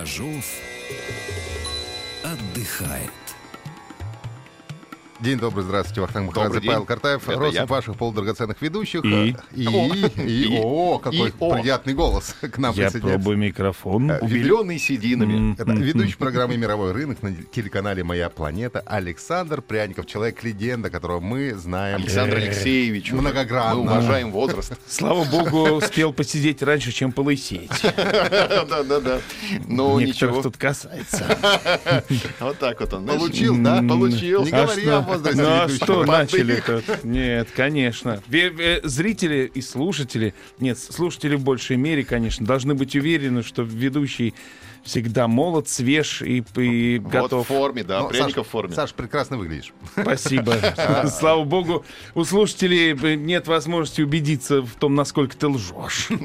Бажов 0.00 0.46
отдыхает. 2.24 3.39
День 5.20 5.38
добрый, 5.38 5.64
здравствуйте, 5.64 6.00
Вахтанг 6.00 6.28
Махарадзе, 6.28 6.62
Павел 6.66 6.86
Картаев, 6.86 7.28
Это 7.28 7.44
я. 7.48 7.66
ваших 7.66 7.96
полудрагоценных 7.98 8.62
ведущих. 8.62 9.04
И? 9.04 9.36
И, 9.54 9.64
и, 10.16 10.44
И? 10.54 10.60
о, 10.62 10.96
какой 10.98 11.28
И 11.28 11.32
приятный 11.32 11.92
голос 11.92 12.34
к 12.40 12.56
нам 12.56 12.72
Я 12.74 12.84
присоединяется. 12.84 13.00
пробую 13.00 13.36
микрофон. 13.36 14.10
Убеленный 14.22 14.78
сединами. 14.78 15.52
Это 15.60 15.72
ведущий 15.72 16.16
программы 16.16 16.56
«Мировой 16.56 16.92
рынок» 16.92 17.22
на 17.22 17.34
телеканале 17.34 18.02
«Моя 18.02 18.30
планета» 18.30 18.80
Александр 18.86 19.60
Пряников, 19.60 20.06
человек-легенда, 20.06 20.88
которого 20.88 21.20
мы 21.20 21.52
знаем. 21.54 21.96
Александр 22.00 22.36
Алексеевич. 22.36 23.12
уже. 23.12 23.20
Многогранно. 23.20 23.74
Мы 23.74 23.82
уважаем 23.82 24.32
возраст. 24.32 24.72
Слава 24.88 25.24
богу, 25.24 25.68
успел 25.72 26.14
посидеть 26.14 26.62
раньше, 26.62 26.92
чем 26.92 27.12
полысеть. 27.12 27.70
Да-да-да. 27.82 29.20
Ну, 29.66 30.00
ничего. 30.00 30.40
тут 30.40 30.56
касается. 30.56 31.26
Вот 32.40 32.58
так 32.58 32.80
вот 32.80 32.92
он. 32.94 33.06
Получил, 33.06 33.62
да? 33.62 33.82
Получил. 33.82 34.44
Не 34.44 34.50
говори 34.50 34.86
о 34.88 35.09
возрасте 35.10 35.42
Ну 35.42 35.48
а 35.48 35.68
что 35.68 36.04
начали-то? 36.04 36.82
Нет, 37.02 37.48
конечно. 37.54 38.22
Зрители 38.82 39.50
и 39.52 39.60
слушатели, 39.60 40.34
нет, 40.58 40.78
слушатели 40.78 41.36
в 41.36 41.44
большей 41.44 41.76
мере, 41.76 42.04
конечно, 42.04 42.46
должны 42.46 42.74
быть 42.74 42.94
уверены, 42.96 43.42
что 43.42 43.62
ведущий 43.62 44.34
всегда 44.82 45.28
молод, 45.28 45.68
свеж 45.68 46.22
и, 46.22 46.44
и 46.56 46.98
Вот 46.98 47.08
в 47.08 47.12
готов. 47.12 47.46
форме, 47.46 47.84
да, 47.84 48.00
Ну, 48.00 48.08
пряников 48.08 48.46
в 48.46 48.50
форме. 48.50 48.74
Саш, 48.74 48.92
прекрасно 48.94 49.36
выглядишь. 49.36 49.72
Спасибо. 49.92 50.54
Слава 51.08 51.44
богу, 51.44 51.84
у 52.14 52.24
слушателей 52.24 53.16
нет 53.16 53.46
возможности 53.46 54.02
убедиться 54.02 54.62
в 54.62 54.74
том, 54.76 54.94
насколько 54.94 55.36
ты 55.36 55.48
лжешь. 55.48 56.08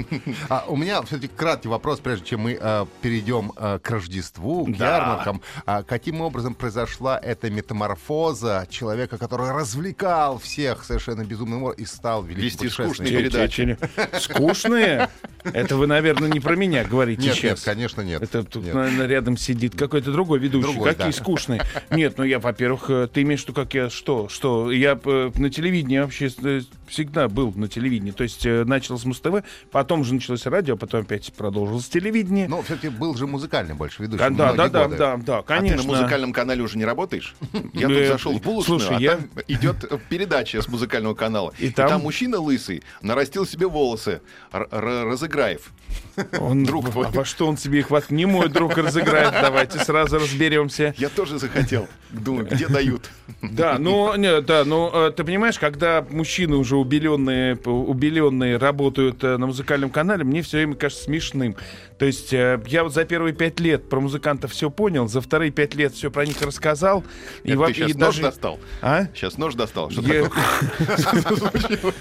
А 0.50 0.66
у 0.68 0.76
меня 0.76 1.02
все-таки 1.04 1.28
краткий 1.36 1.68
вопрос, 1.68 2.00
прежде 2.00 2.26
чем 2.26 2.42
мы 2.42 2.58
э, 2.60 2.86
перейдем 3.02 3.52
э, 3.56 3.80
к 3.82 3.90
Рождеству, 3.90 4.66
к 4.66 4.78
Да. 4.78 4.98
ярмаркам. 4.98 5.42
А 5.66 5.84
каким 5.84 6.22
образом 6.22 6.54
произошла 6.56 7.18
эта 7.18 7.50
метаморфоза 7.50 8.68
человека, 8.70 9.18
который 9.18 9.52
развлекал 9.52 10.38
всех 10.40 10.84
совершенно 10.84 11.24
безумным 11.24 11.64
образом 11.64 11.84
и 11.84 11.86
стал 11.88 12.24
великим 12.24 12.46
Вести 12.46 12.70
скучные 12.70 13.10
передачи. 13.12 13.78
Скучные? 14.20 15.10
Это 15.44 15.76
вы, 15.78 15.88
наверное, 15.88 16.30
не 16.30 16.40
про 16.40 16.56
меня 16.56 16.84
говорите 16.84 17.22
Нет, 17.24 17.34
нет, 17.34 17.38
сейчас. 17.38 17.62
конечно, 17.62 18.02
нет. 18.02 18.22
Это 18.22 18.45
тут, 18.50 18.66
Нет. 18.66 18.74
наверное, 18.74 19.08
рядом 19.08 19.38
сидит 19.38 19.76
какой-то 19.76 20.12
другой 20.12 20.40
ведущий. 20.40 20.64
Другой, 20.64 20.92
Какие 20.92 21.08
да. 21.08 21.12
скучные. 21.12 21.62
Нет, 21.92 22.18
ну 22.18 22.24
я, 22.24 22.40
во-первых, 22.40 22.90
э, 22.90 23.08
ты 23.12 23.22
имеешь 23.24 23.42
в 23.42 23.44
виду, 23.44 23.54
как 23.54 23.74
я 23.74 23.90
что? 23.90 24.30
Что? 24.30 24.72
Я 24.72 25.00
э, 25.04 25.32
на 25.36 25.50
телевидении 25.50 26.00
вообще 26.00 26.30
э, 26.44 26.62
всегда 26.88 27.28
был 27.28 27.52
на 27.56 27.68
телевидении. 27.68 28.12
То 28.12 28.24
есть 28.24 28.46
э, 28.46 28.64
начал 28.66 28.98
с 28.98 29.06
Муз-ТВ, 29.06 29.44
потом 29.72 30.04
же 30.04 30.14
началось 30.14 30.46
радио, 30.46 30.78
потом 30.78 31.02
опять 31.02 31.32
продолжилось 31.34 31.88
телевидение. 31.90 32.48
Но 32.48 32.62
все-таки 32.62 32.90
был 32.90 33.16
же 33.16 33.28
музыкальный 33.28 33.74
больше 33.76 34.04
ведущий. 34.04 34.20
Да, 34.30 34.30
да, 34.54 34.68
да, 34.70 34.84
годы. 34.86 34.98
да, 34.98 35.18
да, 35.18 35.38
А 35.40 35.42
ты 35.42 35.48
конечно. 35.48 35.84
на 35.84 35.88
музыкальном 35.98 36.34
канале 36.34 36.62
уже 36.64 36.78
не 36.78 36.86
работаешь? 36.86 37.36
Я 37.74 37.88
тут 37.88 37.98
Э, 37.98 38.08
зашел 38.10 38.34
в 38.38 38.42
булочную, 38.42 38.80
слушай, 38.80 38.98
а 38.98 39.00
я- 39.00 39.16
там 39.18 39.30
идет 39.48 39.92
передача 40.10 40.62
с 40.62 40.68
музыкального 40.68 41.14
канала. 41.16 41.54
И 41.60 41.68
И 41.68 41.72
там- 41.72 41.90
там 41.90 42.02
мужчина 42.02 42.40
лысый 42.40 42.84
нарастил 43.02 43.46
себе 43.46 43.68
волосы. 43.68 44.22
Р- 44.52 44.68
Р- 44.72 45.06
Разыграев. 45.08 45.72
Он, 46.40 46.64
друг 46.66 46.90
твой. 46.92 47.08
а 47.08 47.10
во 47.12 47.26
что 47.26 47.48
он 47.48 47.58
себе 47.58 47.80
их 47.80 47.88
хватит? 47.88 48.12
Не 48.12 48.26
мой 48.26 48.50
друг 48.50 48.78
разыграет. 48.78 49.32
Давайте 49.32 49.80
сразу 49.80 50.18
разберемся. 50.20 50.94
Я 50.98 51.10
тоже 51.10 51.40
захотел. 51.40 51.88
Думаю, 52.12 52.48
где 52.50 52.68
дают? 52.68 53.10
Да, 53.42 53.78
ну, 53.80 54.16
не, 54.16 54.42
да, 54.42 54.64
ну, 54.66 55.12
ты 55.16 55.24
понимаешь, 55.24 55.58
когда 55.60 56.06
мужчины 56.10 56.56
уже 56.56 56.75
убеленные, 56.76 57.56
п- 57.56 57.70
убеленные 57.70 58.58
работают 58.58 59.24
э, 59.24 59.38
на 59.38 59.48
музыкальном 59.48 59.90
канале, 59.90 60.24
мне 60.24 60.42
все 60.42 60.58
время 60.58 60.76
кажется 60.76 61.04
смешным. 61.06 61.56
То 61.98 62.06
есть 62.06 62.34
э, 62.34 62.62
я 62.68 62.84
вот 62.84 62.94
за 62.94 63.06
первые 63.06 63.34
пять 63.34 63.60
лет 63.60 63.88
про 63.90 64.00
музыкантов 64.00 64.52
все 64.52 64.70
понял, 64.70 65.08
за 65.08 65.22
вторые 65.22 65.52
пять 65.52 65.76
лет 65.76 65.94
все 65.94 66.12
про 66.12 66.26
них 66.26 66.42
рассказал. 66.42 67.04
Это 67.44 67.58
во- 67.58 67.68
ты 67.68 67.74
сейчас 67.74 67.92
и 67.92 67.94
нож 67.98 68.18
достал? 68.18 68.60
А? 68.82 69.06
Сейчас 69.14 69.38
нож 69.38 69.56
достал? 69.56 69.90
Что 69.90 70.02
Я- 70.02 70.24
такое? 70.24 70.44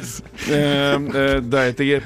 Э, 0.48 1.40
Да, 1.40 1.64
это 1.64 1.82
я 1.82 2.02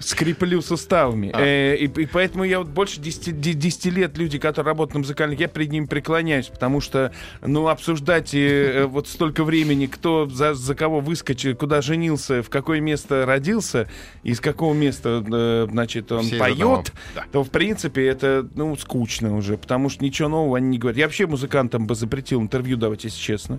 скреплю 0.00 0.62
суставами. 0.62 1.30
А. 1.32 1.74
И 1.74 1.86
и 1.86 2.06
поэтому 2.06 2.44
я 2.44 2.58
вот 2.58 2.68
больше 2.68 3.00
10 3.00 3.40
де- 3.40 3.52
10 3.54 3.86
лет 3.86 4.18
люди, 4.18 4.38
которые 4.38 4.66
работают 4.72 4.94
на 4.94 4.98
музыкальных, 5.00 5.40
я 5.40 5.48
перед 5.48 5.70
ними 5.70 5.86
преклоняюсь, 5.86 6.46
потому 6.46 6.80
что, 6.80 7.12
ну, 7.42 7.68
обсуждать 7.68 8.34
вот 8.86 9.08
столько 9.08 9.44
времени, 9.44 9.86
кто 9.86 10.28
за, 10.28 10.54
кого 10.74 11.00
выскочил, 11.16 11.56
куда 11.56 11.80
женился, 11.80 12.42
в 12.42 12.50
какое 12.50 12.80
место 12.80 13.24
родился, 13.24 13.88
из 14.22 14.40
какого 14.40 14.74
места, 14.74 15.24
э, 15.26 15.66
значит, 15.70 16.12
он 16.12 16.24
Все 16.24 16.38
поет, 16.38 16.92
то, 17.32 17.42
в 17.42 17.50
принципе, 17.50 18.06
это, 18.06 18.46
ну, 18.54 18.76
скучно 18.76 19.34
уже, 19.34 19.56
потому 19.56 19.88
что 19.88 20.04
ничего 20.04 20.28
нового 20.28 20.58
они 20.58 20.68
не 20.68 20.78
говорят. 20.78 20.98
Я 20.98 21.06
вообще 21.06 21.26
музыкантам 21.26 21.86
бы 21.86 21.94
запретил 21.94 22.40
интервью 22.42 22.76
давать, 22.76 23.04
если 23.04 23.18
честно. 23.18 23.58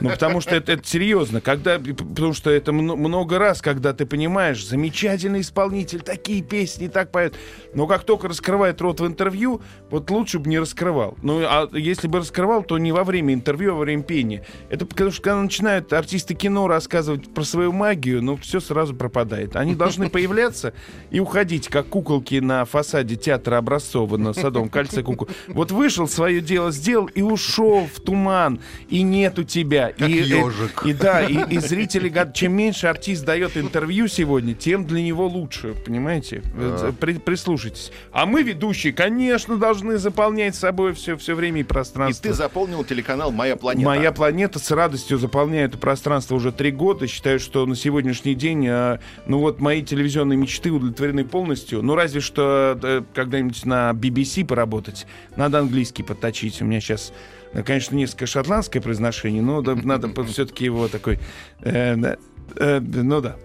Ну, 0.00 0.10
потому 0.10 0.40
что 0.40 0.54
это, 0.54 0.72
это 0.72 0.86
серьезно. 0.86 1.40
Когда, 1.40 1.78
потому 1.78 2.34
что 2.34 2.50
это 2.50 2.72
мно- 2.72 2.96
много 2.96 3.38
раз, 3.38 3.62
когда 3.62 3.94
ты 3.94 4.04
понимаешь, 4.04 4.64
замечательный 4.66 5.40
исполнитель, 5.40 6.00
такие 6.00 6.42
песни, 6.42 6.88
так 6.88 7.10
поет. 7.10 7.34
Но 7.74 7.86
как 7.86 8.04
только 8.04 8.28
раскрывает 8.28 8.80
рот 8.80 9.00
в 9.00 9.06
интервью, 9.06 9.62
вот 9.88 10.10
лучше 10.10 10.38
бы 10.38 10.50
не 10.50 10.58
раскрывал. 10.58 11.16
Ну, 11.22 11.40
а 11.44 11.68
если 11.72 12.08
бы 12.08 12.18
раскрывал, 12.18 12.62
то 12.62 12.76
не 12.76 12.92
во 12.92 13.04
время 13.04 13.32
интервью, 13.32 13.72
а 13.72 13.74
во 13.74 13.80
время 13.80 14.02
пения. 14.02 14.44
Это 14.68 14.84
потому 14.84 15.10
что 15.10 15.22
когда 15.22 15.40
начинают 15.40 15.92
артисты 15.92 16.34
кино 16.34 16.68
рассказывать 16.68 16.89
про 16.90 17.44
свою 17.44 17.72
магию, 17.72 18.22
ну, 18.22 18.36
все 18.36 18.60
сразу 18.60 18.94
пропадает. 18.94 19.56
Они 19.56 19.74
должны 19.74 20.08
появляться 20.10 20.72
и 21.10 21.20
уходить, 21.20 21.68
как 21.68 21.86
куколки 21.88 22.36
на 22.40 22.64
фасаде 22.64 23.16
театра 23.16 23.56
Образцова 23.58 24.16
на 24.16 24.32
Садовом 24.32 24.68
кольце 24.68 25.02
кукол. 25.02 25.28
Вот 25.48 25.70
вышел, 25.70 26.08
свое 26.08 26.40
дело 26.40 26.70
сделал 26.72 27.06
и 27.06 27.22
ушел 27.22 27.86
в 27.92 28.00
туман, 28.00 28.60
и 28.88 29.02
нету 29.02 29.44
тебя. 29.44 29.92
Как 29.96 30.08
и, 30.08 30.20
э, 30.20 30.24
ежик. 30.24 30.82
и 30.84 30.92
да, 30.92 31.22
и, 31.22 31.54
и 31.54 31.58
зрители, 31.58 32.08
гад- 32.08 32.34
чем 32.34 32.52
меньше 32.54 32.86
артист 32.88 33.24
дает 33.24 33.56
интервью 33.56 34.08
сегодня, 34.08 34.54
тем 34.54 34.84
для 34.84 35.02
него 35.02 35.26
лучше, 35.26 35.74
понимаете? 35.86 36.42
Э, 36.54 36.92
при- 36.98 37.14
прислушайтесь. 37.18 37.92
А 38.12 38.26
мы, 38.26 38.42
ведущие, 38.42 38.92
конечно, 38.92 39.56
должны 39.56 39.98
заполнять 39.98 40.54
собой 40.54 40.92
все, 40.94 41.16
все 41.16 41.34
время 41.34 41.58
и 41.58 41.60
И 41.60 41.64
пространство. 41.64 42.22
ты 42.22 42.32
заполнил 42.34 42.84
телеканал 42.84 43.30
«Моя 43.30 43.56
планета». 43.56 43.86
Моя 43.86 44.12
планета 44.12 44.58
с 44.58 44.70
радостью 44.70 45.18
заполняет 45.18 45.70
это 45.70 45.78
пространство 45.78 46.34
уже 46.34 46.50
три 46.50 46.70
года. 46.72 46.79
Считаю, 47.06 47.38
что 47.38 47.66
на 47.66 47.76
сегодняшний 47.76 48.34
день, 48.34 48.66
э, 48.66 49.00
ну 49.26 49.38
вот 49.38 49.60
мои 49.60 49.82
телевизионные 49.82 50.38
мечты 50.38 50.70
удовлетворены 50.70 51.26
полностью. 51.26 51.82
Ну 51.82 51.94
разве 51.94 52.22
что 52.22 52.78
э, 52.82 53.02
когда-нибудь 53.12 53.66
на 53.66 53.90
BBC 53.90 54.46
поработать, 54.46 55.06
надо 55.36 55.58
английский 55.58 56.02
подточить. 56.02 56.62
У 56.62 56.64
меня 56.64 56.80
сейчас, 56.80 57.12
э, 57.52 57.62
конечно, 57.62 57.96
несколько 57.96 58.24
шотландское 58.24 58.80
произношение, 58.80 59.42
но 59.42 59.60
надо 59.60 60.08
все-таки 60.24 60.64
его 60.64 60.88
такой, 60.88 61.18
э, 61.60 62.16
э, 62.56 62.80
ну 62.80 63.20
да. 63.20 63.36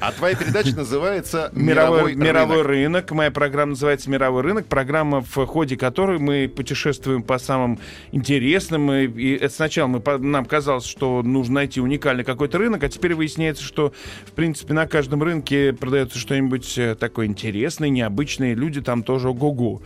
А 0.00 0.12
твоя 0.12 0.34
передача 0.34 0.74
называется 0.76 1.50
Мировой, 1.54 2.14
«Мировой, 2.14 2.62
рынок». 2.62 2.66
рынок. 2.66 3.10
Моя 3.12 3.30
программа 3.30 3.70
называется 3.70 4.10
«Мировой 4.10 4.42
рынок». 4.42 4.66
Программа, 4.66 5.20
в 5.20 5.46
ходе 5.46 5.76
которой 5.76 6.18
мы 6.18 6.48
путешествуем 6.54 7.22
по 7.22 7.38
самым 7.38 7.78
интересным. 8.12 8.90
И, 8.92 9.06
и 9.06 9.36
это 9.36 9.54
сначала 9.54 9.86
мы, 9.88 10.00
по- 10.00 10.18
нам 10.18 10.44
казалось, 10.44 10.86
что 10.86 11.22
нужно 11.22 11.56
найти 11.56 11.80
уникальный 11.80 12.24
какой-то 12.24 12.58
рынок, 12.58 12.82
а 12.84 12.88
теперь 12.88 13.14
выясняется, 13.14 13.62
что, 13.64 13.92
в 14.26 14.32
принципе, 14.32 14.74
на 14.74 14.86
каждом 14.86 15.22
рынке 15.22 15.72
продается 15.72 16.18
что-нибудь 16.18 16.76
э, 16.78 16.94
такое 16.94 17.26
интересное, 17.26 17.88
необычное. 17.88 18.54
Люди 18.54 18.80
там 18.80 19.02
тоже 19.02 19.28
ого-го. 19.30 19.82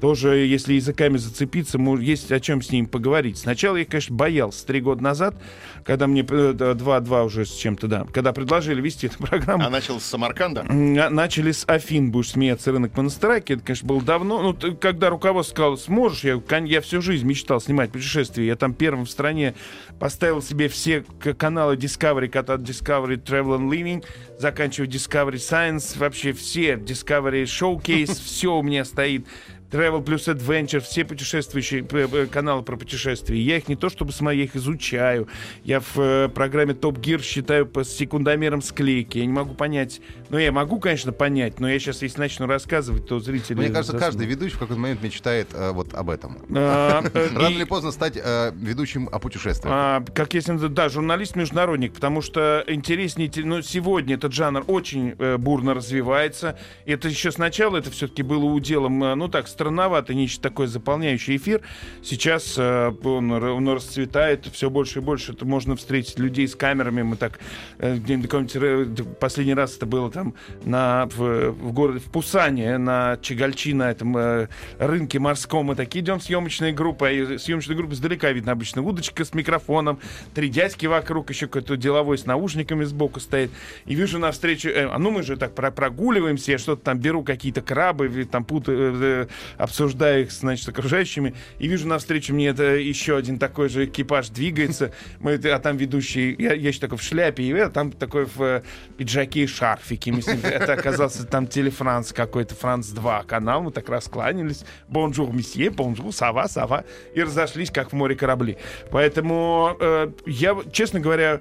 Тоже, 0.00 0.38
если 0.38 0.74
языками 0.74 1.16
зацепиться, 1.16 1.78
есть 2.00 2.30
о 2.32 2.40
чем 2.40 2.62
с 2.62 2.70
ним 2.70 2.86
поговорить. 2.86 3.38
Сначала 3.38 3.76
я, 3.76 3.84
конечно, 3.84 4.14
боялся 4.14 4.66
три 4.66 4.80
года 4.80 5.02
назад, 5.02 5.36
когда 5.84 6.06
мне 6.06 6.24
э, 6.28 6.74
два-два 6.76 7.24
уже 7.24 7.44
с 7.46 7.54
чем-то, 7.54 7.86
да, 7.86 8.06
когда 8.12 8.32
предложили 8.32 8.80
вести 8.80 9.06
эту 9.06 9.18
программу. 9.18 9.64
А 9.64 9.70
начал 9.70 10.00
с 10.00 10.04
Самарканда? 10.04 10.64
Начали 10.64 11.52
с 11.52 11.64
Афин, 11.66 12.10
будешь 12.10 12.30
смеяться, 12.30 12.72
рынок 12.72 12.96
Монастыраки. 12.96 13.54
Это, 13.54 13.62
конечно, 13.62 13.88
было 13.88 14.02
давно. 14.02 14.42
Ну, 14.42 14.76
когда 14.76 15.10
руководство 15.10 15.54
сказало, 15.54 15.76
сможешь, 15.76 16.24
я, 16.24 16.40
я 16.64 16.80
всю 16.80 17.00
жизнь 17.00 17.26
мечтал 17.26 17.60
снимать 17.60 17.92
путешествия. 17.92 18.46
Я 18.46 18.56
там 18.56 18.74
первым 18.74 19.06
в 19.06 19.10
стране 19.10 19.54
поставил 19.98 20.42
себе 20.42 20.68
все 20.68 21.04
каналы 21.38 21.76
Discovery, 21.76 22.36
от 22.36 22.60
Discovery 22.60 23.22
Travel 23.22 23.58
and 23.58 23.70
Living, 23.70 24.04
заканчивая 24.38 24.88
Discovery 24.88 25.36
Science, 25.36 25.98
вообще 25.98 26.32
все, 26.32 26.74
Discovery 26.74 27.44
Showcase, 27.44 28.20
все 28.24 28.54
у 28.54 28.62
меня 28.62 28.84
стоит. 28.84 29.26
Travel 29.70 30.02
плюс 30.02 30.28
Adventure, 30.28 30.80
все 30.80 31.04
путешествующие 31.04 31.84
каналы 32.28 32.62
про 32.62 32.76
путешествия. 32.76 33.40
Я 33.40 33.56
их 33.56 33.68
не 33.68 33.76
то 33.76 33.88
чтобы 33.88 34.12
смотрю, 34.12 34.38
я 34.38 34.44
их 34.44 34.56
изучаю. 34.56 35.28
Я 35.64 35.80
в 35.80 35.98
э, 35.98 36.28
программе 36.28 36.72
Top 36.72 37.00
Gear 37.00 37.22
считаю 37.22 37.66
по 37.66 37.84
секундомером 37.84 38.62
склейки. 38.62 39.18
Я 39.18 39.26
не 39.26 39.32
могу 39.32 39.54
понять. 39.54 40.00
Ну, 40.28 40.38
я 40.38 40.52
могу, 40.52 40.78
конечно, 40.80 41.12
понять, 41.12 41.60
но 41.60 41.68
я 41.68 41.78
сейчас, 41.78 42.02
если 42.02 42.18
начну 42.20 42.46
рассказывать, 42.46 43.06
то 43.06 43.20
зрители... 43.20 43.56
Мне 43.56 43.68
кажется, 43.68 43.92
заснут. 43.92 44.02
каждый 44.02 44.26
ведущий 44.26 44.56
в 44.56 44.58
какой-то 44.58 44.80
момент 44.80 45.02
мечтает 45.02 45.48
э, 45.52 45.70
вот 45.72 45.94
об 45.94 46.10
этом. 46.10 46.38
А, 46.54 47.02
э, 47.02 47.28
Рано 47.34 47.54
или 47.54 47.64
поздно 47.64 47.90
стать 47.90 48.16
э, 48.16 48.52
ведущим 48.54 49.08
о 49.10 49.18
путешествиях. 49.18 49.72
А, 49.74 50.04
как 50.14 50.34
если 50.34 50.56
да, 50.68 50.88
журналист-международник, 50.88 51.94
потому 51.94 52.22
что 52.22 52.64
интереснее, 52.66 53.28
те- 53.28 53.44
ну, 53.44 53.62
сегодня 53.62 54.14
этот 54.14 54.32
жанр 54.32 54.64
очень 54.66 55.14
э, 55.18 55.36
бурно 55.36 55.74
развивается. 55.74 56.58
Это 56.84 57.08
еще 57.08 57.30
сначала, 57.30 57.76
это 57.76 57.90
все-таки 57.90 58.22
было 58.22 58.44
уделом, 58.44 58.98
ну 58.98 59.28
так, 59.28 59.48
странновато, 59.56 60.12
нечто 60.12 60.42
такое 60.42 60.66
заполняющий 60.66 61.36
эфир. 61.36 61.62
Сейчас 62.02 62.56
э, 62.58 62.92
он, 63.04 63.30
он 63.32 63.68
расцветает 63.70 64.46
все 64.52 64.68
больше 64.68 64.98
и 64.98 65.02
больше. 65.02 65.32
Это 65.32 65.46
можно 65.46 65.76
встретить 65.76 66.18
людей 66.18 66.46
с 66.46 66.54
камерами. 66.54 67.00
Мы 67.02 67.16
так, 67.16 67.40
э, 67.78 67.96
где- 67.96 68.18
на 68.18 68.24
каком-нибудь, 68.24 69.00
э, 69.00 69.04
последний 69.18 69.54
раз 69.54 69.76
это 69.76 69.86
было 69.86 70.10
там 70.10 70.34
на, 70.64 71.06
в, 71.06 71.50
в 71.52 71.72
городе, 71.72 72.00
в 72.00 72.10
Пусане, 72.10 72.76
на 72.76 73.16
Чегальчи, 73.22 73.72
на 73.72 73.90
этом 73.90 74.14
э, 74.18 74.48
рынке 74.78 75.18
морском. 75.18 75.66
Мы 75.66 75.74
такие 75.74 76.04
идем 76.04 76.20
съемочная 76.20 76.72
группа, 76.74 77.10
и 77.10 77.38
съемочная 77.38 77.76
группа 77.76 77.94
издалека 77.94 78.30
видно 78.32 78.52
обычно 78.52 78.82
удочка 78.82 79.24
с 79.24 79.32
микрофоном, 79.32 79.98
три 80.34 80.50
дядьки 80.50 80.84
вокруг, 80.84 81.30
еще 81.30 81.46
какой-то 81.46 81.78
деловой 81.78 82.18
с 82.18 82.26
наушниками 82.26 82.84
сбоку 82.84 83.20
стоит. 83.20 83.50
И 83.86 83.94
вижу 83.94 84.18
навстречу, 84.18 84.68
э, 84.68 84.86
а 84.86 84.98
ну 84.98 85.10
мы 85.10 85.22
же 85.22 85.38
так 85.38 85.54
про- 85.54 85.70
прогуливаемся, 85.70 86.52
я 86.52 86.58
что-то 86.58 86.82
там 86.84 86.98
беру, 86.98 87.22
какие-то 87.24 87.62
крабы, 87.62 88.26
там 88.30 88.44
путаю, 88.44 88.94
э, 89.02 89.26
обсуждаю 89.56 90.22
их, 90.22 90.32
значит, 90.32 90.68
окружающими, 90.68 91.34
и 91.58 91.68
вижу 91.68 91.88
навстречу 91.88 92.34
мне 92.34 92.48
это 92.48 92.76
еще 92.76 93.16
один 93.16 93.38
такой 93.38 93.68
же 93.68 93.86
экипаж 93.86 94.28
двигается, 94.28 94.92
мы, 95.20 95.34
а 95.34 95.58
там 95.58 95.76
ведущий, 95.76 96.34
я, 96.38 96.52
я 96.54 96.68
еще 96.68 96.80
такой 96.80 96.98
в 96.98 97.02
шляпе, 97.02 97.42
и 97.42 97.52
а 97.52 97.70
там 97.70 97.92
такой 97.92 98.26
в 98.26 98.42
э, 98.42 98.62
пиджаке 98.96 99.44
и 99.44 99.46
шарфике. 99.46 100.12
Это 100.42 100.74
оказался 100.74 101.26
там 101.26 101.46
Télé 101.46 101.72
France 101.72 102.12
какой-то, 102.12 102.54
France 102.54 102.88
2 102.88 103.24
канал, 103.24 103.62
мы 103.62 103.70
так 103.70 103.88
раскланялись. 103.88 104.64
Bonjour, 104.88 105.32
monsieur, 105.32 105.70
bonjour, 105.70 106.12
ça 106.12 106.26
va, 106.26 106.48
ça 106.48 106.62
va. 106.62 106.84
И 107.14 107.22
разошлись, 107.22 107.70
как 107.70 107.92
в 107.92 107.94
море 107.94 108.14
корабли. 108.14 108.58
Поэтому 108.90 109.76
э, 109.80 110.10
я, 110.26 110.56
честно 110.72 111.00
говоря, 111.00 111.40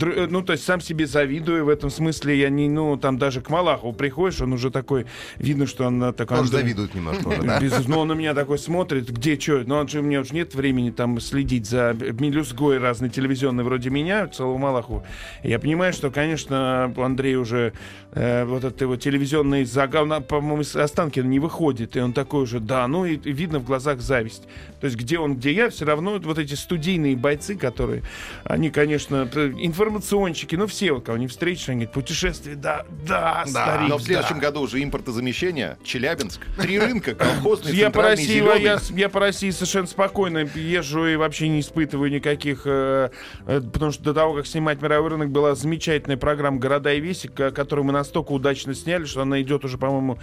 ну, 0.00 0.42
то 0.42 0.52
есть 0.52 0.64
сам 0.64 0.80
себе 0.80 1.06
завидую 1.06 1.64
в 1.64 1.68
этом 1.68 1.90
смысле. 1.90 2.38
Я 2.38 2.48
не, 2.48 2.68
ну, 2.68 2.96
там 2.96 3.18
даже 3.18 3.40
к 3.40 3.50
Малахову 3.50 3.92
приходишь, 3.92 4.40
он 4.40 4.52
уже 4.52 4.70
такой, 4.70 5.06
видно, 5.36 5.66
что 5.66 5.86
он 5.86 6.02
э, 6.02 6.12
такой... 6.12 6.38
Тоже 6.38 6.50
Андрей- 6.50 6.62
завидуют 6.62 6.94
немножко 6.94 7.30
да? 7.42 7.60
Без- 7.60 7.86
ну, 7.86 7.98
он 8.00 8.08
на 8.08 8.12
меня 8.14 8.34
такой 8.34 8.58
смотрит, 8.58 9.10
где 9.10 9.38
что, 9.38 9.62
ну, 9.66 9.76
он 9.76 9.88
же, 9.88 10.00
у 10.00 10.02
меня 10.02 10.20
уже 10.20 10.34
нет 10.34 10.54
времени 10.54 10.90
там 10.90 11.20
следить 11.20 11.66
за 11.66 11.94
мелюзгой 11.94 12.78
разной 12.78 13.10
телевизионной 13.10 13.64
вроде 13.64 13.90
меня, 13.90 14.26
целого 14.26 14.58
Малахова. 14.58 15.04
И 15.42 15.50
я 15.50 15.58
понимаю, 15.58 15.92
что, 15.92 16.10
конечно, 16.10 16.92
у 16.96 17.02
Андрея 17.02 17.38
уже 17.38 17.72
э, 18.12 18.44
вот 18.44 18.64
этот 18.64 18.80
его 18.80 18.96
телевизионный 18.96 19.64
загал, 19.64 20.06
по-моему, 20.22 20.62
из 20.62 20.74
Останкина 20.76 21.26
не 21.26 21.38
выходит, 21.38 21.96
и 21.96 22.00
он 22.00 22.12
такой 22.12 22.42
уже, 22.42 22.60
да, 22.60 22.86
ну, 22.88 23.04
и, 23.04 23.16
и 23.16 23.32
видно 23.32 23.58
в 23.58 23.64
глазах 23.64 24.00
зависть. 24.00 24.42
То 24.80 24.86
есть 24.86 24.96
где 24.98 25.18
он, 25.18 25.36
где 25.36 25.52
я, 25.52 25.70
все 25.70 25.84
равно 25.84 26.18
вот 26.22 26.38
эти 26.38 26.54
студийные 26.54 27.16
бойцы, 27.16 27.56
которые, 27.56 28.02
они, 28.44 28.70
конечно, 28.70 29.26
п- 29.26 29.52
информационщики, 29.84 30.56
ну, 30.56 30.66
все, 30.66 30.92
вот 30.92 31.04
кого 31.04 31.18
не 31.18 31.26
встретишь, 31.26 31.68
они 31.68 31.80
говорят, 31.80 31.92
путешествие, 31.92 32.56
да, 32.56 32.84
да, 33.06 33.44
старик, 33.46 33.88
Но 33.90 33.98
в 33.98 34.02
следующем 34.02 34.36
да. 34.36 34.46
году 34.46 34.60
уже 34.62 34.82
импортозамещение, 34.82 35.76
Челябинск, 35.84 36.40
три 36.60 36.78
рынка, 36.78 37.14
колхозный, 37.14 37.74
Я 37.74 37.90
по, 37.90 38.02
России, 38.02 38.42
я, 38.62 38.78
я 38.90 39.08
по 39.08 39.20
России 39.20 39.50
совершенно 39.50 39.86
спокойно 39.86 40.48
езжу 40.54 41.06
и 41.06 41.16
вообще 41.16 41.48
не 41.48 41.60
испытываю 41.60 42.10
никаких... 42.10 42.62
э, 42.64 43.10
э, 43.46 43.60
потому 43.60 43.92
что 43.92 44.02
до 44.02 44.14
того, 44.14 44.34
как 44.34 44.46
снимать 44.46 44.80
«Мировой 44.80 45.10
рынок», 45.10 45.30
была 45.30 45.54
замечательная 45.54 46.16
программа 46.16 46.58
«Города 46.58 46.92
и 46.92 47.00
веси», 47.00 47.28
ко- 47.28 47.50
которую 47.50 47.84
мы 47.84 47.92
настолько 47.92 48.32
удачно 48.32 48.74
сняли, 48.74 49.04
что 49.04 49.22
она 49.22 49.40
идет 49.42 49.64
уже, 49.64 49.76
по-моему, 49.76 50.18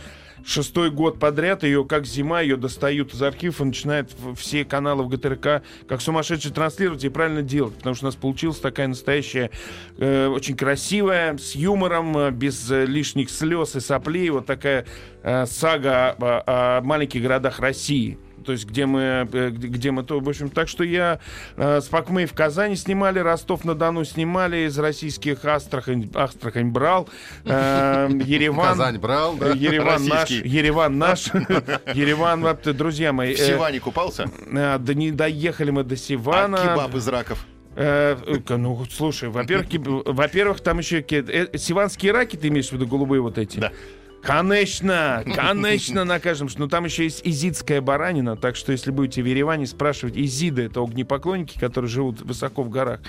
шестой 0.46 0.92
год 0.92 1.20
подряд. 1.20 1.64
Ее 1.64 1.86
как 1.86 2.06
зима, 2.06 2.42
ее 2.42 2.58
достают 2.58 3.14
из 3.14 3.22
архивов 3.22 3.62
и 3.62 3.66
начинают 3.66 4.12
все 4.38 4.66
каналы 4.66 5.04
в 5.04 5.10
ГТРК 5.10 5.64
как 5.88 6.02
сумасшедшие 6.02 6.54
транслировать 6.54 7.04
и 7.04 7.10
правильно 7.10 7.42
делать. 7.42 7.76
Потому 7.76 7.96
что 7.96 8.06
у 8.06 8.08
нас 8.08 8.16
получилась 8.16 8.60
такая 8.60 8.88
настоящая, 8.88 9.52
э, 9.98 10.28
очень 10.28 10.56
красивая, 10.56 11.38
с 11.38 11.56
юмором, 11.56 12.18
э, 12.18 12.32
без 12.32 12.70
э, 12.72 12.86
лишних 12.86 13.30
слез 13.30 13.76
и 13.76 13.80
соплей. 13.80 14.30
Вот 14.30 14.46
такая 14.46 14.86
э, 15.24 15.46
сага 15.46 16.16
о, 16.20 16.78
о 16.78 16.82
маленьких 16.82 17.22
городах 17.22 17.60
России. 17.60 18.18
То 18.42 18.52
есть, 18.52 18.66
где 18.66 18.86
мы, 18.86 19.28
э, 19.32 19.50
где 19.50 19.92
мы 19.92 20.04
то, 20.04 20.20
в 20.20 20.28
общем, 20.28 20.50
так 20.50 20.68
что 20.68 20.84
я 20.84 21.20
э, 21.58 21.82
спок 21.82 22.10
мы 22.10 22.26
в 22.26 22.34
Казани 22.34 22.76
снимали, 22.76 23.20
Ростов-на-Дону 23.20 24.04
снимали, 24.04 24.68
из 24.68 24.78
российских 24.78 25.46
Астрахань, 25.46 26.10
Астрахань 26.14 26.70
брал, 26.70 27.08
э, 27.46 28.10
Ереван. 28.26 28.70
Казань 28.70 28.98
брал, 29.00 29.36
да? 29.36 29.52
э, 29.52 29.58
Ереван 29.58 30.06
наш. 30.06 30.30
Ереван 30.30 30.98
наш, 30.98 31.28
Ереван, 31.94 32.42
вот, 32.42 32.64
друзья 32.76 33.14
мои. 33.14 33.36
В 33.36 33.40
э, 33.40 33.48
Сиване 33.48 33.80
купался? 33.80 34.30
да 34.52 34.94
не 34.94 35.12
доехали 35.12 35.72
мы 35.72 35.84
до 35.84 35.96
А 35.96 35.98
Сивана. 35.98 36.58
кебаб 36.58 36.96
из 36.96 37.08
раков? 37.08 37.46
Ну, 37.76 38.86
слушай, 38.92 39.30
во-первых, 39.30 39.68
во-первых, 40.06 40.60
там 40.62 40.80
еще 40.80 41.02
ки- 41.02 41.58
сиванские 41.58 42.12
раки, 42.12 42.36
ты 42.36 42.50
имеешь 42.50 42.70
в 42.70 42.74
виду 42.74 42.86
голубые 42.86 43.22
вот 43.22 43.38
эти? 43.38 43.60
Да. 43.60 43.72
Конечно, 44.21 45.23
конечно 45.35 46.03
накажем. 46.06 46.47
Но 46.57 46.68
там 46.68 46.85
еще 46.85 47.03
есть 47.03 47.21
изидская 47.23 47.81
баранина, 47.81 48.38
так 48.38 48.56
что 48.56 48.71
если 48.71 48.91
будете 48.91 49.21
в 49.21 49.25
Ереване 49.25 49.65
спрашивать, 49.68 50.15
изиды— 50.18 50.63
это 50.65 50.81
огнепоклонники, 50.81 51.59
которые 51.59 51.89
живут 51.89 52.21
высоко 52.21 52.63
в 52.63 52.69
горах. 52.69 53.00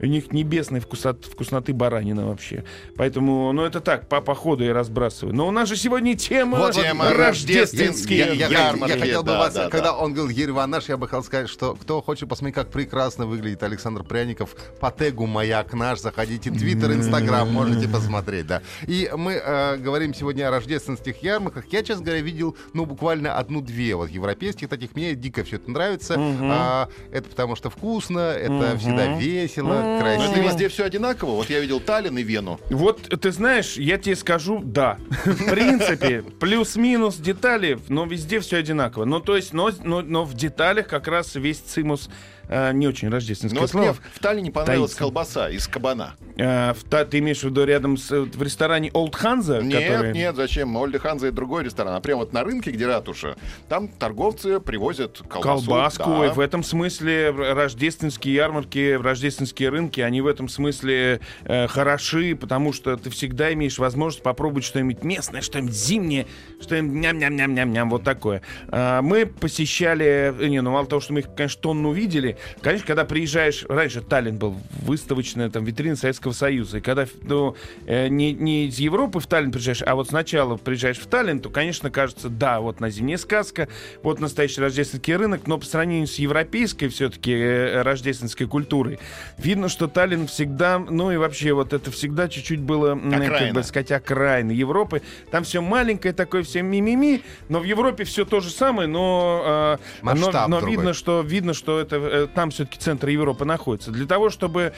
У 0.00 0.06
них 0.06 0.32
небесной 0.32 0.80
вкусот- 0.80 1.28
вкусноты 1.30 1.72
баранина 1.74 2.26
вообще. 2.26 2.64
Поэтому, 2.96 3.52
ну 3.52 3.64
это 3.64 3.80
так, 3.80 4.08
по, 4.08 4.20
по 4.20 4.34
ходу 4.34 4.64
я 4.64 4.72
разбрасываю. 4.72 5.34
Но 5.34 5.48
у 5.48 5.50
нас 5.50 5.68
же 5.68 5.76
сегодня 5.76 6.16
тема, 6.16 6.58
Вот 6.58 6.74
тема 6.74 7.10
рождественские. 7.12 8.18
Я, 8.18 8.32
я- 8.32 8.48
я- 8.48 8.74
я 8.86 8.98
хотел 8.98 9.22
бы 9.22 9.28
да, 9.32 9.38
вас, 9.38 9.54
да, 9.54 9.68
когда 9.68 9.92
да. 9.92 9.96
он 9.98 10.14
говорил 10.14 10.36
Ереван 10.36 10.70
наш, 10.70 10.88
я 10.88 10.96
бы 10.96 11.06
хотел 11.08 11.24
сказать, 11.24 11.48
что 11.48 11.74
кто 11.74 12.00
хочет 12.00 12.28
посмотреть, 12.28 12.54
как 12.54 12.70
прекрасно 12.70 13.26
выглядит 13.26 13.62
Александр 13.62 14.04
Пряников 14.04 14.54
по 14.80 14.90
тегу 14.90 15.26
«Маяк 15.26 15.72
наш», 15.74 16.00
заходите 16.00 16.50
в 16.50 16.58
Твиттер, 16.58 16.92
Инстаграм, 16.92 17.50
можете 17.52 17.88
посмотреть, 17.88 18.46
да. 18.46 18.62
И 18.86 19.10
мы 19.16 19.32
э, 19.34 19.76
говорим 19.78 20.14
сегодня 20.14 20.48
о 20.48 20.50
рождественских 20.60 21.22
ярмарках. 21.22 21.64
Я, 21.70 21.82
честно 21.82 22.04
говоря, 22.04 22.20
видел, 22.20 22.56
ну, 22.74 22.84
буквально 22.84 23.36
одну-две 23.36 23.94
вот 23.96 24.10
европейских 24.10 24.68
таких. 24.68 24.94
Мне 24.94 25.14
дико 25.14 25.42
все 25.44 25.56
это 25.56 25.70
нравится. 25.70 26.14
А, 26.18 26.88
это 27.10 27.28
потому 27.28 27.56
что 27.56 27.70
вкусно, 27.70 28.18
это 28.18 28.76
всегда 28.78 29.18
весело, 29.18 29.68
Но 29.68 29.96
это 29.96 30.04
красиво. 30.04 30.48
везде 30.48 30.68
все 30.68 30.84
одинаково. 30.84 31.30
Вот 31.30 31.50
я 31.50 31.60
видел 31.60 31.80
Таллин 31.80 32.18
и 32.18 32.22
Вену. 32.22 32.60
Вот, 32.70 33.02
ты 33.02 33.32
знаешь, 33.32 33.76
я 33.76 33.98
тебе 33.98 34.16
скажу, 34.16 34.60
да. 34.62 34.98
В 35.24 35.50
принципе, 35.50 36.22
плюс-минус 36.22 37.16
детали, 37.16 37.78
но 37.88 38.04
везде 38.04 38.40
все 38.40 38.58
одинаково. 38.58 39.04
Ну, 39.04 39.20
то 39.20 39.36
есть, 39.36 39.52
но, 39.52 39.70
но, 39.82 40.02
но 40.02 40.24
в 40.24 40.34
деталях 40.34 40.88
как 40.88 41.08
раз 41.08 41.34
весь 41.34 41.58
цимус 41.58 42.10
э, 42.50 42.72
не 42.72 42.86
очень 42.86 43.08
рождественское 43.08 43.54
Но 43.58 43.62
вот 43.62 43.72
мне 43.74 43.82
слово. 43.94 43.98
в 44.12 44.16
в 44.16 44.18
Таллине 44.18 44.50
понравилась 44.50 44.90
Таится. 44.90 44.98
колбаса 45.04 45.48
из 45.48 45.66
кабана. 45.66 46.14
Э, 46.36 46.74
в 46.74 46.84
та- 46.84 47.04
ты 47.04 47.18
имеешь 47.20 47.40
в 47.40 47.44
виду 47.44 47.64
рядом 47.64 47.96
с, 47.96 48.10
э, 48.10 48.20
в 48.20 48.42
ресторане 48.42 48.88
Old 48.90 49.12
Hansa? 49.12 49.62
Нет, 49.62 49.82
который- 49.90 50.12
нет, 50.12 50.36
зачем? 50.36 50.76
Ольда 50.76 50.98
Ханза 50.98 51.28
и 51.28 51.30
другой 51.30 51.64
ресторан. 51.64 51.94
А 51.94 52.00
прямо 52.00 52.20
вот 52.20 52.32
на 52.32 52.42
рынке, 52.44 52.70
где 52.70 52.86
ратуша, 52.86 53.36
там 53.68 53.88
торговцы 53.88 54.60
привозят 54.60 55.22
колбасу. 55.28 55.66
колбаску. 55.66 56.10
да. 56.10 56.26
И 56.26 56.30
в 56.30 56.40
этом 56.40 56.62
смысле 56.62 57.30
рождественские 57.30 58.34
ярмарки, 58.34 58.92
рождественские 59.00 59.68
рынки, 59.70 60.00
они 60.00 60.20
в 60.20 60.26
этом 60.26 60.48
смысле 60.48 61.20
э, 61.44 61.66
хороши, 61.68 62.34
потому 62.36 62.72
что 62.72 62.96
ты 62.96 63.10
всегда 63.10 63.52
имеешь 63.52 63.78
возможность 63.78 64.22
попробовать 64.22 64.64
что-нибудь 64.64 65.04
местное, 65.04 65.40
что-нибудь 65.40 65.72
зимнее, 65.74 66.26
что-нибудь 66.60 66.92
ням-ням-ням-ням-ням, 67.00 67.90
вот 67.90 68.02
такое. 68.02 68.42
А, 68.68 69.02
мы 69.02 69.26
посещали, 69.26 70.34
э, 70.38 70.46
не, 70.48 70.60
ну 70.62 70.70
мало 70.72 70.86
того, 70.86 71.00
что 71.00 71.12
мы 71.12 71.20
их, 71.20 71.34
конечно, 71.34 71.60
тонну 71.62 71.92
видели, 71.92 72.36
конечно, 72.62 72.86
когда 72.86 73.04
приезжаешь, 73.04 73.64
раньше 73.68 74.00
Таллин 74.00 74.36
был 74.36 74.56
выставочная 74.82 75.50
там 75.50 75.64
витрина 75.64 75.96
Советского 75.96 76.32
Союза. 76.32 76.78
И 76.78 76.80
когда 76.80 77.06
ну, 77.22 77.56
э, 77.86 78.08
не, 78.08 78.32
не 78.32 78.66
из 78.66 78.78
Европы 78.78 79.20
в 79.20 79.26
Таллин 79.26 79.52
приезжаешь, 79.52 79.82
а 79.84 79.94
вот 79.94 80.08
сначала 80.08 80.56
приезжаешь 80.56 80.98
в 80.98 81.06
Таллин, 81.06 81.40
то, 81.40 81.50
конечно, 81.50 81.90
кажется, 81.90 82.28
да, 82.28 82.60
вот 82.60 82.80
на 82.80 82.90
зимняя 82.90 83.18
сказка, 83.18 83.68
вот 84.02 84.20
настоящий 84.20 84.60
рождественский 84.60 85.14
рынок, 85.16 85.46
но 85.46 85.58
по 85.58 85.64
сравнению 85.64 86.06
с 86.06 86.16
европейской 86.16 86.88
все-таки 86.88 87.32
э, 87.32 87.82
рождественской 87.82 88.46
культурой, 88.46 88.98
видно, 89.38 89.68
что 89.68 89.88
Таллин 89.88 90.26
всегда, 90.26 90.78
ну 90.78 91.10
и 91.10 91.16
вообще 91.16 91.52
вот 91.52 91.72
это 91.72 91.90
всегда 91.90 92.28
чуть-чуть 92.28 92.60
было, 92.60 92.92
м, 92.92 93.10
как 93.10 93.22
Окраина. 93.22 93.54
бы 93.54 93.62
сказать, 93.62 93.90
окраины 93.92 94.52
Европы. 94.52 95.02
Там 95.30 95.44
все 95.44 95.60
маленькое 95.60 96.14
такое, 96.14 96.42
все 96.42 96.62
мимими, 96.62 97.22
но 97.48 97.60
в 97.60 97.64
Европе 97.64 98.04
все 98.04 98.24
то 98.24 98.40
же 98.40 98.50
самое, 98.50 98.88
но, 98.88 99.78
э, 100.02 100.04
но, 100.14 100.14
но 100.14 100.60
другой. 100.60 100.70
видно, 100.70 100.94
что 100.94 101.20
видно, 101.20 101.54
что 101.54 101.80
это 101.80 101.96
э, 101.96 102.19
там 102.26 102.50
все-таки 102.50 102.78
центр 102.78 103.08
Европы 103.08 103.44
находится. 103.44 103.90
Для 103.90 104.06
того, 104.06 104.30
чтобы 104.30 104.72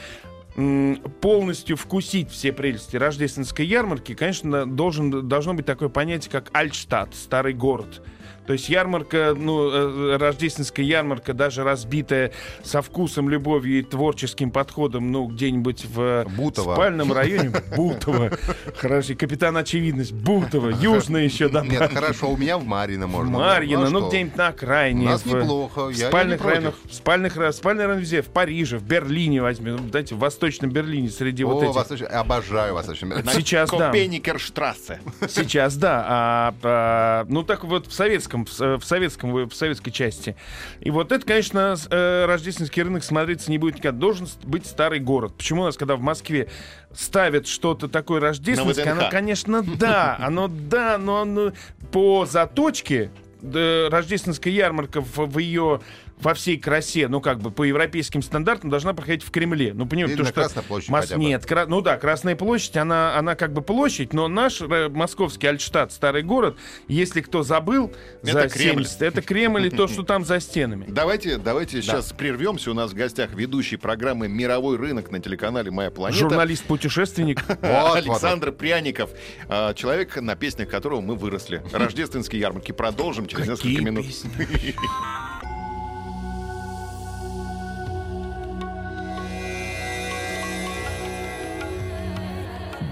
полностью 1.21 1.75
вкусить 1.77 2.29
все 2.29 2.53
прелести 2.53 2.95
рождественской 2.95 3.65
ярмарки, 3.65 4.13
конечно, 4.13 4.67
должен, 4.67 5.27
должно 5.27 5.55
быть 5.55 5.65
такое 5.65 5.89
понятие, 5.89 6.31
как 6.31 6.49
Альтштадт, 6.53 7.15
старый 7.15 7.53
город. 7.53 8.03
То 8.45 8.53
есть 8.53 8.67
ярмарка, 8.69 9.33
ну, 9.37 9.69
э, 9.71 10.17
рождественская 10.17 10.85
ярмарка, 10.85 11.33
даже 11.33 11.63
разбитая 11.63 12.31
со 12.63 12.81
вкусом, 12.81 13.29
любовью 13.29 13.79
и 13.79 13.83
творческим 13.83 14.51
подходом, 14.51 15.11
ну, 15.11 15.27
где-нибудь 15.27 15.85
в 15.85 16.25
Бутово. 16.35 16.73
спальном 16.75 17.13
районе 17.13 17.51
Бутово. 17.75 18.31
Хорошо, 18.77 19.13
капитан 19.15 19.55
Очевидность, 19.57 20.11
Бутово, 20.13 20.69
Южное 20.69 21.23
еще 21.23 21.45
Нет, 21.45 21.53
добавить. 21.53 21.93
хорошо, 21.93 22.29
у 22.31 22.37
меня 22.37 22.57
в 22.57 22.65
Марино 22.65 23.07
можно. 23.07 23.37
Марьино, 23.39 23.87
а 23.87 23.89
ну 23.89 24.07
где-нибудь 24.09 24.35
на 24.35 24.47
окраине. 24.47 25.05
У 25.05 25.09
нас 25.09 25.25
неплохо, 25.25 25.85
В 25.87 25.95
спальных 25.95 26.43
районах, 26.43 26.75
в 26.89 26.93
спальных, 26.93 27.37
ра- 27.37 27.51
спальный 27.53 27.85
район 27.85 27.99
везде, 28.01 28.21
в 28.21 28.27
Париже, 28.27 28.77
в 28.77 28.83
Берлине 28.83 29.41
возьми, 29.41 29.71
ну, 29.71 29.87
знаете, 29.89 30.15
в 30.15 30.19
Восточном 30.19 30.69
Берлине 30.71 31.09
среди 31.09 31.43
вот 31.43 31.61
О, 31.61 31.65
этих. 31.65 31.75
Восточный- 31.75 32.07
обожаю 32.07 32.73
Восточный 32.73 33.09
Берлин. 33.09 33.27
Сейчас, 33.33 33.69
да. 33.69 33.87
Копейникерштрассе. 33.87 34.99
Сейчас, 35.29 35.75
да. 35.77 36.05
А, 36.07 36.55
а, 36.63 37.25
ну, 37.29 37.43
так 37.43 37.63
вот 37.63 37.87
в 37.87 37.93
советском, 37.93 38.32
в, 38.45 38.51
с- 38.51 38.77
в 38.77 38.83
советском, 38.83 39.31
в 39.47 39.53
советской 39.53 39.91
части. 39.91 40.35
И 40.81 40.89
вот 40.91 41.11
это, 41.11 41.25
конечно, 41.25 41.75
э, 41.89 42.25
рождественский 42.25 42.83
рынок 42.83 43.03
смотреться 43.03 43.49
не 43.51 43.57
будет 43.57 43.75
никогда. 43.75 43.97
Должен 43.99 44.27
быть 44.43 44.65
старый 44.65 44.99
город. 44.99 45.33
Почему 45.37 45.61
у 45.61 45.65
нас, 45.65 45.77
когда 45.77 45.95
в 45.95 46.01
Москве 46.01 46.49
ставят 46.93 47.47
что-то 47.47 47.87
такое 47.87 48.19
рождественское, 48.19 48.85
оно, 49.03 49.11
конечно, 49.11 49.61
да, 49.63 50.17
оно 50.19 50.47
да, 50.47 50.97
но 50.97 51.21
оно 51.21 51.53
по 51.91 52.25
заточке 52.25 53.09
рождественская 53.43 54.53
ярмарка 54.53 55.01
в, 55.01 55.17
в 55.17 55.37
ее 55.37 55.81
во 56.21 56.33
всей 56.33 56.57
красе, 56.57 57.07
ну 57.07 57.21
как 57.21 57.39
бы 57.39 57.51
по 57.51 57.63
европейским 57.63 58.21
стандартам 58.21 58.69
должна 58.69 58.93
проходить 58.93 59.23
в 59.23 59.31
Кремле. 59.31 59.73
Ну 59.73 59.85
понимаете, 59.85 60.17
то, 60.17 60.23
на 60.23 60.29
что 60.29 60.61
Мос- 60.61 61.01
хотя 61.01 61.15
бы. 61.15 61.21
Нет, 61.21 61.45
Кра- 61.45 61.65
ну 61.65 61.81
да, 61.81 61.97
Красная 61.97 62.35
площадь, 62.35 62.77
она, 62.77 63.17
она 63.17 63.35
как 63.35 63.53
бы 63.53 63.61
площадь, 63.61 64.13
но 64.13 64.27
наш 64.27 64.61
э, 64.61 64.89
московский 64.89 65.47
Альтштадт, 65.47 65.91
старый 65.91 66.23
город, 66.23 66.57
если 66.87 67.21
кто 67.21 67.43
забыл, 67.43 67.91
Это 68.21 68.33
за 68.33 68.49
Кремль. 68.49 68.85
70, 68.85 69.01
это 69.01 69.21
Кремль 69.21 69.67
и 69.67 69.69
то, 69.69 69.87
что 69.87 70.03
там 70.03 70.25
за 70.25 70.39
стенами. 70.39 70.85
Давайте, 70.87 71.37
давайте 71.37 71.81
сейчас 71.81 72.13
прервемся. 72.13 72.71
У 72.71 72.73
нас 72.73 72.91
в 72.91 72.95
гостях 72.95 73.33
ведущий 73.33 73.77
программы 73.77 74.27
«Мировой 74.27 74.77
рынок» 74.77 75.11
на 75.11 75.19
телеканале 75.19 75.71
«Моя 75.71 75.91
планета». 75.91 76.19
Журналист-путешественник. 76.19 77.43
Вот, 77.63 77.87
вот, 77.89 77.95
Александр 77.97 78.51
Пряников, 78.51 79.09
а, 79.47 79.73
человек, 79.73 80.17
на 80.17 80.35
песнях 80.35 80.69
которого 80.69 81.01
мы 81.01 81.15
выросли. 81.15 81.63
Рождественские 81.71 82.41
ярмарки. 82.41 82.71
Продолжим 82.71 83.25
через 83.25 83.47
несколько 83.47 83.81
минут. 83.81 84.05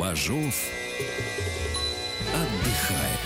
Бажов 0.01 0.55
отдыхает. 2.33 3.19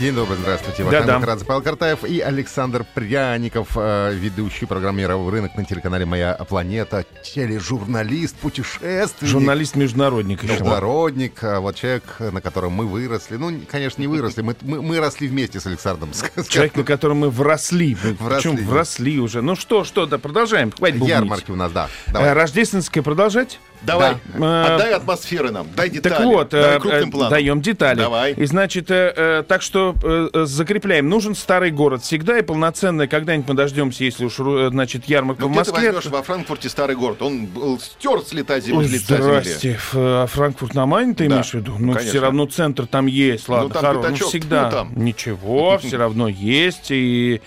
День 0.00 0.12
добрый, 0.12 0.36
здравствуйте. 0.38 0.78
Да, 0.78 0.86
Вахтанг 0.86 1.06
да. 1.06 1.18
Махарадзе, 1.20 1.44
Павел 1.44 1.62
Картаев 1.62 2.04
и 2.04 2.18
Александр 2.18 2.84
Пряников, 2.94 3.76
э, 3.76 4.12
ведущий 4.12 4.66
программы 4.66 5.02
«Мировой 5.02 5.30
рынок» 5.30 5.54
на 5.54 5.64
телеканале 5.64 6.04
«Моя 6.04 6.34
планета», 6.48 7.06
тележурналист, 7.22 8.34
путешественник. 8.34 9.30
Журналист-международник 9.30 10.42
еще. 10.42 10.54
Международник, 10.54 11.44
а 11.44 11.60
вот 11.60 11.76
человек, 11.76 12.02
на 12.18 12.40
котором 12.40 12.72
мы 12.72 12.88
выросли. 12.88 13.36
Ну, 13.36 13.52
конечно, 13.70 14.00
не 14.00 14.08
выросли, 14.08 14.42
мы, 14.42 14.56
мы, 14.62 14.82
мы 14.82 14.98
росли 14.98 15.28
вместе 15.28 15.60
с 15.60 15.66
Александром. 15.68 16.10
Человек, 16.48 16.74
на 16.74 16.82
котором 16.82 17.18
мы 17.18 17.30
вросли. 17.30 17.94
Вросли. 17.94 18.50
Причем 18.50 18.66
вросли 18.66 19.20
уже. 19.20 19.42
Ну 19.42 19.54
что, 19.54 19.84
что, 19.84 20.06
да, 20.06 20.18
продолжаем. 20.18 20.72
Хватит. 20.72 21.00
Ярмарки 21.04 21.52
у 21.52 21.56
нас, 21.56 21.70
да. 21.70 21.88
Э, 22.08 22.12
Давай. 22.12 22.32
Рождественское 22.32 23.04
продолжать? 23.04 23.60
Давай, 23.86 24.16
Да. 24.38 24.74
отдай 24.76 24.92
атмосферы 24.94 25.50
нам, 25.50 25.66
дай 25.76 25.90
детали. 25.90 26.14
Так 26.14 26.24
вот, 26.24 26.54
э, 26.54 26.78
крупным 26.80 27.08
э, 27.08 27.12
планом. 27.12 27.30
даем 27.30 27.60
детали. 27.60 27.98
Давай. 27.98 28.32
И 28.32 28.44
значит, 28.46 28.90
э, 28.90 29.12
э, 29.16 29.42
так 29.46 29.62
что 29.62 29.94
э, 30.02 30.28
э, 30.32 30.44
закрепляем. 30.46 31.08
Нужен 31.08 31.34
старый 31.34 31.70
город 31.70 32.02
всегда 32.02 32.38
и 32.38 32.42
полноценный. 32.42 33.06
Когда-нибудь 33.08 33.48
мы 33.48 33.54
дождемся, 33.54 34.04
если 34.04 34.24
уж, 34.24 34.34
э, 34.40 34.68
значит, 34.70 35.04
ярмарка 35.06 35.42
Ну, 35.42 35.48
в 35.48 35.52
где 35.52 35.62
ты 35.64 35.70
Москве. 35.70 35.92
возьмешь 35.92 36.10
во 36.12 36.22
Франкфурте 36.22 36.68
старый 36.68 36.96
город? 36.96 37.22
Он 37.22 37.46
был 37.46 37.78
стер 37.78 38.20
с 38.20 38.32
лица 38.32 38.60
земли. 38.60 38.98
Здрасте. 38.98 39.78
А 39.94 40.26
Франкфурт 40.26 40.74
на 40.74 40.86
Майне 40.86 41.14
ты 41.14 41.28
Да, 41.28 41.34
имеешь 41.36 41.50
в 41.50 41.54
виду? 41.54 41.76
ну, 41.78 41.92
Ну, 41.92 41.98
все 41.98 42.20
равно 42.20 42.46
центр 42.46 42.86
там 42.86 43.06
есть. 43.06 43.48
Ладно, 43.48 43.70
там 43.70 43.84
хоро- 43.84 44.16
ну, 44.18 44.26
всегда. 44.28 44.64
ну, 44.64 44.70
там. 44.70 44.92
Ничего, 44.96 45.78
все 45.78 45.96
равно 45.96 46.28
есть. 46.28 46.86
И 46.90 47.40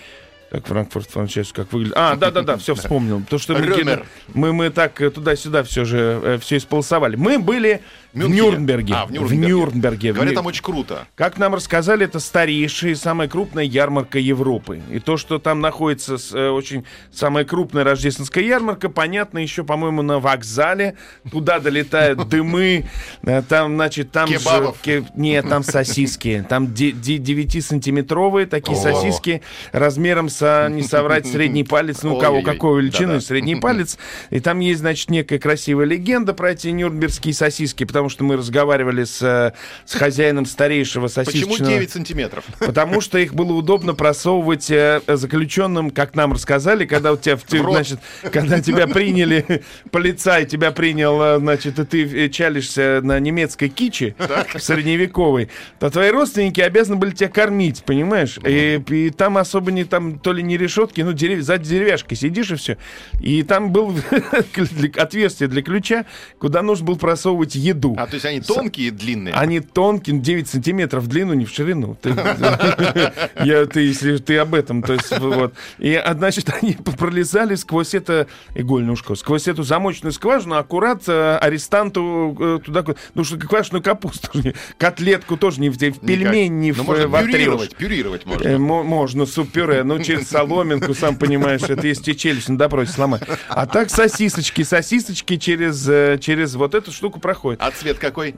так, 0.50 0.66
Франкфурт, 0.66 1.10
франчайз, 1.10 1.52
как 1.52 1.72
выглядит. 1.72 1.94
А, 1.96 2.16
да-да-да, 2.16 2.56
все 2.56 2.74
вспомнил. 2.74 3.22
То, 3.28 3.36
что 3.38 3.54
мы, 3.54 4.04
мы, 4.32 4.52
мы 4.52 4.70
так 4.70 5.00
э, 5.02 5.10
туда-сюда 5.10 5.62
все 5.62 5.84
же 5.84 6.38
все 6.40 6.56
исполосовали. 6.56 7.16
Мы 7.16 7.38
были 7.38 7.82
в 8.12 8.18
Мюнхене. 8.18 8.40
Нюрнберге. 8.40 8.94
А, 8.94 9.04
в 9.06 9.08
В 9.08 9.12
Нюрнберге. 9.12 9.46
Нюрнберге. 9.48 10.12
Говорят, 10.12 10.32
В 10.32 10.36
там 10.36 10.46
очень 10.46 10.62
круто. 10.62 11.06
Как 11.14 11.36
нам 11.38 11.54
рассказали, 11.54 12.04
это 12.06 12.20
старейшая 12.20 12.92
и 12.92 12.94
самая 12.94 13.28
крупная 13.28 13.64
ярмарка 13.64 14.18
Европы. 14.18 14.80
И 14.90 14.98
то, 14.98 15.16
что 15.16 15.38
там 15.38 15.60
находится 15.60 16.16
с, 16.18 16.32
э, 16.34 16.48
очень 16.48 16.84
самая 17.12 17.44
крупная 17.44 17.84
рождественская 17.84 18.44
ярмарка, 18.44 18.88
понятно 18.88 19.38
еще, 19.38 19.62
по-моему, 19.62 20.02
на 20.02 20.18
вокзале. 20.20 20.96
Туда 21.30 21.60
долетают 21.60 22.28
дымы. 22.28 22.86
Э, 23.22 23.42
Там, 23.42 23.74
значит, 23.74 24.10
там 24.10 24.26
же... 24.28 24.38
Кебабов. 24.38 24.78
ке- 24.80 25.04
Нет, 25.14 25.48
там 25.48 25.62
сосиски. 25.62 26.44
Там 26.48 26.66
9-сантиметровые 26.66 28.46
такие 28.46 28.76
сосиски 28.76 29.42
размером 29.72 30.28
с, 30.28 30.68
не 30.70 30.82
соврать, 30.82 31.26
средний 31.26 31.64
палец. 31.64 32.02
Ну, 32.02 32.16
у 32.16 32.20
кого 32.20 32.42
какой 32.42 32.80
величины, 32.82 33.20
средний 33.20 33.56
палец. 33.56 33.98
И 34.30 34.40
там 34.40 34.60
есть, 34.60 34.80
значит, 34.80 35.10
некая 35.10 35.38
красивая 35.38 35.86
легенда 35.86 36.34
про 36.34 36.52
эти 36.52 36.68
нюрнбергские 36.68 37.34
сосиски, 37.34 37.84
потому 37.98 38.10
что 38.10 38.22
мы 38.22 38.36
разговаривали 38.36 39.02
с, 39.02 39.20
э, 39.20 39.52
с 39.84 39.94
хозяином 39.94 40.46
старейшего 40.46 41.08
Почему 41.08 41.24
сосисочного... 41.24 41.72
9 41.72 41.90
сантиметров? 41.90 42.44
Потому 42.60 43.00
что 43.00 43.18
их 43.18 43.34
было 43.34 43.52
удобно 43.52 43.92
просовывать 43.92 44.70
э, 44.70 45.00
заключенным, 45.08 45.90
как 45.90 46.14
нам 46.14 46.32
рассказали, 46.32 46.86
когда 46.86 47.12
у 47.12 47.16
тебя, 47.16 47.36
в, 47.36 47.42
значит, 47.48 47.98
когда 48.30 48.60
тебя 48.60 48.86
приняли, 48.86 49.64
полицай 49.90 50.46
тебя 50.46 50.70
принял, 50.70 51.20
э, 51.20 51.38
значит, 51.38 51.80
и 51.80 51.84
ты 51.84 52.28
чалишься 52.28 53.00
на 53.02 53.18
немецкой 53.18 53.68
киче 53.68 54.14
средневековой, 54.56 55.48
то 55.80 55.90
твои 55.90 56.10
родственники 56.10 56.60
обязаны 56.60 56.98
были 56.98 57.10
тебя 57.10 57.30
кормить, 57.30 57.82
понимаешь? 57.82 58.38
И, 58.46 58.80
и 58.90 59.10
там 59.10 59.38
особо 59.38 59.72
не 59.72 59.82
там 59.82 60.20
то 60.20 60.32
ли 60.32 60.44
не 60.44 60.56
решетки, 60.56 61.00
ну 61.00 61.12
дерев, 61.12 61.42
за 61.42 61.58
деревяшкой 61.58 62.16
сидишь 62.16 62.52
и 62.52 62.54
все. 62.54 62.76
И 63.20 63.42
там 63.42 63.72
был 63.72 63.92
отверстие 64.96 65.48
для 65.48 65.62
ключа, 65.62 66.06
куда 66.38 66.62
нужно 66.62 66.86
было 66.86 66.94
просовывать 66.94 67.56
еду. 67.56 67.87
А, 67.96 68.06
то 68.06 68.14
есть 68.14 68.26
они 68.26 68.40
тонкие 68.40 68.88
и 68.88 68.90
длинные? 68.90 69.34
Они 69.34 69.60
тонкие, 69.60 70.18
9 70.18 70.48
сантиметров 70.48 71.04
в 71.04 71.06
длину, 71.06 71.34
не 71.34 71.44
в 71.44 71.50
ширину. 71.50 71.96
Ты, 72.00 72.10
я, 73.44 73.66
ты, 73.66 73.80
если 73.80 74.16
ты 74.18 74.36
об 74.38 74.54
этом, 74.54 74.82
то 74.82 74.92
есть 74.94 75.16
вот. 75.18 75.54
И, 75.78 76.00
значит, 76.14 76.50
они 76.62 76.72
пролезали 76.74 77.54
сквозь 77.54 77.94
это 77.94 78.26
игольное 78.54 78.92
ушко, 78.92 79.14
сквозь 79.14 79.48
эту 79.48 79.62
замочную 79.62 80.12
скважину, 80.12 80.56
аккурат 80.56 81.02
э, 81.08 81.36
арестанту 81.36 82.36
э, 82.38 82.58
туда, 82.64 82.84
ну 83.14 83.24
что 83.24 83.36
квашеную 83.38 83.82
капусту, 83.82 84.30
котлетку 84.76 85.36
тоже 85.36 85.60
не 85.60 85.70
в, 85.70 85.74
в 85.76 85.78
пельмень, 86.00 86.58
не 86.58 86.72
Ну, 86.72 86.82
в, 86.82 86.86
можно 86.86 87.02
э, 87.02 87.06
вотрешь. 87.06 87.32
пюрировать, 87.34 87.76
пюрировать 87.76 88.22
Э, 88.24 88.28
можно. 88.28 88.58
мо- 88.58 88.82
можно, 88.82 89.26
суп-пюре, 89.26 89.82
ну, 89.84 90.02
через 90.02 90.28
соломинку, 90.28 90.94
сам 90.94 91.16
понимаешь, 91.16 91.62
это 91.62 91.86
если 91.86 92.02
тебе 92.02 92.16
челюсть 92.16 92.48
на 92.48 92.58
допросе 92.58 92.92
сломать. 92.92 93.22
А 93.48 93.66
так 93.66 93.90
сосисочки, 93.90 94.62
сосисочки 94.62 95.36
через, 95.36 95.88
э, 95.88 96.18
через 96.20 96.54
вот 96.54 96.74
эту 96.74 96.92
штуку 96.92 97.20
проходят. 97.20 97.60
А 97.62 97.70
цвет 97.78 97.98
какой? 97.98 98.34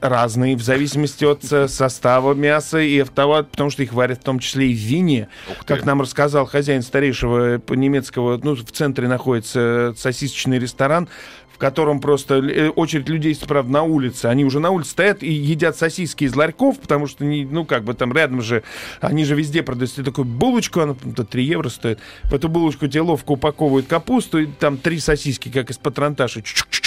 Разные, 0.00 0.56
в 0.56 0.62
зависимости 0.62 1.24
от 1.24 1.44
э, 1.52 1.68
состава 1.68 2.34
мяса 2.34 2.78
и 2.78 2.98
от 3.00 3.12
того, 3.12 3.42
потому 3.42 3.70
что 3.70 3.82
их 3.82 3.92
варят 3.92 4.20
в 4.20 4.22
том 4.22 4.38
числе 4.38 4.70
и 4.70 4.74
в 4.74 4.78
вине. 4.78 5.28
Ты. 5.46 5.64
Как 5.64 5.84
нам 5.84 6.00
рассказал 6.00 6.46
хозяин 6.46 6.82
старейшего 6.82 7.56
э, 7.56 7.60
немецкого, 7.74 8.40
ну, 8.42 8.54
в 8.54 8.64
центре 8.70 9.08
находится 9.08 9.60
э, 9.60 9.94
сосисочный 9.96 10.58
ресторан, 10.58 11.08
в 11.52 11.58
котором 11.58 12.00
просто 12.00 12.72
очередь 12.76 13.08
людей, 13.08 13.36
правда, 13.48 13.72
на 13.72 13.82
улице. 13.82 14.26
Они 14.26 14.44
уже 14.44 14.60
на 14.60 14.70
улице 14.70 14.90
стоят 14.90 15.22
и 15.22 15.32
едят 15.32 15.74
сосиски 15.74 16.24
из 16.24 16.36
ларьков, 16.36 16.78
потому 16.78 17.06
что, 17.06 17.24
не, 17.24 17.46
ну, 17.46 17.64
как 17.64 17.82
бы 17.82 17.94
там 17.94 18.12
рядом 18.12 18.42
же, 18.42 18.62
они 19.00 19.24
же 19.24 19.34
везде 19.34 19.62
продают 19.62 19.90
себе 19.90 20.04
такую 20.04 20.26
булочку, 20.26 20.80
она 20.80 20.94
там, 20.94 21.26
3 21.26 21.42
евро 21.42 21.70
стоит. 21.70 21.98
В 22.24 22.34
эту 22.34 22.50
булочку 22.50 22.86
тебе 22.88 23.00
ловко 23.00 23.32
упаковывают 23.32 23.86
капусту, 23.86 24.38
и 24.38 24.46
там 24.46 24.76
три 24.76 25.00
сосиски, 25.00 25.48
как 25.48 25.70
из 25.70 25.78
патронташа, 25.78 26.42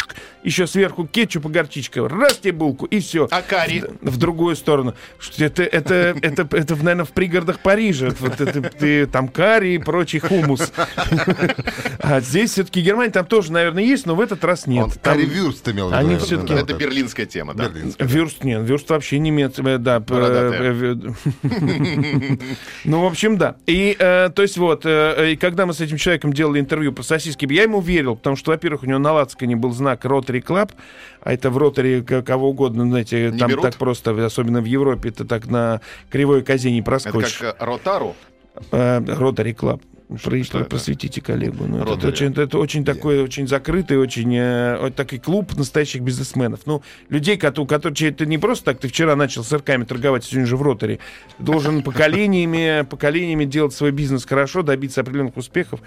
чук-чук-чук, 0.10 0.16
еще 0.44 0.68
сверху 0.68 1.06
кетчуп 1.06 1.46
и 1.46 1.50
горчичка. 1.50 2.08
Раз 2.08 2.38
тебе 2.38 2.54
булку, 2.54 2.86
и 2.86 3.00
все. 3.00 3.28
А 3.32 3.42
карри? 3.42 3.84
В, 4.02 4.12
в 4.12 4.18
другую 4.18 4.56
сторону. 4.56 4.94
Это, 5.38 5.64
это, 5.64 5.94
это, 6.22 6.48
это, 6.52 6.76
наверное, 6.76 7.06
в 7.06 7.12
пригородах 7.12 7.60
Парижа. 7.60 8.12
Вот 8.20 8.40
это, 8.42 8.62
ты, 8.62 9.06
там 9.06 9.28
карри 9.28 9.76
и 9.76 9.78
прочий 9.78 10.20
хумус. 10.20 10.72
А 12.02 12.22
здесь 12.22 12.52
все-таки 12.52 12.82
Германия, 12.82 13.12
там 13.12 13.26
тоже, 13.26 13.52
наверное, 13.52 13.84
есть, 13.84 14.06
но 14.06 14.16
в 14.16 14.22
этот 14.22 14.44
раз 14.44 14.66
нет. 14.66 14.86
Он 14.86 14.92
Там- 14.92 15.14
карри-вюрст 15.14 15.68
имел 15.70 15.90
в 15.90 15.92
виду, 15.92 16.00
Они 16.00 16.16
да, 16.18 16.56
Это 16.56 16.74
вот 16.74 16.80
берлинская 16.80 17.26
тема, 17.26 17.54
да? 17.54 17.68
Берлинская. 17.68 18.08
Вюрст 18.08 18.44
нет, 18.44 18.62
вюрст 18.68 18.90
вообще 18.90 19.20
немецкий, 19.20 19.78
да. 19.78 20.00
п- 20.00 20.14
Бородатая. 20.14 20.74
э, 20.74 20.96
э, 21.44 22.38
Ну, 22.86 23.02
в 23.02 23.06
общем, 23.06 23.38
да. 23.38 23.58
И, 23.68 23.96
э, 24.00 24.30
то 24.34 24.42
есть, 24.42 24.58
вот, 24.58 24.86
э, 24.86 25.34
и 25.34 25.36
когда 25.36 25.66
мы 25.66 25.74
с 25.74 25.82
этим 25.82 25.98
человеком 25.98 26.34
делали 26.34 26.60
интервью 26.60 26.94
по 26.94 27.04
сосиске, 27.04 27.48
я 27.52 27.64
ему 27.64 27.82
верил, 27.82 28.16
потому 28.16 28.36
что, 28.36 28.52
во-первых, 28.52 28.84
у 28.84 28.86
него 28.86 29.00
на 29.00 29.14
лацкане 29.14 29.56
был 29.56 29.72
знак 29.72 29.99
Rotary 30.06 30.44
Club, 30.44 30.72
а 31.22 31.34
это 31.34 31.50
в 31.50 31.58
Ротари 31.58 32.02
кого 32.02 32.50
угодно, 32.50 32.86
знаете, 32.88 33.32
Не 33.32 33.38
там 33.40 33.50
берут? 33.50 33.64
так 33.64 33.76
просто, 33.76 34.12
особенно 34.26 34.62
в 34.62 34.66
Европе, 34.66 35.10
это 35.10 35.26
так 35.26 35.48
на 35.48 35.82
кривой 36.10 36.42
козе 36.44 36.72
не 36.72 36.80
Это 36.80 36.86
проскочишь. 36.86 37.38
как 37.40 37.62
э, 37.62 37.66
Ротару. 37.66 38.16
Rotary 38.72 39.54
Club. 39.54 39.82
Про- 40.10 40.44
что 40.44 40.60
это? 40.62 40.70
просветите 40.70 41.22
коллегу. 41.22 41.66
Ну, 41.68 41.84
это, 41.84 42.08
очень, 42.08 42.34
это 42.34 42.58
очень 42.58 42.84
такой, 42.84 43.22
очень 43.22 43.48
закрытый, 43.48 43.98
очень 43.98 44.36
э, 44.36 44.90
такой 44.96 45.20
клуб 45.20 45.56
настоящих 45.56 46.02
бизнесменов. 46.02 46.62
Ну, 46.66 46.82
людей, 47.10 47.38
которые, 47.38 47.68
которые 47.68 48.10
это 48.10 48.26
не 48.26 48.40
просто 48.40 48.66
так, 48.66 48.80
ты 48.80 48.88
вчера 48.88 49.16
начал 49.16 49.44
сырками 49.44 49.84
торговать, 49.84 50.24
сегодня 50.24 50.48
же 50.48 50.58
в 50.58 50.64
Ротари. 50.64 50.98
Должен 51.38 51.84
поколениями, 51.84 52.84
поколениями 52.90 53.46
делать 53.46 53.74
свой 53.74 53.92
бизнес 53.92 54.26
хорошо, 54.26 54.64
добиться 54.64 55.02
определенных 55.02 55.38
успехов. 55.38 55.80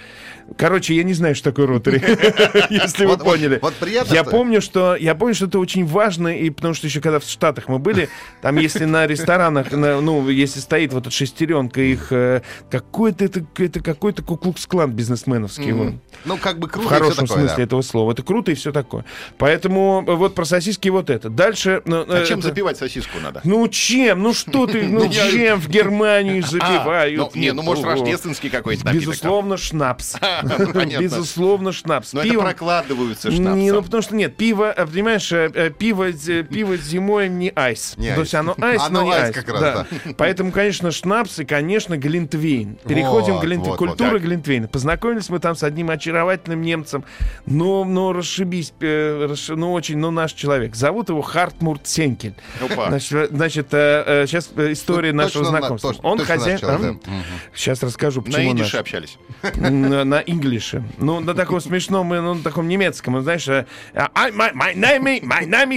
Короче, 0.56 0.94
я 0.94 1.02
не 1.02 1.14
знаю, 1.14 1.34
что 1.34 1.50
такое 1.50 1.66
ротари, 1.66 2.00
если 2.70 3.06
вы 3.06 3.18
поняли. 3.18 3.58
вот 3.60 3.74
приятно, 3.74 4.14
Я 4.14 4.22
помню, 4.22 4.60
что 4.60 4.94
я 4.94 5.16
помню, 5.16 5.34
что 5.34 5.46
это 5.46 5.58
очень 5.58 5.84
важно, 5.84 6.28
и 6.28 6.48
потому 6.50 6.74
что 6.74 6.86
еще 6.86 7.00
когда 7.00 7.18
в 7.18 7.24
Штатах 7.24 7.66
мы 7.66 7.80
были, 7.80 8.08
там 8.40 8.56
если 8.56 8.84
на 8.84 9.04
ресторанах, 9.06 9.72
на- 9.72 10.00
ну, 10.00 10.28
если 10.28 10.60
стоит 10.60 10.92
вот 10.92 11.02
эта 11.06 11.10
шестеренка 11.10 11.80
их, 11.80 12.12
э, 12.12 12.42
какой-то 12.70 13.24
это, 13.24 13.44
это 13.58 13.80
какой-то 14.12 14.22
куклукс-клан 14.22 14.92
бизнесменовский. 14.92 15.72
вот. 15.72 15.94
Ну, 16.24 16.36
как 16.36 16.58
бы 16.58 16.68
В 16.68 16.70
круто 16.70 16.88
всё 16.88 16.94
хорошем 16.98 17.26
такое, 17.26 17.38
смысле 17.42 17.56
да. 17.56 17.62
этого 17.62 17.82
слова. 17.82 18.12
Это 18.12 18.22
круто 18.22 18.52
и 18.52 18.54
все 18.54 18.72
такое. 18.72 19.04
Поэтому 19.38 20.04
э, 20.06 20.14
вот 20.14 20.34
про 20.34 20.44
сосиски 20.44 20.88
вот 20.88 21.10
это. 21.10 21.30
Дальше... 21.30 21.82
ну, 21.84 22.04
А 22.08 22.22
э, 22.22 22.26
чем 22.26 22.38
это- 22.38 22.48
запивать 22.48 22.76
сосиску 22.76 23.18
надо? 23.20 23.40
Ну 23.44 23.66
чем? 23.68 24.22
Ну 24.22 24.32
что 24.34 24.66
ты? 24.66 24.82
Ну 24.92 25.04
Ну, 25.04 25.12
чем 25.12 25.58
в 25.60 25.68
Германии 25.68 26.40
А, 26.44 26.46
запивают? 26.46 27.18
ну, 27.34 27.40
не, 27.40 27.52
ну, 27.52 27.62
может, 27.62 27.84
рождественский 27.84 28.50
какой-то 28.50 28.84
там. 28.84 28.94
Безусловно, 28.94 29.56
шнапс. 29.56 30.16
Безусловно, 31.00 31.72
шнапс. 31.72 32.12
Но 32.12 32.20
это 32.20 32.28
Пивом- 32.28 32.42
прокладываются 32.42 33.30
не, 33.30 33.40
ну 33.40 33.54
шнапсом. 33.56 33.84
потому 33.84 34.02
что 34.02 34.14
нет, 34.16 34.36
пиво, 34.36 34.72
э, 34.76 34.86
понимаешь, 34.86 35.30
э, 35.32 35.50
э, 35.54 35.70
пиво, 35.70 36.08
э, 36.10 36.42
пиво 36.42 36.76
зимой 36.76 37.28
не 37.28 37.50
айс. 37.54 37.94
То 37.96 38.20
есть 38.20 38.34
оно 38.34 38.54
айс, 38.60 38.82
но 38.90 39.02
не 39.02 39.12
айс 39.12 39.34
как 39.34 39.48
раз, 39.48 39.60
да. 39.60 39.86
Поэтому, 40.16 40.52
конечно, 40.52 40.90
шнапс 40.90 41.38
и, 41.40 41.44
конечно, 41.44 41.96
глинтвейн. 41.96 42.78
Переходим 42.86 43.38
к 43.38 43.42
глинтвейну. 43.42 43.76
Культура 44.02 44.18
так. 44.18 44.28
глинтвейна. 44.28 44.68
Познакомились 44.68 45.28
мы 45.28 45.38
там 45.38 45.54
с 45.56 45.62
одним 45.62 45.90
очаровательным 45.90 46.60
немцем. 46.62 47.04
Ну, 47.46 47.84
ну, 47.84 48.12
расшибись, 48.12 48.72
э, 48.80 49.26
расш- 49.30 49.54
ну, 49.54 49.72
очень, 49.72 49.98
ну, 49.98 50.10
наш 50.10 50.32
человек. 50.32 50.74
Зовут 50.74 51.08
его 51.08 51.22
Хартмурт 51.22 51.86
Сенкель. 51.86 52.34
Опа. 52.60 52.88
Значит, 52.88 53.12
э, 53.12 53.28
значит 53.30 53.66
э, 53.72 54.24
сейчас 54.26 54.50
история 54.56 55.12
Ну, 55.12 55.22
нашего 55.22 55.44
точно 55.44 55.52
на- 55.52 55.58
знакомства. 55.60 55.90
точно- 55.92 56.08
Он 56.08 56.18
хозяин... 56.18 56.58
человек, 56.58 56.96
А? 57.04 57.08
да. 57.10 57.12
Сейчас 57.54 57.82
расскажу, 57.82 58.20
На 58.20 58.24
почему 58.26 58.52
идише 58.52 58.64
наш. 58.64 58.74
общались. 58.74 59.18
На, 59.56 60.04
на 60.04 60.20
инглише. 60.20 60.82
Ну, 60.98 61.20
на 61.20 61.34
таком 61.34 61.60
смешном, 61.60 62.08
ну, 62.08 62.34
на 62.34 62.42
таком 62.42 62.68
немецком, 62.68 63.20
знаешь, 63.22 63.46
э, 63.48 63.66
I- 63.94 64.30
my, 64.30 64.52
my 64.54 64.74
name, 64.74 65.04
is- 65.04 65.22
my 65.22 65.46
name 65.48 65.70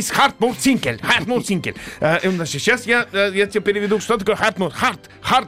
Senkel. 1.41 1.75
Э, 1.99 2.19
и, 2.23 2.29
значит, 2.29 2.61
сейчас 2.61 2.85
я, 2.85 3.05
э, 3.11 3.31
я 3.33 3.45
тебе 3.47 3.61
переведу, 3.61 3.99
что 3.99 4.17
такое 4.17 4.35
Hartmut. 4.35 4.71
Hart, 4.71 5.09
hart, 5.21 5.47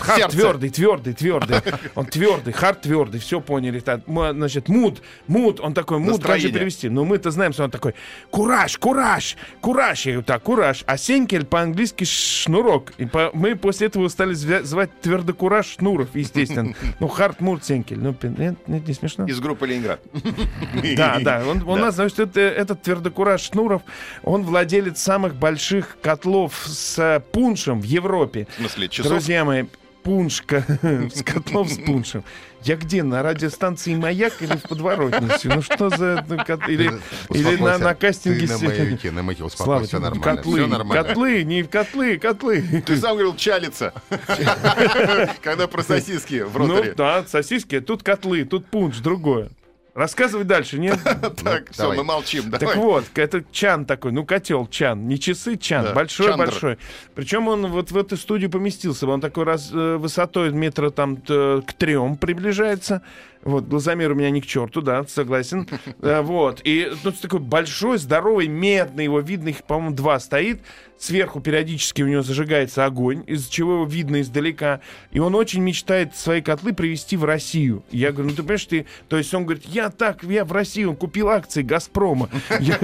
hart 0.00 0.30
твердый, 0.32 0.70
твердый, 0.70 1.12
твердый. 1.14 1.56
Он 1.94 2.06
твердый, 2.06 2.52
hart 2.52 2.82
твердый, 2.82 3.20
все 3.20 3.40
поняли. 3.40 3.80
Так, 3.80 4.00
Значит, 4.06 4.68
Mut, 4.68 5.02
Mut, 5.26 5.60
он 5.60 5.74
такой, 5.74 5.98
Mut, 5.98 6.22
как 6.22 6.40
же 6.40 6.50
перевести? 6.52 6.88
Ну, 6.88 7.04
мы-то 7.04 7.30
знаем, 7.30 7.52
что 7.52 7.64
он 7.64 7.70
такой, 7.70 7.94
кураж, 8.30 8.76
кураж, 8.78 9.36
кураж. 9.60 10.06
Я 10.06 10.12
говорю, 10.12 10.24
так, 10.26 10.42
кураж. 10.42 10.84
А 10.86 10.96
Senkel 10.96 11.44
по-английски 11.44 12.04
шнурок. 12.04 12.92
И 12.98 13.06
по- 13.06 13.30
мы 13.32 13.56
после 13.56 13.88
этого 13.88 14.08
стали 14.08 14.34
звать 14.34 14.90
твердокураж 15.00 15.66
шнуров, 15.78 16.08
естественно. 16.14 16.74
Ну, 16.98 17.08
hart, 17.08 17.40
Mut, 17.40 17.64
Senkel. 17.64 17.98
Ну, 17.98 18.14
нет, 18.22 18.56
нет, 18.66 18.88
не 18.88 18.94
смешно? 18.94 19.26
Из 19.26 19.40
группы 19.40 19.66
Ленинград. 19.66 20.00
Да, 20.96 21.18
да. 21.20 21.42
Он, 21.46 21.62
у 21.62 21.76
нас, 21.76 21.94
значит, 21.94 22.18
это, 22.18 22.40
этот 22.40 22.82
твердокураж 22.82 23.40
Шнуров, 23.42 23.82
он 24.22 24.42
владелец 24.42 25.00
самых 25.00 25.34
больших 25.34 25.96
котлов 26.02 26.54
с 26.66 26.98
э, 26.98 27.20
пуншем 27.32 27.80
в 27.80 27.84
Европе. 27.84 28.46
В 28.50 28.60
смысле, 28.60 28.88
часов? 28.88 29.12
Друзья 29.12 29.44
мои, 29.44 29.64
пуншка 30.10 30.64
с 31.14 31.22
котлов 31.22 31.70
с 31.70 31.78
пуншем. 31.78 32.24
Я 32.64 32.74
где, 32.74 33.04
на 33.04 33.22
радиостанции 33.22 33.94
«Маяк» 33.94 34.42
или 34.42 34.56
в 34.56 34.62
подворотнице? 34.64 35.48
Ну 35.48 35.62
что 35.62 35.88
за... 35.88 36.26
ну, 36.28 36.34
Или, 36.66 36.90
или 37.30 37.56
на, 37.56 37.78
на 37.78 37.94
кастинге... 37.94 38.48
Ты 38.48 38.52
на 38.52 38.58
маяке, 38.58 39.10
на 39.12 39.22
маяке, 39.22 39.44
успокойся, 39.44 39.90
тебе, 39.92 40.00
нормально. 40.00 40.24
котлы, 40.36 40.58
Все 40.58 40.66
нормально. 40.66 41.04
котлы, 41.04 41.44
не 41.44 41.62
котлы, 41.62 42.18
котлы. 42.18 42.82
Ты 42.84 42.96
сам 42.96 43.12
говорил 43.12 43.36
чалиться. 43.36 43.94
Когда 45.42 45.68
про 45.68 45.84
сосиски 45.84 46.42
в 46.42 46.58
Ну 46.58 46.66
роторе. 46.74 46.94
да, 46.96 47.24
сосиски, 47.24 47.78
тут 47.78 48.02
котлы, 48.02 48.44
тут 48.44 48.66
пунш, 48.66 48.96
другое. 48.98 49.50
Рассказывай 50.00 50.44
дальше, 50.44 50.78
нет? 50.78 50.98
Так, 51.44 51.70
все, 51.70 51.82
давай. 51.82 51.98
мы 51.98 52.04
молчим. 52.04 52.50
Так 52.50 52.76
вот, 52.76 53.04
это 53.14 53.44
чан 53.52 53.84
такой, 53.84 54.12
ну 54.12 54.24
котел 54.24 54.66
чан, 54.66 55.06
не 55.06 55.20
часы 55.20 55.56
чан, 55.56 55.94
большой-большой. 55.94 56.78
Причем 57.14 57.48
он 57.48 57.66
вот 57.66 57.90
в 57.90 57.96
эту 57.98 58.16
студию 58.16 58.50
поместился, 58.50 59.06
он 59.06 59.20
такой 59.20 59.44
раз 59.44 59.70
э, 59.72 59.96
высотой 59.96 60.52
метра 60.52 60.88
там 60.88 61.18
к 61.18 61.72
трем 61.76 62.16
приближается. 62.16 63.02
Вот, 63.42 63.64
глазомер 63.68 64.12
у 64.12 64.14
меня 64.14 64.30
не 64.30 64.40
к 64.42 64.46
черту, 64.46 64.82
да, 64.82 65.04
согласен. 65.04 65.66
Э, 66.02 66.22
Вот, 66.22 66.60
и 66.64 66.90
тут 67.02 67.20
такой 67.20 67.40
большой, 67.40 67.98
здоровый, 67.98 68.48
медный, 68.48 69.04
его 69.04 69.20
видно, 69.20 69.48
их, 69.48 69.64
по-моему, 69.64 69.94
два 69.94 70.18
стоит. 70.18 70.62
Сверху 70.98 71.40
периодически 71.40 72.02
у 72.02 72.06
него 72.06 72.22
зажигается 72.22 72.84
огонь, 72.84 73.24
из-за 73.26 73.50
чего 73.50 73.74
его 73.74 73.84
видно 73.86 74.20
издалека. 74.20 74.80
И 75.10 75.18
он 75.18 75.34
очень 75.34 75.62
мечтает 75.62 76.14
свои 76.16 76.42
котлы 76.42 76.72
привезти 76.74 77.16
в 77.16 77.24
Россию. 77.24 77.82
Я 77.90 78.12
говорю, 78.12 78.30
ну 78.30 78.36
ты 78.36 78.42
понимаешь, 78.42 78.64
ты... 78.66 78.86
То 79.08 79.16
есть 79.16 79.32
он 79.34 79.44
говорит, 79.44 79.64
я 79.64 79.89
так, 79.90 80.22
я 80.24 80.44
в 80.44 80.52
Россию, 80.52 80.90
он 80.90 80.96
купил 80.96 81.28
акции 81.28 81.62
«Газпрома». 81.62 82.28
Я- 82.60 82.78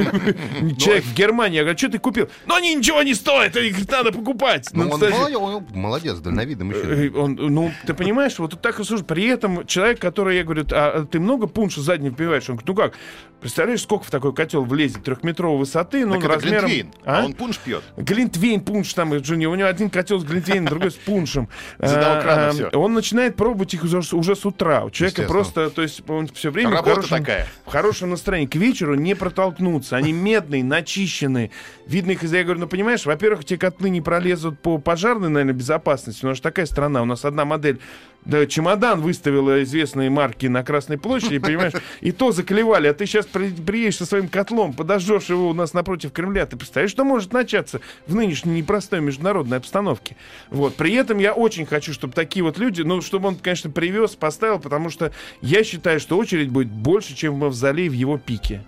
Человек 0.78 1.04
в 1.04 1.14
Германии, 1.14 1.56
я 1.56 1.62
говорю, 1.62 1.78
что 1.78 1.88
ты 1.90 1.98
купил? 1.98 2.28
Но 2.46 2.56
они 2.56 2.74
ничего 2.74 3.02
не 3.02 3.14
стоят, 3.14 3.56
их 3.56 3.88
надо 3.90 4.12
покупать. 4.12 4.68
Ну, 4.72 4.84
Ну, 4.84 5.38
он 5.42 5.66
молодец, 5.74 6.14
он 6.16 6.22
дальновидный 6.22 6.66
мужчина. 6.66 6.92
Э, 6.92 7.10
Он, 7.10 7.34
ну, 7.34 7.72
ты 7.86 7.94
понимаешь, 7.94 8.38
вот 8.38 8.60
так 8.60 8.80
и 8.80 8.84
слушай. 8.84 9.04
При 9.04 9.26
этом 9.26 9.66
человек, 9.66 10.00
который, 10.00 10.36
я 10.36 10.44
говорю, 10.44 10.64
а 10.70 11.04
ты 11.04 11.20
много 11.20 11.46
пунша 11.46 11.80
задним 11.80 12.12
впиваешь? 12.14 12.48
Он 12.48 12.56
говорит, 12.56 12.68
ну 12.68 12.74
как? 12.74 12.94
Представляешь, 13.40 13.82
сколько 13.82 14.04
в 14.04 14.10
такой 14.10 14.34
котел 14.34 14.64
влезет? 14.64 15.04
Трехметровой 15.04 15.58
высоты, 15.58 16.06
ну, 16.06 16.14
Так 16.14 16.24
это 16.24 16.34
размером... 16.34 16.92
А? 17.04 17.20
а 17.20 17.24
он 17.26 17.34
пунш 17.34 17.58
пьет. 17.58 17.82
Глинтвейн, 17.96 18.60
пунш 18.60 18.92
там, 18.94 19.12
у 19.12 19.14
него 19.14 19.52
один 19.66 19.90
котел 19.90 20.18
с 20.18 20.24
глинтвейном, 20.24 20.64
другой 20.70 20.90
с 20.90 20.94
пуншем. 20.94 21.48
А, 21.78 22.50
а. 22.72 22.78
Он 22.78 22.94
начинает 22.94 23.36
пробовать 23.36 23.74
их 23.74 23.84
уже, 23.84 24.02
с- 24.02 24.12
утра. 24.46 24.84
У 24.84 24.90
человека 24.90 25.22
просто, 25.24 25.70
то 25.70 25.82
есть 25.82 26.02
он 26.08 26.28
все 26.28 26.50
время 26.50 26.70
хорошем, 26.94 27.18
такая. 27.18 27.46
в 27.64 27.70
хорошем 27.70 28.10
настроении. 28.10 28.46
К 28.46 28.54
вечеру 28.56 28.94
не 28.94 29.14
протолкнуться. 29.14 29.96
Они 29.96 30.12
медные, 30.12 30.64
начищенные. 30.64 31.50
Видно 31.86 32.12
их, 32.12 32.22
из- 32.24 32.32
я 32.32 32.42
говорю, 32.44 32.60
ну 32.60 32.66
понимаешь, 32.68 33.06
во-первых, 33.06 33.44
те 33.44 33.56
котлы 33.58 33.90
не 33.90 34.00
пролезут 34.00 34.58
по 34.60 34.78
пожарной, 34.78 35.28
наверное, 35.28 35.54
безопасности. 35.54 36.24
У 36.24 36.28
нас 36.28 36.36
же 36.38 36.42
такая 36.42 36.66
страна. 36.66 37.02
У 37.02 37.04
нас 37.06 37.24
одна 37.24 37.44
модель 37.44 37.78
да, 38.26 38.44
чемодан 38.46 39.00
выставила 39.00 39.62
известные 39.62 40.10
марки 40.10 40.46
на 40.46 40.64
Красной 40.64 40.98
площади, 40.98 41.38
понимаешь, 41.38 41.74
и 42.00 42.10
то 42.10 42.32
заклевали, 42.32 42.88
а 42.88 42.94
ты 42.94 43.06
сейчас 43.06 43.26
приедешь 43.26 43.96
со 43.96 44.06
своим 44.06 44.28
котлом, 44.28 44.72
подожжешь 44.72 45.26
его 45.26 45.48
у 45.48 45.54
нас 45.54 45.72
напротив 45.74 46.12
Кремля, 46.12 46.44
ты 46.46 46.56
представляешь, 46.56 46.90
что 46.90 47.04
может 47.04 47.32
начаться 47.32 47.80
в 48.06 48.14
нынешней 48.14 48.58
непростой 48.58 49.00
международной 49.00 49.58
обстановке? 49.58 50.16
Вот, 50.50 50.74
при 50.74 50.94
этом 50.94 51.18
я 51.18 51.32
очень 51.32 51.66
хочу, 51.66 51.92
чтобы 51.92 52.14
такие 52.14 52.42
вот 52.42 52.58
люди, 52.58 52.82
ну, 52.82 53.00
чтобы 53.00 53.28
он, 53.28 53.36
конечно, 53.36 53.70
привез, 53.70 54.16
поставил, 54.16 54.58
потому 54.58 54.90
что 54.90 55.12
я 55.40 55.62
считаю, 55.62 56.00
что 56.00 56.18
очередь 56.18 56.50
будет 56.50 56.68
больше, 56.68 57.14
чем 57.14 57.34
в 57.34 57.38
Мавзолей 57.38 57.88
в 57.88 57.92
его 57.92 58.18
пике. 58.18 58.62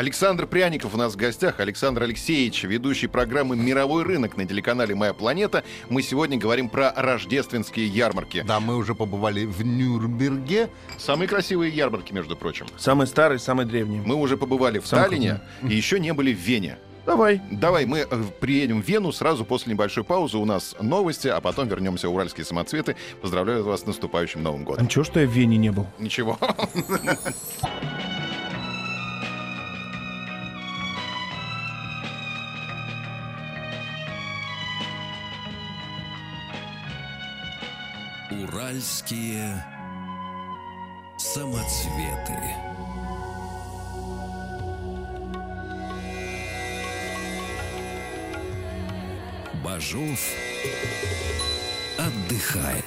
Александр 0.00 0.46
Пряников 0.46 0.94
у 0.94 0.96
нас 0.96 1.12
в 1.12 1.16
гостях. 1.18 1.60
Александр 1.60 2.04
Алексеевич, 2.04 2.64
ведущий 2.64 3.06
программы 3.06 3.54
«Мировой 3.54 4.02
рынок» 4.02 4.34
на 4.38 4.46
телеканале 4.46 4.94
«Моя 4.94 5.12
планета». 5.12 5.62
Мы 5.90 6.00
сегодня 6.00 6.38
говорим 6.38 6.70
про 6.70 6.90
рождественские 6.96 7.86
ярмарки. 7.86 8.42
Да, 8.48 8.60
мы 8.60 8.76
уже 8.76 8.94
побывали 8.94 9.44
в 9.44 9.62
Нюрнберге. 9.62 10.70
Самые 10.96 11.28
красивые 11.28 11.70
ярмарки, 11.70 12.14
между 12.14 12.34
прочим. 12.34 12.64
Самый 12.78 13.06
старый, 13.06 13.38
самый 13.38 13.66
древний. 13.66 14.00
Мы 14.00 14.14
уже 14.14 14.38
побывали 14.38 14.78
в 14.78 14.86
Сам 14.86 15.02
Таллине 15.04 15.42
и 15.62 15.74
еще 15.74 16.00
не 16.00 16.14
были 16.14 16.32
в 16.32 16.38
Вене. 16.38 16.78
Давай. 17.04 17.42
Давай 17.50 17.84
мы 17.84 18.06
э, 18.10 18.22
приедем 18.40 18.82
в 18.82 18.88
Вену 18.88 19.12
сразу 19.12 19.44
после 19.44 19.74
небольшой 19.74 20.04
паузы. 20.04 20.38
У 20.38 20.46
нас 20.46 20.76
новости, 20.80 21.28
а 21.28 21.42
потом 21.42 21.68
вернемся 21.68 22.08
в 22.08 22.14
Уральские 22.14 22.46
самоцветы. 22.46 22.96
Поздравляю 23.20 23.64
вас 23.64 23.82
с 23.82 23.86
наступающим 23.86 24.42
Новым 24.42 24.62
А 24.62 24.64
годом. 24.64 24.84
ничего, 24.84 25.04
что 25.04 25.20
я 25.20 25.26
в 25.26 25.30
Вене 25.30 25.58
не 25.58 25.70
был? 25.70 25.86
Ничего. 25.98 26.38
Уральские 38.60 39.64
самоцветы. 41.16 42.38
Бажов 49.64 50.20
отдыхает. 51.98 52.84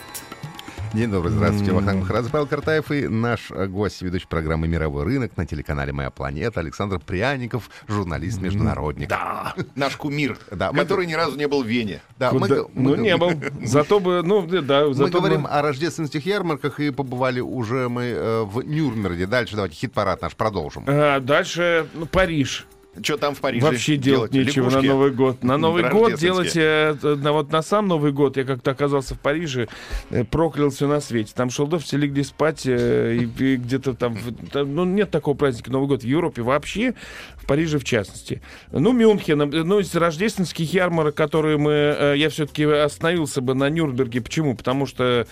День 0.94 1.10
добрый, 1.10 1.32
здравствуйте, 1.32 1.72
Вахтанг 1.72 2.02
Махарадзе, 2.02 2.30
Павел 2.30 2.46
Картаев 2.46 2.92
и 2.92 3.08
наш 3.08 3.50
э, 3.50 3.66
гость, 3.66 4.04
ведущий 4.04 4.28
программы 4.28 4.68
«Мировой 4.68 5.06
рынок» 5.06 5.36
на 5.38 5.48
телеканале 5.48 5.92
«Моя 5.92 6.12
планета» 6.12 6.60
Александр 6.60 7.00
Пряников, 7.00 7.72
журналист-международник. 7.88 9.10
Да, 9.10 9.56
наш 9.74 9.96
кумир, 9.98 10.38
Да, 10.52 10.72
мы 10.72 10.78
который 10.84 11.08
ни 11.08 11.14
разу 11.14 11.36
не 11.36 11.48
был 11.48 11.64
в 11.64 11.66
Вене. 11.66 12.00
Да, 12.20 12.32
мы 12.32 12.42
Куда- 12.42 12.62
мы 12.76 12.92
Ну, 12.92 12.96
г- 12.96 13.02
не 13.02 13.18
был. 13.18 13.32
Зато 13.66 14.00
бы, 14.00 14.22
ну, 14.24 14.46
да, 14.46 14.86
Мы 14.86 14.94
зато 14.94 15.12
бы- 15.14 15.18
говорим 15.20 15.48
о 15.50 15.64
рождественских 15.64 16.28
ярмарках 16.28 16.80
и 16.80 16.92
побывали 16.92 17.40
уже 17.40 17.90
мы 17.90 18.04
э, 18.04 18.44
в 18.44 18.62
Нюрнберге. 18.62 19.26
Дальше 19.26 19.56
давайте 19.56 19.76
хит-парад 19.76 20.22
наш 20.22 20.36
продолжим. 20.36 20.84
А, 20.86 21.20
дальше 21.20 21.88
ну, 21.96 22.06
Париж. 22.06 22.68
Что 23.02 23.18
там 23.18 23.34
в 23.34 23.42
Париже 23.42 23.66
Вообще 23.66 23.98
делать, 23.98 24.32
нечего 24.32 24.70
Лягушки? 24.70 24.86
на 24.88 24.94
Новый 24.94 25.12
год. 25.12 25.44
На 25.44 25.58
Новый 25.58 25.90
год 25.90 26.16
делать, 26.16 26.56
э, 26.56 26.96
на, 27.02 27.32
вот 27.32 27.52
на 27.52 27.64
сам 27.64 27.88
Новый 27.88 28.12
год 28.12 28.38
я 28.38 28.44
как-то 28.44 28.72
оказался 28.72 29.16
в 29.16 29.20
Париже, 29.20 29.68
э, 30.12 30.24
проклял 30.24 30.70
все 30.70 30.88
на 30.88 31.02
свете. 31.02 31.34
Там 31.36 31.50
шел 31.50 31.66
дождь, 31.66 31.86
все 31.86 31.98
легли 31.98 32.24
спать, 32.24 32.64
э, 32.66 33.16
и, 33.16 33.44
и 33.44 33.56
где-то 33.56 33.96
там, 33.96 34.18
там, 34.52 34.76
ну, 34.76 34.86
нет 34.86 35.10
такого 35.10 35.36
праздника 35.36 35.72
Новый 35.72 35.88
год 35.88 36.04
в 36.04 36.06
Европе 36.06 36.44
вообще, 36.44 36.94
в 37.36 37.48
Париже 37.48 37.80
в 37.80 37.84
частности. 37.84 38.44
Ну, 38.72 38.92
Мюнхен, 38.92 39.40
ну, 39.40 39.80
из 39.80 39.94
рождественских 39.96 40.72
ярмарок, 40.72 41.16
которые 41.16 41.58
мы, 41.58 42.14
я 42.16 42.30
все-таки 42.30 42.64
остановился 42.64 43.42
бы 43.42 43.56
на 43.56 43.70
Нюрнберге. 43.70 44.22
Почему? 44.22 44.56
Потому 44.56 44.86
что 44.86 45.26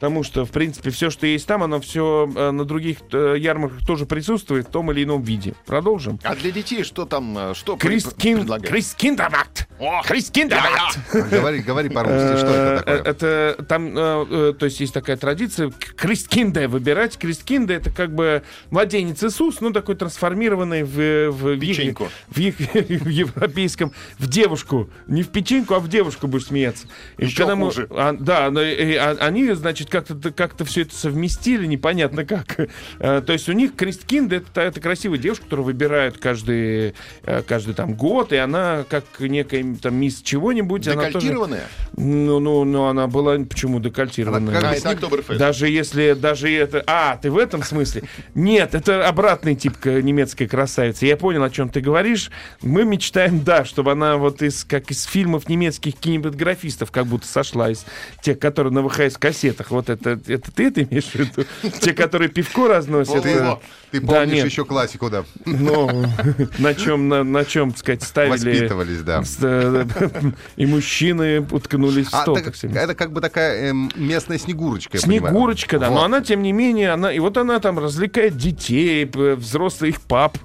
Потому 0.00 0.22
что, 0.22 0.44
в 0.44 0.50
принципе, 0.50 0.90
все, 0.90 1.10
что 1.10 1.26
есть 1.26 1.46
там, 1.46 1.62
оно 1.62 1.80
все 1.80 2.26
на 2.26 2.64
других 2.64 2.98
э, 3.12 3.34
ярмарках 3.38 3.84
тоже 3.84 4.06
присутствует 4.06 4.68
в 4.68 4.70
том 4.70 4.92
или 4.92 5.02
ином 5.02 5.22
виде. 5.22 5.54
Продолжим. 5.66 6.20
А 6.22 6.36
для 6.36 6.50
детей 6.52 6.84
что 6.84 7.04
там, 7.04 7.36
э, 7.36 7.54
что 7.54 7.76
при- 7.76 7.88
Кристкин, 7.88 8.38
предлагают? 8.38 8.68
Кристкиндермакт. 8.68 9.68
Кристкиндермакт. 10.06 10.98
Говори, 11.30 11.60
говори 11.60 11.88
по-русски, 11.88 12.36
что 12.36 12.46
это 12.46 12.58
Э, 12.58 12.78
такое? 12.78 13.02
Это 13.12 13.64
там, 13.68 13.98
э, 13.98 14.26
э, 14.30 14.54
то 14.58 14.64
есть 14.66 14.80
есть 14.80 14.94
такая 14.94 15.16
традиция 15.16 15.70
к- 15.70 15.94
Кристкинде 15.96 16.68
выбирать. 16.68 17.16
Кристкинде 17.18 17.74
это 17.74 17.90
как 17.90 18.14
бы 18.14 18.42
младенец 18.70 19.22
Иисус, 19.22 19.60
ну 19.60 19.72
такой 19.72 19.96
трансформированный 19.96 20.82
в, 20.84 21.30
в, 21.30 21.58
Печеньку. 21.58 22.08
в, 22.28 22.38
ев- 22.38 22.58
в 23.04 23.08
европейском, 23.08 23.92
в 24.18 24.26
девушку. 24.28 24.88
Не 25.06 25.22
в 25.22 25.28
печеньку, 25.28 25.74
а 25.74 25.80
в 25.80 25.88
девушку 25.88 26.26
будешь 26.26 26.46
смеяться. 26.46 26.86
И 27.18 27.24
Еще 27.26 27.38
когда 27.38 27.56
мы- 27.56 27.72
а, 27.90 28.12
да, 28.18 28.50
но, 28.50 28.60
э, 28.60 28.96
а- 28.96 29.16
они, 29.20 29.50
значит, 29.52 29.87
как-то 29.88 30.32
как 30.32 30.54
все 30.64 30.82
это 30.82 30.94
совместили, 30.94 31.66
непонятно 31.66 32.24
как. 32.24 32.56
Э, 33.00 33.22
То 33.24 33.32
есть 33.32 33.48
у 33.48 33.52
них 33.52 33.76
Кристкинда 33.76 34.36
это, 34.36 34.60
это 34.60 34.80
красивая 34.80 35.18
девушка, 35.18 35.44
которую 35.44 35.66
выбирают 35.66 36.18
каждый, 36.18 36.94
э, 37.22 37.42
каждый 37.46 37.74
там 37.74 37.94
год, 37.94 38.32
и 38.32 38.36
она 38.36 38.84
как 38.88 39.04
некая 39.20 39.74
там 39.80 39.94
мисс 39.96 40.20
чего-нибудь. 40.22 40.86
она 40.88 40.96
тоже- 40.96 41.08
Декольтированная? 41.12 41.64
ну, 41.96 42.38
ну, 42.40 42.64
ну, 42.64 42.86
она 42.86 43.06
была 43.06 43.38
почему 43.38 43.80
декольтированная? 43.80 44.58
Она 44.58 44.74
как 44.74 44.86
Октоберфест. 44.86 45.38
Даже 45.38 45.68
если, 45.68 46.14
даже 46.14 46.50
это... 46.52 46.82
А, 46.86 47.16
ты 47.16 47.30
в 47.30 47.38
этом 47.38 47.62
смысле? 47.62 48.04
Нет, 48.34 48.74
это 48.74 49.06
обратный 49.06 49.54
тип 49.54 49.84
немецкой 49.84 50.46
красавицы. 50.46 51.06
Я 51.06 51.16
понял, 51.16 51.42
о 51.42 51.50
чем 51.50 51.68
ты 51.68 51.80
говоришь. 51.80 52.30
Мы 52.62 52.84
мечтаем, 52.84 53.44
да, 53.44 53.64
чтобы 53.64 53.92
она 53.92 54.16
вот 54.16 54.42
из, 54.42 54.64
как 54.64 54.90
из 54.90 55.04
фильмов 55.04 55.48
немецких 55.48 55.94
кинематографистов 55.96 56.90
как 56.90 57.06
будто 57.06 57.26
сошла 57.26 57.70
из 57.70 57.84
тех, 58.22 58.38
которые 58.38 58.72
на 58.72 58.80
ВХС-кассетах. 58.82 59.70
Вот 59.78 59.90
это, 59.90 60.18
это 60.26 60.50
ты 60.50 60.66
это 60.66 60.82
имеешь 60.82 61.04
в 61.04 61.14
виду? 61.14 61.44
Те, 61.80 61.92
которые 61.92 62.28
пивко 62.28 62.66
разносят? 62.66 63.22
Ты, 63.22 63.28
э, 63.28 63.56
ты 63.92 64.00
да, 64.00 64.06
помнишь 64.06 64.34
нет. 64.38 64.46
еще 64.46 64.64
классику, 64.64 65.08
да? 65.08 65.24
Ну, 65.44 65.88
на 66.58 66.74
чем, 66.74 67.08
на, 67.08 67.22
на 67.22 67.44
чем, 67.44 67.70
так 67.70 67.78
сказать, 67.78 68.02
ставили... 68.02 68.50
Воспитывались, 68.50 69.02
да. 69.02 69.22
э, 69.40 69.84
И 70.56 70.66
мужчины 70.66 71.46
уткнулись 71.48 72.08
в 72.08 72.14
А, 72.14 72.22
стол. 72.22 72.34
так- 72.34 72.46
как 72.46 72.54
всегда. 72.54 72.82
это 72.82 72.96
как 72.96 73.12
бы 73.12 73.20
такая 73.20 73.70
эм, 73.70 73.88
местная 73.94 74.38
снегурочка. 74.38 74.98
Снегурочка, 74.98 75.78
да, 75.78 75.90
Вот. 75.90 75.94
но 75.94 76.04
она, 76.04 76.20
тем 76.22 76.42
не 76.42 76.50
менее, 76.52 76.90
она, 76.90 77.12
и 77.12 77.20
вот 77.20 77.36
она 77.38 77.60
там 77.60 77.78
развлекает 77.78 78.36
детей, 78.36 79.04
взрослых 79.04 80.00
пап. 80.00 80.38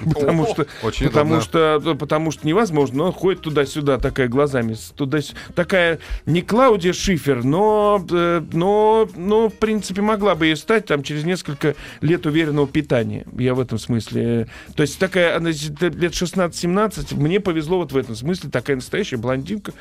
Потому 0.14 0.46
что, 0.46 0.66
очень 0.82 1.06
потому 1.06 1.40
что, 1.40 1.96
потому 1.98 2.30
что 2.30 2.46
невозможно. 2.46 2.98
Но 3.04 3.12
ходит 3.12 3.42
туда-сюда, 3.42 3.98
такая 3.98 4.28
глазами, 4.28 4.76
туда 4.96 5.20
такая 5.54 5.98
не 6.26 6.42
Клаудия 6.42 6.92
Шифер, 6.92 7.44
но, 7.44 8.04
э, 8.10 8.42
но, 8.52 9.08
но, 9.16 9.48
в 9.48 9.54
принципе, 9.54 10.02
могла 10.02 10.34
бы 10.34 10.46
ей 10.46 10.56
стать 10.56 10.86
там 10.86 11.02
через 11.02 11.24
несколько 11.24 11.74
лет 12.00 12.26
уверенного 12.26 12.66
питания. 12.66 13.24
Я 13.38 13.54
в 13.54 13.60
этом 13.60 13.78
смысле. 13.78 14.22
э, 14.22 14.46
То 14.74 14.82
есть 14.82 14.98
такая, 14.98 15.36
она 15.36 15.50
лет 15.50 16.12
16-17, 16.12 17.16
мне 17.16 17.40
повезло 17.40 17.78
вот 17.78 17.92
в 17.92 17.96
этом 17.96 18.14
смысле, 18.14 18.50
такая 18.50 18.76
настоящая 18.76 19.16
блондинка, 19.16 19.72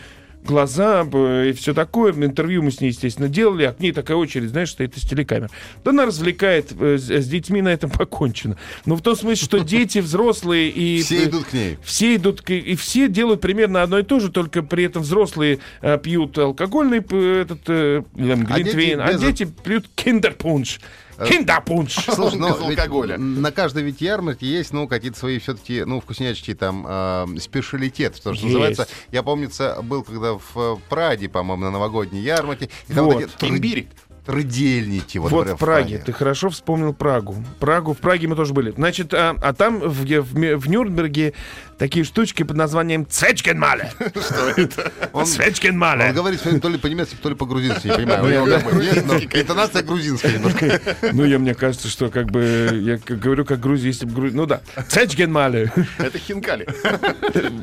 глаза 0.44 1.02
и 1.02 1.54
все 1.54 1.74
такое. 1.74 2.14
Интервью 2.14 2.64
мы 2.64 2.72
с 2.72 2.82
ней, 2.82 2.90
естественно, 2.90 3.28
делали, 3.28 3.64
а 3.64 3.74
к 3.74 3.80
ней 3.80 3.92
такая 3.92 4.18
очередь, 4.18 4.50
знаешь, 4.50 4.72
стоит 4.72 4.98
из 4.98 5.04
телекамер. 5.04 5.50
Да 5.84 5.92
она 5.92 6.06
развлекает, 6.06 6.72
э, 6.80 6.98
с, 6.98 7.28
детьми 7.28 7.62
на 7.62 7.70
этом 7.70 7.90
покончено. 7.92 8.58
Но 8.86 8.96
в 8.96 9.02
том 9.02 9.16
смысле, 9.16 9.44
что 9.44 9.60
дети 9.60 10.00
взрослые 10.00 10.70
и... 10.70 11.02
Все 11.04 11.26
идут 11.26 11.46
к 11.46 11.54
ней. 11.54 11.78
Все 11.84 12.16
идут, 12.16 12.42
к- 12.42 12.52
и 12.52 12.76
все 12.76 13.08
делают 13.08 13.42
примерно 13.42 13.84
одно 13.84 14.00
и 14.00 14.04
то 14.04 14.20
же, 14.20 14.32
только 14.32 14.64
при 14.64 14.84
этом 14.86 15.04
взрослые 15.04 15.60
э, 15.82 15.98
пьют 15.98 16.38
алкогольный 16.38 17.00
этот 17.00 17.62
э, 17.68 18.04
там, 18.16 18.48
А 18.50 18.58
дети 18.58 18.76
глинтвейн, 18.76 19.02
а 19.02 19.14
дети 19.14 19.48
пьют 19.64 19.90
киндерпунш. 19.96 20.80
Киндерпунш. 21.28 21.94
Слушай, 22.14 22.38
ну, 22.38 22.48
алкоголя. 22.48 23.18
на 23.18 23.52
каждой 23.52 23.84
ведь 23.84 24.02
ярмарке 24.02 24.46
есть, 24.46 24.74
ну, 24.74 24.88
какие-то 24.88 25.18
свои 25.18 25.40
все-таки, 25.40 25.84
ну, 25.84 26.02
вкуснячки 26.02 26.54
там, 26.54 26.86
э, 26.88 27.26
спешалитет, 27.40 28.18
что 28.18 28.34
ж 28.34 28.38
Есть. 28.38 28.46
называется. 28.46 28.88
Я, 29.12 29.24
помнится, 29.24 29.80
был 29.84 30.04
когда 30.04 30.34
в 30.34 30.52
э, 30.56 30.76
Праге, 30.90 31.30
по-моему, 31.30 31.64
на 31.64 31.72
новогодней 31.72 32.22
ярмарке. 32.22 32.70
И 32.88 32.94
там 32.94 33.06
Вот. 33.06 33.32
такие 33.32 33.52
Имбирь. 33.52 33.88
Трыдельники. 34.26 35.18
Вот, 35.18 35.32
Вот 35.32 35.48
в 35.50 35.58
Праге. 35.58 35.98
Ты 36.04 36.12
хорошо 36.14 36.50
вспомнил 36.50 36.94
Прагу. 36.94 37.36
Прагу, 37.60 37.94
в 37.94 37.98
Праге 37.98 38.28
мы 38.28 38.36
тоже 38.36 38.54
были. 38.54 38.72
Значит, 38.72 39.14
а, 39.14 39.36
а 39.42 39.54
там 39.54 39.80
в, 39.80 40.04
в, 40.04 40.58
в 40.58 40.70
Нюрнберге 40.70 41.34
такие 41.78 42.06
штучки 42.06 42.44
под 42.44 42.56
названием 42.58 43.08
Цечкенмале. 43.08 43.92
Что 44.00 44.50
это? 44.56 44.92
Он- 45.14 45.22
Он 45.22 45.26
Цечкенмале. 45.26 46.12
говорит 46.14 46.42
то 46.62 46.70
ли 46.70 46.78
по-немецки, 46.78 47.16
то 47.22 47.30
ли 47.30 47.36
по-грузински, 47.36 47.88
не 47.88 47.94
понимаю. 47.94 48.46
Интонация 49.34 49.84
грузинская 49.84 50.34
немножко. 50.34 50.80
Ну, 51.14 51.26
я 51.26 51.40
мне 51.40 51.54
кажется, 51.56 51.88
что 51.88 52.10
как 52.10 52.28
бы 52.32 52.70
я 52.82 52.98
говорю 53.16 53.44
как 53.46 53.60
Грузия, 53.60 53.88
если 53.88 54.06
бы. 54.06 54.32
Ну 54.32 54.46
да, 54.46 54.62
Цечкенмале. 54.88 55.72
Это 55.98 56.18
хинкали. 56.20 56.68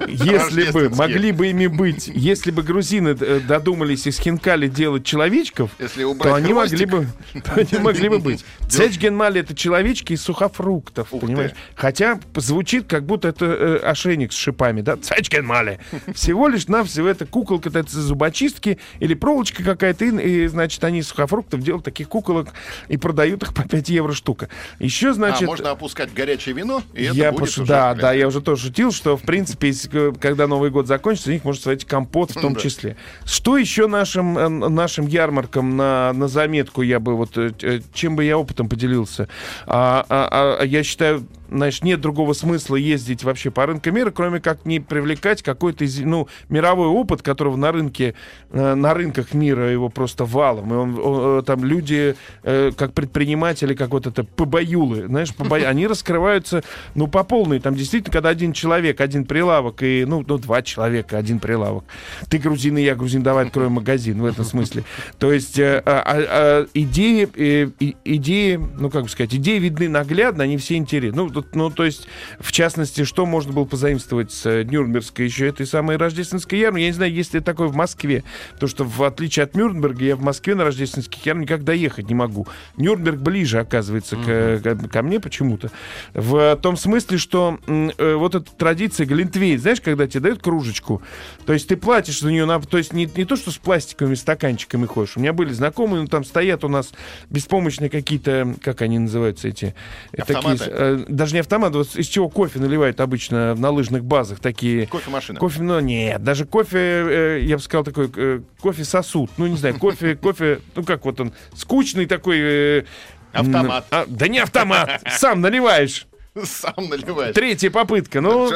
Если 0.09 0.71
бы, 0.71 0.91
могли 0.91 1.33
бы 1.33 1.49
ими 1.49 1.67
быть, 1.67 2.09
если 2.13 2.51
бы 2.51 2.63
грузины 2.63 3.17
э, 3.19 3.41
додумались 3.47 4.07
из 4.07 4.19
хинкали 4.19 4.69
делать 4.69 5.05
человечков, 5.05 5.71
то 5.79 6.35
они 6.35 6.48
могли 6.53 6.87
хвостик. 6.87 7.43
бы, 7.45 7.53
они 7.57 7.83
могли 7.83 8.09
бы 8.09 8.19
быть. 8.19 8.45
Цечгенмали 8.69 9.41
это 9.41 9.55
человечки 9.55 10.13
из 10.13 10.23
сухофруктов, 10.23 11.13
Ух 11.13 11.21
понимаешь? 11.21 11.53
Хотя 11.75 12.21
звучит 12.37 12.87
как 12.87 13.05
будто 13.05 13.29
это 13.29 13.47
э, 13.47 13.77
ошейник 13.79 14.33
с 14.33 14.37
шипами, 14.37 14.81
да? 14.81 14.97
Цечгенмали. 14.97 15.81
Всего 16.15 16.49
лишь 16.49 16.69
навсего 16.69 17.09
это 17.09 17.27
куколка 17.27 17.69
это 17.69 17.85
зубочистки 17.89 18.79
или 19.01 19.15
проволочка 19.15 19.63
какая-то, 19.63 20.05
и, 20.05 20.47
значит, 20.47 20.83
они 20.85 21.01
из 21.01 21.09
сухофруктов 21.09 21.61
делают 21.63 21.85
таких 21.85 22.09
куколок 22.09 22.49
и 22.89 22.97
продают 22.97 23.43
их 23.43 23.55
по 23.55 23.63
5 23.63 23.89
евро 23.89 24.13
штука. 24.13 24.49
Еще, 24.79 25.11
А, 25.11 25.15
значит... 25.15 25.47
можно 25.47 25.71
опускать 25.71 26.13
горячее 26.13 26.55
вино, 26.55 26.83
и 26.95 27.05
это 27.05 27.15
я 27.15 27.33
будет 27.33 27.43
пош- 27.43 27.61
уже 27.61 27.67
да, 27.67 27.95
да, 27.95 28.13
я 28.13 28.27
уже 28.27 28.41
тоже 28.41 28.67
шутил, 28.67 28.93
что 28.93 29.17
в 29.17 29.23
принципе, 29.23 29.73
когда 30.21 30.47
Новый 30.47 30.71
год 30.71 30.87
закончится, 30.87 31.31
у 31.31 31.33
них 31.33 31.45
может 31.45 31.63
сварить 31.63 31.85
компот 31.85 32.31
в 32.31 32.41
том 32.41 32.57
числе. 32.57 32.97
Что 33.25 33.57
еще 33.57 33.87
нашим, 33.87 34.39
э, 34.39 34.49
нашим 34.49 35.07
ярмаркам 35.07 35.77
на, 35.77 36.13
на 36.13 36.29
заметку 36.39 36.83
я 36.83 37.01
бы 37.01 37.17
вот 37.17 37.37
э, 37.37 37.51
э, 37.63 37.81
чем 37.93 38.15
бы 38.17 38.25
я 38.25 38.39
опытом 38.39 38.69
поделился? 38.69 39.29
А, 39.67 40.05
а- 40.09 40.59
а 40.61 40.65
я 40.65 40.85
считаю, 40.85 41.27
знаешь, 41.51 41.83
нет 41.83 42.01
другого 42.01 42.33
смысла 42.33 42.77
ездить 42.77 43.25
вообще 43.25 43.51
по 43.51 43.67
рынкам 43.67 43.95
мира, 43.95 44.11
кроме 44.11 44.41
как 44.41 44.65
не 44.65 44.81
привлекать 44.81 45.43
какой-то 45.43 45.85
ну, 46.01 46.29
мировой 46.49 46.89
опыт, 46.89 47.23
которого 47.23 47.57
на 47.57 47.73
рынке, 47.73 48.15
э, 48.51 48.75
на 48.75 48.95
рынках 48.95 49.35
мира 49.35 49.71
его 49.71 49.89
просто 49.89 50.25
валом. 50.25 50.73
И 50.73 50.77
он, 50.77 50.99
он, 50.99 51.39
э, 51.39 51.43
там 51.43 51.65
люди, 51.65 52.17
э, 52.43 52.73
как 52.77 52.93
предприниматели, 52.93 53.75
как 53.75 53.91
вот 53.91 54.07
это 54.07 54.25
побоюлы, 54.25 55.07
знаешь, 55.07 55.33
побо- 55.37 55.65
они 55.65 55.87
раскрываются, 55.87 56.63
ну, 56.95 57.09
по 57.09 57.25
полной. 57.25 57.61
Там 57.61 57.75
действительно, 57.75 58.13
когда 58.13 58.29
один 58.29 58.53
человек, 58.53 59.01
один 59.01 59.25
прилавок, 59.25 59.83
и, 59.83 60.05
ну, 60.07 60.25
ну, 60.27 60.39
два 60.39 60.63
человека, 60.63 61.19
один 61.19 61.39
прилавок. 61.39 61.85
Ты 62.29 62.39
грузин, 62.39 62.79
и 62.79 62.83
я 62.83 62.95
грузин, 62.95 63.23
давай 63.23 63.47
откроем 63.47 63.73
магазин 63.73 64.21
в 64.21 64.25
этом 64.25 64.45
смысле. 64.45 64.85
То 65.19 65.33
есть 65.33 65.59
э, 65.59 65.83
а 65.85 66.67
идеи, 66.75 67.29
э, 67.35 67.71
идеи, 68.05 68.57
ну, 68.57 68.91
как 68.91 69.05
бы 69.05 69.09
сказать, 69.09 69.35
идеи 69.35 69.59
видны 69.59 69.89
наглядно, 69.89 70.45
они 70.45 70.57
все 70.57 70.77
интересны. 70.77 71.23
Ну, 71.23 71.38
тут, 71.43 71.55
ну, 71.55 71.71
то 71.71 71.85
есть, 71.85 72.07
в 72.41 72.53
частности, 72.53 73.05
что 73.05 73.27
можно 73.27 73.53
было 73.53 73.65
позаимствовать 73.65 74.33
с 74.33 74.47
э, 74.47 74.65
Нюрнбергской 74.65 75.25
еще 75.25 75.49
этой 75.49 75.67
самой 75.67 75.97
рождественской 75.97 76.59
ярмарки? 76.59 76.83
Я 76.83 76.89
не 76.89 76.93
знаю, 76.93 77.13
есть 77.13 77.35
ли 77.35 77.41
такое 77.41 77.69
в 77.69 77.77
Москве. 77.77 78.25
Потому 78.55 78.69
что, 78.69 78.85
в 78.85 79.03
отличие 79.03 79.45
от 79.45 79.55
Нюрнберга, 79.55 80.05
я 80.05 80.17
в 80.17 80.23
Москве 80.23 80.55
на 80.55 80.65
рождественский 80.65 81.21
ярмарке 81.25 81.53
никак 81.53 81.65
доехать 81.65 82.09
не 82.09 82.15
могу. 82.15 82.47
Нюрнберг 82.77 83.19
ближе, 83.19 83.61
оказывается, 83.61 84.17
к, 84.17 84.61
ко, 84.63 84.77
ко 84.89 85.03
мне 85.03 85.21
почему-то. 85.21 85.71
В 86.15 86.57
том 86.57 86.77
смысле, 86.77 87.19
что 87.19 87.59
э, 87.67 88.15
вот 88.15 88.35
эта 88.35 88.51
традиция 88.53 89.07
Глинтвейн, 89.07 89.59
знаешь, 89.59 89.81
когда 89.81 90.07
тебе 90.07 90.21
дают 90.21 90.43
кружечку, 90.43 91.03
то 91.47 91.53
есть 91.53 91.69
ты 91.69 91.77
платишь 91.77 92.21
за 92.21 92.31
нее, 92.31 92.45
на, 92.45 92.61
то 92.61 92.79
есть 92.79 92.93
не, 92.93 93.09
не 93.17 93.25
то, 93.25 93.37
что 93.37 93.51
с 93.51 93.59
пластиковыми 93.59 94.15
стаканчиками 94.15 94.87
ходишь. 94.87 95.17
У 95.17 95.21
меня 95.21 95.33
были 95.33 95.53
знакомые, 95.53 96.03
ну 96.03 96.09
там 96.09 96.25
стоят 96.25 96.65
у 96.65 96.69
нас 96.69 96.93
беспомощные 97.31 97.91
какие-то, 97.91 98.55
как 98.63 98.83
они 98.83 98.99
называются 98.99 99.49
эти? 99.49 99.75
Автоматы? 100.17 100.59
Такие, 100.59 100.77
э, 100.77 101.05
даже 101.09 101.28
не 101.35 101.41
автоматы, 101.41 101.79
вот 101.79 101.95
из 101.97 102.07
чего 102.07 102.29
кофе 102.29 102.59
наливают 102.59 103.01
обычно 103.01 103.55
на 103.55 103.71
лыжных 103.71 104.05
базах, 104.05 104.41
такие... 104.41 104.87
Кофемашина. 104.87 105.39
Кофе, 105.39 105.63
ну 105.63 105.81
нет, 105.81 106.23
даже 106.23 106.45
кофе, 106.45 106.79
э, 106.79 107.41
я 107.43 107.57
бы 107.57 107.63
сказал, 107.63 107.85
такой 107.85 108.11
э, 108.17 108.41
кофе-сосуд. 108.61 109.31
Ну, 109.37 109.47
не 109.47 109.57
знаю, 109.57 109.79
кофе, 109.79 110.15
кофе, 110.23 110.61
ну 110.75 110.85
как 110.85 111.05
вот 111.05 111.21
он, 111.21 111.33
скучный 111.55 112.07
такой... 112.07 112.39
э, 112.41 112.85
Автомат. 113.33 113.87
а, 113.91 114.05
да 114.09 114.29
не 114.29 114.39
автомат, 114.39 115.03
сам 115.11 115.41
наливаешь. 115.41 116.07
Сам 116.45 116.89
наливаешь. 116.89 117.35
Третья 117.35 117.71
попытка, 117.71 118.21
ну, 118.21 118.47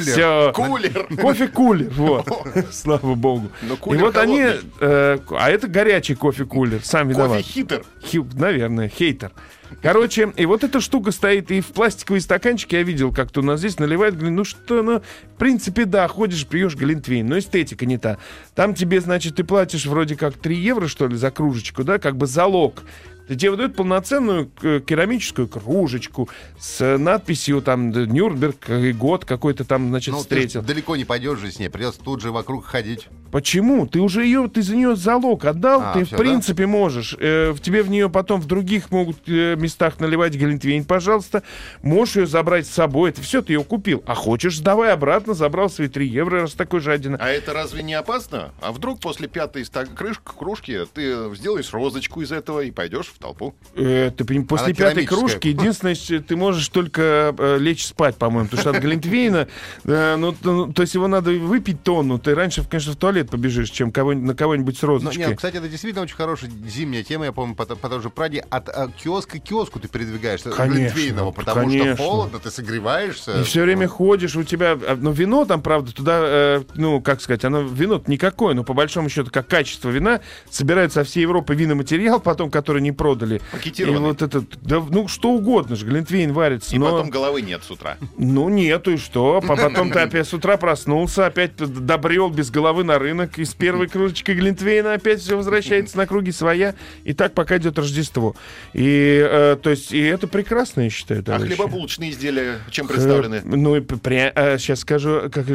все. 0.00 0.52
Кулер. 0.54 1.06
Кофе-кулер, 1.20 1.90
вот. 1.90 2.28
Слава 2.72 3.14
богу. 3.14 3.48
Но 3.62 3.74
И 3.74 3.76
кулер 3.76 4.04
вот 4.04 4.16
они, 4.16 4.44
а 4.80 5.50
это 5.50 5.66
горячий 5.66 6.14
кофе-кулер, 6.14 6.80
сам 6.84 7.08
виноват. 7.08 7.38
Кофе-хитер. 7.38 7.84
Хи- 8.04 8.24
наверное, 8.34 8.88
хейтер. 8.88 9.32
Короче, 9.80 10.32
и 10.36 10.46
вот 10.46 10.64
эта 10.64 10.80
штука 10.80 11.12
стоит, 11.12 11.50
и 11.50 11.60
в 11.60 11.68
пластиковые 11.68 12.20
стаканчики 12.20 12.74
я 12.74 12.82
видел, 12.82 13.12
как-то 13.12 13.40
у 13.40 13.42
нас 13.44 13.60
здесь 13.60 13.78
наливают, 13.78 14.16
говорю, 14.16 14.34
ну 14.34 14.44
что, 14.44 14.82
ну, 14.82 15.00
в 15.00 15.38
принципе, 15.38 15.84
да, 15.84 16.06
ходишь, 16.08 16.46
пьешь 16.46 16.74
глинтвейн, 16.76 17.26
но 17.26 17.38
эстетика 17.38 17.86
не 17.86 17.98
та. 17.98 18.18
Там 18.54 18.74
тебе, 18.74 19.00
значит, 19.00 19.36
ты 19.36 19.44
платишь 19.44 19.86
вроде 19.86 20.16
как 20.16 20.36
3 20.36 20.56
евро, 20.56 20.88
что 20.88 21.06
ли, 21.06 21.16
за 21.16 21.30
кружечку, 21.30 21.84
да, 21.84 21.98
как 21.98 22.16
бы 22.16 22.26
залог. 22.26 22.82
Тебе 23.28 23.50
выдают 23.50 23.76
полноценную 23.76 24.50
э, 24.62 24.80
керамическую 24.84 25.48
кружечку 25.48 26.28
с 26.58 26.98
надписью 26.98 27.62
там 27.62 27.90
Нюрнберг 27.90 28.68
и 28.70 28.92
год 28.92 29.24
какой-то 29.24 29.64
там, 29.64 29.88
значит, 29.88 30.12
Ну, 30.12 30.20
встретил. 30.20 30.62
далеко 30.62 30.96
не 30.96 31.04
пойдешь 31.04 31.38
же 31.38 31.50
с 31.50 31.58
ней, 31.58 31.68
придется 31.68 32.00
тут 32.02 32.20
же 32.20 32.32
вокруг 32.32 32.66
ходить. 32.66 33.08
Почему? 33.30 33.86
Ты 33.86 34.00
уже 34.00 34.24
ее, 34.24 34.48
ты 34.52 34.60
за 34.60 34.76
нее 34.76 34.94
залог 34.96 35.44
отдал, 35.46 35.80
А, 35.82 35.92
ты 35.94 36.04
всё, 36.04 36.16
в 36.16 36.18
принципе 36.18 36.66
можешь. 36.66 37.16
Э, 37.18 37.52
в 37.52 37.60
тебе 37.60 37.82
в 37.82 37.88
нее 37.90 38.10
потом 38.10 38.40
в 38.40 38.46
других 38.46 38.90
могут 38.90 39.16
э, 39.26 39.56
местах 39.56 40.00
наливать 40.00 40.34
глинтвейн, 40.34 40.84
пожалуйста. 40.84 41.42
Можешь 41.82 42.16
ее 42.16 42.26
забрать 42.26 42.66
с 42.66 42.70
собой. 42.70 43.10
Это 43.10 43.22
все, 43.22 43.40
ты 43.40 43.54
ее 43.54 43.64
купил. 43.64 44.02
А 44.06 44.14
хочешь, 44.14 44.56
сдавай 44.58 44.92
обратно, 44.92 45.32
забрал 45.32 45.70
свои 45.70 45.88
3 45.88 46.06
евро, 46.06 46.42
раз 46.42 46.52
такой 46.52 46.80
жадина. 46.80 47.16
А 47.20 47.28
это 47.30 47.54
разве 47.54 47.82
не 47.82 47.94
опасно? 47.94 48.52
А 48.60 48.72
вдруг 48.72 49.00
после 49.00 49.28
пятой 49.28 49.64
крышки, 49.94 50.22
кружки 50.24 50.80
ты 50.92 51.34
сделаешь 51.34 51.72
розочку 51.72 52.20
из 52.20 52.32
этого 52.32 52.60
и 52.60 52.70
пойдешь 52.70 53.11
в 53.14 53.18
толпу? 53.18 53.54
Э, 53.74 54.10
ты 54.16 54.24
после 54.42 54.66
Она 54.66 54.74
пятой 54.74 55.06
кружки 55.06 55.48
единственное, 55.48 55.94
что 55.94 56.20
ты 56.20 56.36
можешь 56.36 56.68
только 56.68 57.34
э, 57.36 57.58
лечь 57.58 57.86
спать, 57.86 58.16
по-моему, 58.16 58.48
потому 58.48 58.60
что 58.60 58.70
от 58.70 58.82
глинтвейна, 58.82 59.48
э, 59.84 60.16
ну, 60.18 60.34
ну, 60.42 60.72
то 60.72 60.82
есть 60.82 60.94
его 60.94 61.08
надо 61.08 61.30
выпить 61.32 61.82
тонну. 61.82 62.18
Ты 62.18 62.34
раньше, 62.34 62.64
конечно, 62.68 62.92
в 62.92 62.96
туалет 62.96 63.30
побежишь, 63.30 63.70
чем 63.70 63.92
кого 63.92 64.14
на 64.14 64.34
кого-нибудь 64.34 64.76
с 64.78 64.82
Ну, 64.82 64.88
розочкой. 64.88 65.26
нет, 65.26 65.36
кстати, 65.36 65.56
это 65.56 65.68
действительно 65.68 66.02
очень 66.02 66.16
хорошая 66.16 66.50
зимняя 66.66 67.02
тема, 67.02 67.26
я 67.26 67.32
помню, 67.32 67.54
по, 67.54 67.64
по 67.64 67.88
той 67.88 68.00
же 68.00 68.10
Праге. 68.10 68.44
От 68.50 68.68
а, 68.68 68.88
киоска 68.88 69.38
к 69.38 69.42
киоску 69.42 69.80
ты 69.80 69.88
передвигаешься, 69.88 70.50
Конечно, 70.50 70.78
глинтвейного, 70.78 71.32
потому 71.32 71.62
конечно. 71.62 71.94
что 71.94 72.02
холодно, 72.04 72.38
ты 72.38 72.50
согреваешься. 72.50 73.40
И 73.40 73.44
все 73.44 73.62
время 73.62 73.88
ходишь, 73.88 74.36
у 74.36 74.42
тебя, 74.42 74.72
а, 74.72 74.96
ну, 75.00 75.12
вино 75.12 75.44
там, 75.44 75.62
правда, 75.62 75.92
туда, 75.92 76.20
э, 76.22 76.62
ну, 76.74 77.00
как 77.00 77.20
сказать, 77.20 77.44
оно, 77.44 77.62
вино 77.62 78.02
никакое, 78.06 78.54
но 78.54 78.64
по 78.64 78.74
большому 78.74 79.08
счету, 79.08 79.30
как 79.32 79.46
качество 79.46 79.88
вина, 79.88 80.20
собирают 80.50 80.92
со 80.92 81.04
всей 81.04 81.22
Европы 81.22 81.54
виноматериал, 81.54 82.20
потом, 82.20 82.50
который 82.50 82.82
не 82.82 82.92
продали. 83.02 83.36
И 83.36 83.40
Пакетированный. 83.50 84.00
вот 84.00 84.22
это, 84.22 84.44
да, 84.62 84.80
ну, 84.88 85.08
что 85.08 85.30
угодно 85.30 85.74
же, 85.74 85.86
глинтвейн 85.86 86.32
варится, 86.32 86.74
И 86.74 86.78
но... 86.78 86.90
потом 86.90 87.10
головы 87.10 87.42
нет 87.42 87.62
с 87.66 87.70
утра. 87.70 87.96
Ну, 88.16 88.48
нету, 88.48 88.92
и 88.92 88.96
что? 88.96 89.40
А 89.42 89.56
потом 89.56 89.90
ты 89.90 89.98
опять 89.98 90.28
с 90.28 90.32
утра 90.34 90.56
проснулся, 90.56 91.26
опять 91.26 91.56
добрел 91.56 92.30
без 92.30 92.50
головы 92.50 92.84
на 92.84 92.98
рынок, 92.98 93.38
и 93.38 93.44
с 93.44 93.54
первой 93.54 93.88
кружечкой 93.88 94.36
глинтвейна 94.36 94.94
опять 94.94 95.20
все 95.20 95.36
возвращается 95.36 95.96
на 95.96 96.06
круги 96.06 96.30
своя, 96.32 96.74
и 97.04 97.12
так 97.12 97.34
пока 97.34 97.56
идет 97.58 97.78
Рождество. 97.78 98.36
И, 98.72 99.26
э, 99.28 99.56
то 99.60 99.70
есть, 99.70 99.92
и 99.92 100.00
это 100.00 100.28
прекрасно, 100.28 100.82
я 100.82 100.90
считаю, 100.90 101.20
А 101.20 101.22
товарищи. 101.24 101.48
хлебобулочные 101.56 102.10
изделия 102.10 102.58
чем 102.70 102.86
представлены? 102.86 103.36
Э, 103.36 103.42
Ну, 103.44 103.76
и 103.76 103.80
сейчас 103.80 104.80
скажу, 104.80 105.22
как 105.32 105.48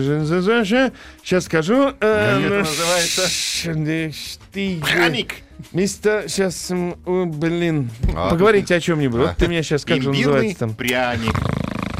же? 0.65 0.91
Сейчас 1.23 1.45
скажу. 1.45 1.89
э, 1.89 1.91
Как 1.99 2.43
это 2.45 2.60
называется? 2.60 3.21
э, 3.65 4.12
ты, 4.51 4.77
э, 4.77 4.81
Пряник. 4.81 5.36
Мистер, 5.73 6.29
сейчас, 6.29 6.71
блин, 7.05 7.89
А. 8.15 8.29
поговорите 8.29 8.75
о 8.75 8.79
чем-нибудь. 8.79 9.19
Вот 9.19 9.37
ты 9.37 9.47
меня 9.47 9.63
сейчас 9.63 9.85
как 9.85 10.01
же 10.01 10.09
называется 10.11 10.59
там? 10.59 10.73
пряник. 10.75 11.33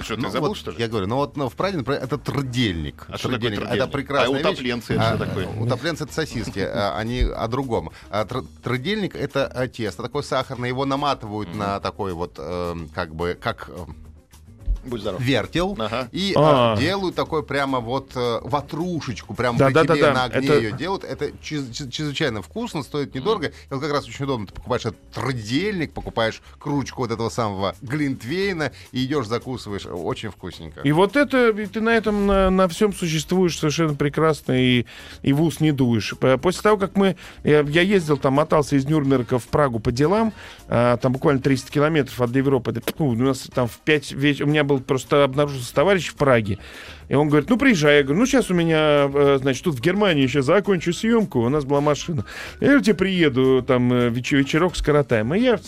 Что, 0.04 0.16
ты 0.16 0.22
Ну, 0.22 0.30
забыл, 0.30 0.50
вот 0.50 0.58
что 0.58 0.72
ли? 0.72 0.78
Я 0.80 0.88
говорю, 0.88 1.08
ну 1.08 1.16
вот 1.18 1.36
ну, 1.36 1.50
в 1.50 1.56
например, 1.60 2.02
это 2.02 2.18
трудельник. 2.18 3.06
А 3.10 3.18
что 3.18 3.28
такое 3.30 3.40
Трудельник. 3.40 3.60
трудельник? 3.60 3.82
Это 3.84 3.92
прекрасная 3.92 4.30
А 4.36 4.38
вещь. 4.38 4.46
утопленцы 4.54 4.94
это 4.94 5.04
что 5.10 5.18
такое? 5.26 5.48
Утопленцы 5.60 6.04
это 6.06 6.14
сосиски, 6.14 6.60
а, 6.60 6.96
они 6.98 7.22
о 7.24 7.48
другом. 7.48 7.90
А 8.10 8.24
тр- 8.24 8.46
Трудельник 8.64 9.16
это 9.16 9.48
а, 9.48 9.68
тесто, 9.68 10.04
такое 10.04 10.22
сахарное, 10.22 10.70
его 10.70 10.86
наматывают 10.86 11.54
на 11.54 11.80
такой 11.82 12.14
вот, 12.14 12.36
эм, 12.38 12.90
как 12.96 13.14
бы, 13.16 13.38
как 13.42 13.70
э, 13.70 13.86
Будь 14.88 15.02
здоров. 15.02 15.22
вертел 15.22 15.76
Ага. 15.80 16.08
и 16.12 16.34
А. 16.36 16.74
а, 16.74 16.78
делают 16.78 17.16
такой 17.16 17.44
прямо 17.44 17.80
вот 17.80 18.12
э, 18.16 18.40
ватрушечку, 18.44 19.34
прям 19.34 19.58
Да, 19.58 19.68
при 19.68 19.74
да, 19.74 19.84
тебе 19.84 20.02
да. 20.02 20.14
на 20.14 20.24
огне 20.26 20.48
Это- 20.48 20.58
ее 20.60 20.72
делают. 20.72 21.04
Это 21.04 21.32
чрез- 21.42 21.70
чрез- 21.72 21.90
чрезвычайно 21.92 22.42
вкусно, 22.42 22.84
стоит 22.84 23.14
недорого. 23.16 23.48
И 23.48 23.52
вот 23.74 23.82
как 23.82 23.92
раз 23.92 24.08
очень 24.08 24.26
удобно. 24.26 24.48
Ты 24.48 24.54
покупаешь 24.54 24.86
этот 24.86 25.00
трудельник, 25.12 25.94
покупаешь 25.94 26.42
кружечку 26.60 27.02
вот 27.02 27.12
этого 27.12 27.30
самого 27.30 27.76
глинтвейна 27.82 28.72
и 28.92 29.06
идешь 29.06 29.28
закусываешь. 29.28 29.86
Очень 29.86 30.30
вкусненько. 30.30 30.82
И 30.82 30.92
вот 30.92 31.16
это, 31.16 31.50
и 31.50 31.66
ты 31.66 31.82
на 31.82 31.90
этом, 31.90 32.26
на, 32.28 32.50
на 32.50 32.68
всем 32.68 32.94
существуешь 32.94 33.58
совершенно 33.58 33.96
прекрасно 33.96 34.54
и, 34.54 34.86
и 35.22 35.34
в 35.34 35.42
ус 35.42 35.60
не 35.60 35.72
дуешь. 35.72 36.14
После 36.42 36.62
того, 36.62 36.78
как 36.78 36.96
мы, 36.96 37.16
я, 37.44 37.62
я 37.62 37.82
ездил 37.82 38.18
там, 38.18 38.34
мотался 38.34 38.76
из 38.76 38.86
Нюрнберга 38.86 39.40
в 39.40 39.48
Прагу 39.48 39.80
по 39.80 39.92
делам, 39.92 40.34
а, 40.68 40.98
там 40.98 41.12
буквально 41.14 41.42
300 41.42 41.72
километров 41.72 42.20
от 42.22 42.36
Европы, 42.36 42.72
это, 42.72 42.82
ну, 43.00 43.08
у 43.08 43.16
нас 43.16 43.48
там 43.54 43.68
в 43.68 43.78
5 43.80 44.12
вечера, 44.12 44.46
у 44.46 44.50
меня 44.50 44.64
был 44.64 44.77
просто 44.80 45.24
обнаружился 45.24 45.74
товарищ 45.74 46.10
в 46.10 46.16
Праге, 46.16 46.60
и 47.10 47.16
он 47.16 47.30
говорит, 47.30 47.50
ну, 47.50 47.58
приезжай. 47.58 47.98
Я 47.98 48.04
говорю, 48.04 48.20
ну, 48.20 48.26
сейчас 48.26 48.52
у 48.52 48.54
меня, 48.54 49.10
э, 49.14 49.38
значит, 49.42 49.64
тут 49.64 49.76
в 49.76 49.82
Германии 49.82 50.24
еще 50.24 50.42
закончу 50.42 50.92
съемку, 50.92 51.40
у 51.40 51.50
нас 51.50 51.64
была 51.64 51.80
машина. 51.80 52.26
Я 52.60 52.68
говорю, 52.68 52.84
тебе 52.84 52.96
приеду, 52.96 53.64
там, 53.66 53.92
э, 53.94 54.10
веч- 54.10 54.34
вечерок 54.34 54.76
скоротаем. 54.76 55.34
И 55.34 55.40
я, 55.40 55.60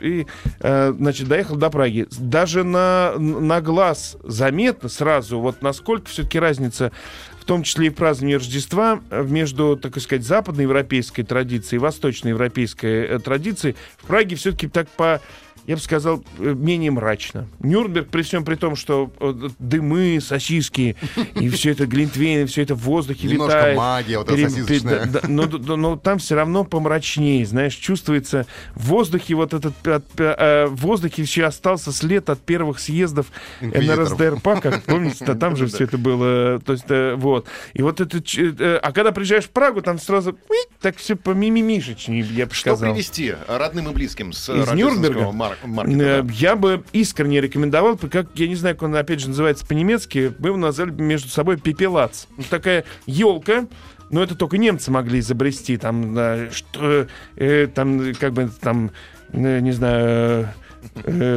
и, 0.00 0.26
э, 0.60 0.92
значит, 0.96 1.28
доехал 1.28 1.56
до 1.56 1.70
Праги. 1.70 2.06
Даже 2.18 2.62
на, 2.62 3.14
на 3.18 3.60
глаз 3.60 4.16
заметно 4.22 4.88
сразу, 4.88 5.40
вот 5.40 5.62
насколько 5.62 6.08
все-таки 6.08 6.38
разница 6.38 6.92
в 7.40 7.44
том 7.46 7.62
числе 7.62 7.86
и 7.86 7.90
в 7.90 7.94
праздновании 7.94 8.34
Рождества 8.34 9.00
между, 9.10 9.76
так 9.76 9.96
сказать, 10.00 10.26
западноевропейской 10.26 11.22
традицией 11.22 11.76
и 11.76 11.80
восточноевропейской 11.80 13.20
традицией. 13.20 13.76
В 13.98 14.06
Праге 14.06 14.34
все-таки 14.34 14.66
так 14.66 14.88
по 14.88 15.20
я 15.66 15.76
бы 15.76 15.80
сказал, 15.82 16.22
э, 16.38 16.54
менее 16.56 16.90
мрачно. 16.90 17.46
Нюрнберг, 17.60 18.08
при 18.08 18.22
всем 18.22 18.44
при 18.44 18.54
том, 18.54 18.76
что 18.76 19.10
э, 19.20 19.48
дымы, 19.58 20.18
сосиски, 20.20 20.96
и 21.34 21.48
все 21.48 21.72
это 21.72 21.86
глинтвейн, 21.86 22.46
все 22.46 22.62
это 22.62 22.74
в 22.74 22.80
воздухе 22.80 23.26
Немножко 23.28 23.56
витает. 23.58 23.76
магия 23.76 24.18
вот 24.18 24.28
эта 24.28 24.36
Пере- 24.36 24.48
сосисочная. 24.50 25.04
да, 25.06 25.20
да, 25.22 25.28
но, 25.28 25.46
но- 25.46 25.76
но 25.76 25.96
там 25.96 26.18
все 26.18 26.34
равно 26.36 26.64
помрачнее, 26.64 27.44
знаешь, 27.46 27.74
чувствуется 27.74 28.46
в 28.74 28.86
воздухе 28.88 29.34
вот 29.34 29.54
этот, 29.54 29.74
от- 29.86 30.04
э, 30.20 30.66
в 30.66 30.76
воздухе 30.76 31.22
еще 31.22 31.44
остался 31.44 31.92
след 31.92 32.30
от 32.30 32.40
первых 32.40 32.78
съездов. 32.78 33.26
НРСДРП, 33.60 34.60
как 34.60 34.82
помните, 34.86 35.24
да, 35.24 35.34
там 35.34 35.56
же 35.56 35.66
все 35.66 35.84
это 35.84 35.98
было, 35.98 36.60
то 36.64 36.72
есть, 36.72 36.84
э, 36.88 37.14
вот. 37.16 37.46
И 37.74 37.82
вот 37.82 38.00
это, 38.00 38.18
э, 38.18 38.78
а 38.82 38.92
когда 38.92 39.12
приезжаешь 39.12 39.44
в 39.44 39.50
Прагу, 39.50 39.82
там 39.82 39.98
сразу 39.98 40.36
так 40.80 40.96
все 40.96 41.16
помимимишечнее, 41.16 42.20
я 42.22 42.46
бы 42.46 42.54
Что 42.54 42.70
сказал. 42.76 42.92
привезти 42.94 43.34
родным 43.48 43.88
и 43.90 43.92
близким 43.92 44.32
с 44.32 44.48
Из 44.48 44.72
Нюрнберга? 44.72 45.32
Мар- 45.64 45.86
маркета? 45.86 46.04
Э? 46.04 46.24
Я 46.32 46.56
бы 46.56 46.82
искренне 46.92 47.40
рекомендовал, 47.40 47.96
как, 47.96 48.28
я 48.34 48.48
не 48.48 48.54
знаю, 48.54 48.76
как 48.76 48.84
он 48.84 48.96
опять 48.96 49.20
же 49.20 49.28
называется 49.28 49.66
по-немецки, 49.66 50.34
мы 50.38 50.48
его 50.48 50.56
назвали 50.56 50.90
между 50.90 51.28
собой 51.28 51.58
пепелац. 51.58 52.26
Такая 52.50 52.84
елка, 53.06 53.66
но 54.10 54.22
это 54.22 54.34
только 54.34 54.58
немцы 54.58 54.90
могли 54.90 55.20
изобрести, 55.20 55.76
там, 55.76 56.16
что, 56.52 57.06
э, 57.36 57.68
там, 57.74 58.14
как 58.14 58.32
бы, 58.32 58.50
там, 58.60 58.90
э, 59.32 59.60
не 59.60 59.72
знаю, 59.72 60.06
э, 60.06 60.44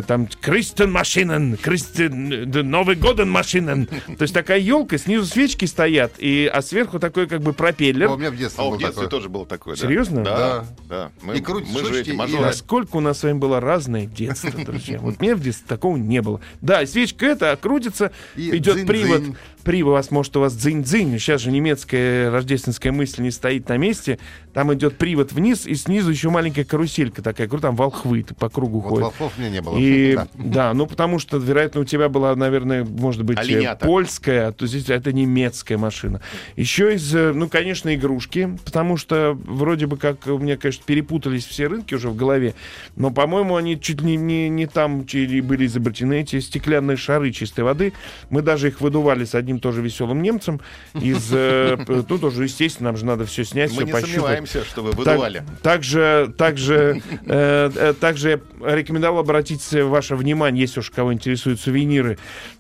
там 0.08 0.28
Кристен 0.42 0.92
Машинен, 0.92 1.58
Кристен 1.58 2.50
Новый 2.70 2.96
Годен 2.96 3.30
Машинен. 3.30 3.86
То 3.86 4.22
есть 4.24 4.34
такая 4.34 4.60
елка, 4.60 4.98
снизу 4.98 5.26
свечки 5.26 5.66
стоят, 5.66 6.14
и, 6.20 6.50
а 6.52 6.62
сверху 6.62 7.00
такой 7.00 7.28
как 7.28 7.42
бы 7.42 7.54
пропеллер. 7.54 8.10
О, 8.10 8.14
у 8.14 8.18
меня 8.18 8.32
в 8.32 8.36
детстве 8.38 8.64
А 8.64 8.70
был 8.70 8.76
в 8.76 8.80
детстве 8.80 9.04
такой. 9.04 9.10
тоже 9.10 9.30
было 9.30 9.46
такое, 9.46 9.76
да? 9.76 9.82
Серьезно? 9.82 10.24
Да. 10.24 10.38
Да. 10.38 10.66
Да. 10.90 11.12
Мы, 11.22 11.38
И 11.38 11.42
крутишь 11.42 11.70
мы 11.74 11.86
же 11.86 12.02
эти 12.02 12.10
и 12.10 12.14
мажоры. 12.14 12.42
Насколько 12.44 12.98
у 12.98 13.00
нас 13.00 13.20
с 13.20 13.24
вами 13.24 13.38
было 13.38 13.60
разное 13.60 14.06
детство, 14.06 14.52
друзья. 14.66 15.00
Вот 15.00 15.20
мне 15.22 15.36
в 15.36 15.42
детстве 15.42 15.66
такого 15.68 15.98
не 15.98 16.22
было. 16.22 16.42
Да, 16.62 16.86
свечка 16.86 17.26
эта 17.26 17.58
крутится, 17.62 18.12
И 18.36 18.56
идет 18.58 18.86
привод. 18.88 19.22
Привод, 19.64 19.92
вас, 19.92 20.10
может, 20.10 20.36
у 20.38 20.40
вас 20.40 20.54
дзынь-дзынь. 20.56 21.20
Сейчас 21.20 21.42
же 21.42 21.52
немецкая 21.52 22.32
рождественская 22.32 22.94
мысль 22.94 23.22
не 23.24 23.30
стоит 23.30 23.68
на 23.68 23.76
месте. 23.78 24.18
Там 24.54 24.74
идет 24.74 24.98
привод 24.98 25.34
вниз, 25.34 25.68
и 25.68 25.76
снизу 25.76 26.10
еще 26.12 26.30
маленькая 26.30 26.64
каруселька 26.64 27.22
такая. 27.22 27.48
Кру- 27.48 27.60
Там 27.60 27.76
волхвы 27.76 28.26
по 28.40 28.50
кругу 28.50 28.80
Вот 28.80 28.90
ходят. 28.90 29.14
Меня 29.40 29.50
не 29.50 29.62
было. 29.62 29.78
И 29.78 30.16
Да. 30.16 30.28
да, 30.36 30.74
ну 30.74 30.86
потому 30.88 31.20
что, 31.20 31.38
вероятно, 31.38 31.82
у 31.82 31.86
тебя 31.86 32.10
была, 32.10 32.36
наверное, 32.36 32.84
может 32.84 33.24
быть, 33.24 33.38
э, 33.38 33.42
Оленята. 33.42 33.86
польская, 33.86 34.48
а 34.48 34.52
то 34.52 34.68
здесь 34.68 34.90
это 34.90 35.12
немецкая 35.14 35.78
машина. 35.78 36.22
Еще 36.56 36.96
из, 36.96 37.14
э, 37.16 37.32
ну, 37.34 37.50
конечно, 37.50 37.94
игрушки, 37.96 38.58
потому 38.66 38.98
что 38.98 39.38
вроде 39.46 39.88
бы 39.88 39.98
как 39.98 40.28
у 40.28 40.38
меня, 40.38 40.58
конечно, 40.58 40.84
перепутались 40.86 41.46
все 41.46 41.68
рынки 41.68 41.94
уже 41.96 42.10
в 42.10 42.16
голове, 42.16 42.54
но, 42.96 43.12
по-моему, 43.12 43.56
они 43.56 43.80
чуть 43.80 44.02
ли 44.02 44.16
не, 44.18 44.50
не 44.50 44.66
там 44.68 45.00
были 45.02 45.66
изобретены 45.66 46.22
эти 46.22 46.40
стеклянные 46.40 46.98
шары 46.98 47.32
чистой 47.32 47.62
воды. 47.64 47.94
Мы 48.30 48.42
даже 48.42 48.68
их 48.68 48.82
выдували 48.82 49.26
с 49.26 49.36
одним 49.36 49.60
тоже 49.60 49.82
веселым 49.82 50.22
немцем 50.22 50.60
из, 50.94 51.30
э, 51.34 51.78
п- 51.86 52.04
ну, 52.08 52.18
тоже, 52.18 52.44
естественно, 52.44 52.90
нам 52.90 52.98
же 52.98 53.06
надо 53.06 53.26
все 53.26 53.44
снять, 53.44 53.70
Мы 53.72 53.76
все 53.78 53.86
не 53.86 53.92
пощупать. 53.92 54.12
сомневаемся, 54.16 54.64
что 54.66 54.82
вы 54.84 54.92
выдували. 54.92 55.44
также, 55.62 56.34
также, 56.38 57.02
э, 57.26 57.72
э, 57.76 57.94
также 58.00 58.30
я 58.62 58.76
рекомендовал 58.76 59.24
обратить 59.30 59.72
ваше 59.72 60.16
внимание, 60.16 60.62
если 60.62 60.80
уж 60.80 60.90
кого 60.90 61.14
интересуют 61.14 61.60
сувениры. 61.60 62.18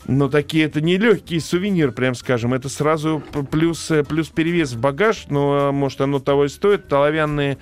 Но 0.07 0.29
такие 0.29 0.65
это 0.65 0.81
не 0.81 0.97
легкий 0.97 1.39
сувенир, 1.39 1.91
прям 1.91 2.13
скажем. 2.13 2.53
Это 2.53 2.69
сразу 2.69 3.23
плюс, 3.49 3.89
э, 3.89 4.03
плюс 4.03 4.27
перевес 4.29 4.73
в 4.73 4.79
багаж, 4.79 5.25
но, 5.29 5.69
а, 5.69 5.71
может, 5.71 6.01
оно 6.01 6.19
того 6.19 6.45
и 6.45 6.47
стоит. 6.47 6.91
Оловянные 6.93 7.57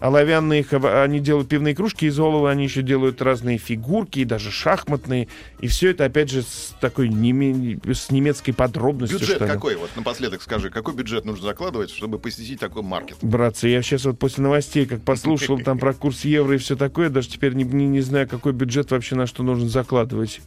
Оловянные, 0.00 0.64
они 1.02 1.18
делают 1.18 1.48
пивные 1.48 1.74
кружки 1.74 2.06
из 2.06 2.18
олова, 2.18 2.50
они 2.50 2.64
еще 2.64 2.82
делают 2.82 3.20
разные 3.20 3.58
фигурки, 3.58 4.20
и 4.20 4.24
даже 4.24 4.52
шахматные. 4.52 5.26
И 5.60 5.66
все 5.66 5.90
это, 5.90 6.04
опять 6.04 6.30
же, 6.30 6.42
с 6.42 6.74
такой 6.80 7.08
неме- 7.08 7.80
с 7.92 8.10
немецкой 8.10 8.52
подробностью. 8.52 9.18
Бюджет 9.18 9.38
какой? 9.38 9.74
Вот 9.74 9.90
напоследок 9.96 10.42
скажи, 10.42 10.70
какой 10.70 10.94
бюджет 10.94 11.24
нужно 11.24 11.46
закладывать, 11.46 11.90
чтобы 11.90 12.18
посетить 12.18 12.60
такой 12.60 12.82
маркет? 12.82 13.16
Братцы, 13.22 13.68
я 13.68 13.82
сейчас 13.82 14.04
вот 14.04 14.18
после 14.18 14.44
новостей, 14.44 14.86
как 14.86 15.02
послушал 15.02 15.58
там 15.58 15.78
про 15.78 15.92
курс 15.92 16.24
евро 16.24 16.54
и 16.54 16.58
все 16.58 16.76
такое, 16.76 17.08
даже 17.08 17.28
теперь 17.28 17.54
не, 17.54 17.64
не, 17.64 17.88
не 17.88 18.00
знаю, 18.00 18.28
какой 18.28 18.52
бюджет 18.52 18.92
вообще 18.92 19.16
на 19.16 19.26
что 19.26 19.42
нужно 19.42 19.68
закладывать. 19.68 20.40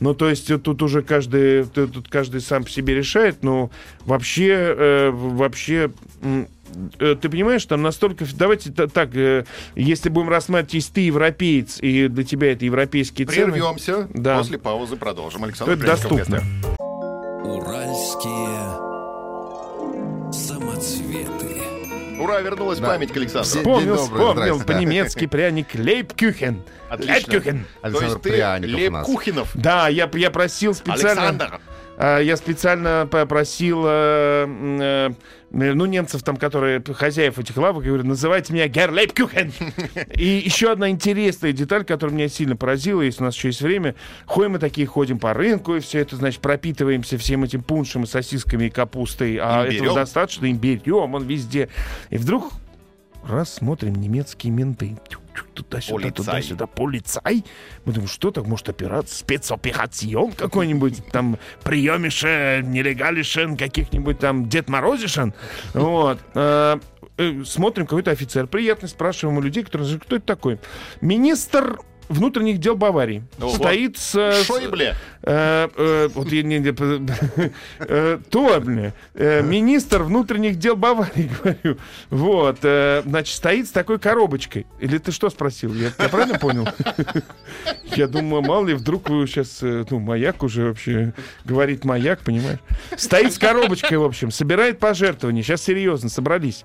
Ну, 0.00 0.14
то 0.14 0.28
есть 0.28 0.50
тут 0.62 0.82
уже 0.82 1.02
каждый, 1.02 1.64
тут 1.64 2.08
каждый 2.08 2.40
сам 2.40 2.64
по 2.64 2.70
себе 2.70 2.94
решает, 2.94 3.42
но 3.42 3.70
вообще, 4.04 4.52
э, 4.52 5.10
вообще, 5.10 5.90
ты 6.98 7.28
понимаешь, 7.28 7.64
там 7.66 7.82
настолько... 7.82 8.24
Давайте 8.34 8.70
та- 8.70 8.86
так, 8.88 9.14
э, 9.14 9.44
если 9.74 10.08
будем 10.08 10.28
рассматривать, 10.28 10.74
если 10.74 10.92
ты 10.92 11.00
европеец, 11.02 11.78
и 11.80 12.08
для 12.08 12.24
тебя 12.24 12.52
это 12.52 12.64
европейские 12.64 13.26
цены... 13.26 13.52
Прервемся. 13.52 14.08
Да. 14.14 14.38
После 14.38 14.58
паузы 14.58 14.96
продолжим. 14.96 15.44
Александр 15.44 15.72
Это 15.72 15.80
Пряников 15.82 16.10
доступно. 16.18 16.42
Уральские 17.44 18.58
самоцветы. 20.32 21.56
Ура, 22.20 22.40
вернулась 22.40 22.80
Да. 22.80 22.88
память 22.88 23.12
к 23.12 23.16
Александру. 23.16 23.44
Все- 23.48 23.58
Вспомнил, 23.58 23.94
добрый, 23.96 24.04
вспомнил 24.18 24.34
здрасте, 24.54 24.64
да. 24.66 24.72
по-немецки 24.74 25.26
пряник 25.26 25.66
Лейбкюхен. 25.74 26.62
Отлично. 26.90 27.14
Лейбкюхен. 27.14 27.58
То 27.80 27.86
Александр 27.86 28.06
есть 28.08 28.22
ты 28.22 28.30
Пряников. 28.30 29.50
Да, 29.54 29.88
я, 29.88 30.10
я 30.14 30.30
просил 30.30 30.74
специально... 30.74 31.28
Александр. 31.28 31.60
А, 32.00 32.20
Я 32.20 32.36
специально 32.36 33.08
попросил, 33.10 33.82
э, 33.84 34.46
э, 34.46 35.10
ну, 35.50 35.86
немцев 35.86 36.22
там, 36.22 36.36
которые 36.36 36.80
хозяев 36.94 37.40
этих 37.40 37.56
лавок, 37.56 37.82
я 37.82 37.88
говорю, 37.88 38.06
называйте 38.06 38.52
меня 38.52 38.68
Герлейбкюхен. 38.68 39.52
И 40.14 40.42
еще 40.44 40.70
одна 40.70 40.90
интересная 40.90 41.52
деталь, 41.52 41.84
которая 41.84 42.14
меня 42.14 42.28
сильно 42.28 42.54
поразила, 42.54 43.02
если 43.02 43.22
у 43.22 43.24
нас 43.24 43.34
еще 43.34 43.48
есть 43.48 43.62
время. 43.62 43.96
Ходим 44.26 44.52
мы 44.52 44.58
такие, 44.60 44.86
ходим 44.86 45.18
по 45.18 45.34
рынку, 45.34 45.74
и 45.74 45.80
все 45.80 45.98
это, 45.98 46.14
значит, 46.14 46.40
пропитываемся 46.40 47.18
всем 47.18 47.42
этим 47.42 47.64
пуншем 47.64 48.04
и 48.04 48.06
сосисками 48.06 48.66
и 48.66 48.70
капустой. 48.70 49.36
А 49.42 49.66
этого 49.66 49.92
достаточно, 49.92 50.48
имбирем, 50.48 51.14
он 51.14 51.24
везде. 51.24 51.68
И 52.10 52.16
вдруг 52.16 52.52
раз 53.26 53.54
смотрим, 53.54 53.94
немецкие 53.94 54.52
менты. 54.52 54.96
Туда-сюда, 55.54 56.10
туда-сюда, 56.10 56.66
полицай. 56.66 57.44
Мы 57.84 57.92
думаем, 57.92 58.08
что 58.08 58.30
так, 58.30 58.46
может, 58.46 58.68
операция, 58.68 59.16
спецоперацион 59.16 60.32
какой-нибудь, 60.32 61.06
там, 61.12 61.38
приемишен, 61.62 62.70
нелегалишен, 62.70 63.56
каких-нибудь 63.56 64.18
там 64.18 64.48
Дед 64.48 64.68
Морозишен. 64.68 65.34
Вот. 65.74 66.18
Э, 66.34 66.78
э, 67.16 67.44
Смотрим, 67.44 67.86
какой-то 67.86 68.10
офицер 68.10 68.46
приятный, 68.46 68.88
спрашиваем 68.88 69.38
у 69.38 69.40
людей, 69.40 69.64
которые 69.64 69.98
кто 69.98 70.16
это 70.16 70.26
такой. 70.26 70.58
Министр 71.00 71.78
внутренних 72.08 72.58
дел 72.58 72.76
Баварии. 72.76 73.22
Ого. 73.40 73.50
Стоит 73.54 73.98
с... 73.98 74.14
с- 74.14 74.46
Шойбле. 74.46 74.94
Э, 75.22 75.68
э, 75.76 76.08
вот 76.14 76.32
я 76.32 76.42
не... 76.42 76.58
э, 77.80 78.18
Тобли, 78.30 78.92
э, 79.14 79.42
министр 79.42 80.02
внутренних 80.02 80.56
дел 80.58 80.76
Баварии, 80.76 81.30
говорю. 81.42 81.78
Вот, 82.10 82.58
э, 82.62 83.02
значит, 83.04 83.34
стоит 83.36 83.68
с 83.68 83.70
такой 83.70 83.98
коробочкой. 83.98 84.66
Или 84.80 84.98
ты 84.98 85.12
что 85.12 85.28
спросил? 85.30 85.74
Я, 85.74 85.90
правильно 86.08 86.38
понял? 86.38 86.68
Я 87.96 88.06
думаю, 88.06 88.42
мало 88.42 88.66
ли, 88.66 88.74
вдруг 88.74 89.08
вы 89.08 89.26
сейчас, 89.26 89.58
э, 89.62 89.84
ну, 89.90 89.98
маяк 89.98 90.42
уже 90.42 90.66
вообще 90.68 91.12
говорит 91.44 91.84
маяк, 91.84 92.20
понимаешь? 92.20 92.58
Стоит 92.96 93.32
с 93.32 93.38
коробочкой, 93.38 93.98
в 93.98 94.04
общем, 94.04 94.30
собирает 94.30 94.78
пожертвования. 94.78 95.42
Сейчас 95.42 95.62
серьезно, 95.62 96.08
собрались. 96.08 96.64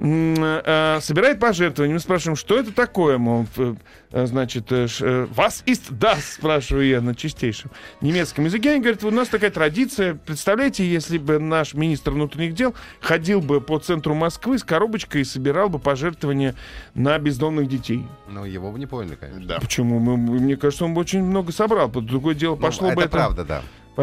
Э, 0.00 0.98
собирает 1.00 1.40
пожертвования. 1.40 1.94
Мы 1.94 2.00
спрашиваем, 2.00 2.36
что 2.36 2.56
это 2.58 2.72
такое, 2.72 3.18
мол, 3.18 3.46
э, 3.56 3.74
э, 4.12 4.26
значит, 4.26 4.70
вас 4.70 5.62
ist 5.66 5.90
das, 5.90 6.20
спрашиваю 6.36 6.86
я 6.86 7.00
на 7.00 7.14
чистейшем 7.16 7.70
немецком 8.00 8.44
языке. 8.44 8.70
Они 8.72 8.80
говорят, 8.80 9.02
у 9.02 9.10
нас 9.10 9.28
такая 9.28 9.50
традиция. 9.50 10.14
Представляете, 10.14 10.88
если 10.88 11.18
бы 11.18 11.38
наш 11.40 11.74
министр 11.74 12.12
внутренних 12.12 12.54
дел 12.54 12.74
ходил 13.00 13.40
бы 13.40 13.60
по 13.60 13.78
центру 13.80 14.14
Москвы 14.14 14.58
с 14.58 14.64
коробочкой 14.64 15.22
и 15.22 15.24
собирал 15.24 15.68
бы 15.68 15.80
пожертвования 15.80 16.54
на 16.94 17.18
бездомных 17.18 17.68
детей. 17.68 18.06
Ну, 18.28 18.44
его 18.44 18.70
бы 18.70 18.78
не 18.78 18.86
поняли, 18.86 19.16
конечно. 19.16 19.46
Да. 19.46 19.58
Почему? 19.58 19.98
Мы- 19.98 20.16
мне 20.16 20.56
кажется, 20.56 20.84
он 20.84 20.94
бы 20.94 21.00
очень 21.00 21.24
много 21.24 21.50
собрал. 21.50 21.88
Другое 21.88 22.34
дело, 22.34 22.54
Ну, 22.54 22.62
пошло 22.62 22.88
это 22.88 22.96
бы 22.96 23.02
это... 23.02 23.10
правда, 23.10 23.44
да. 23.44 23.62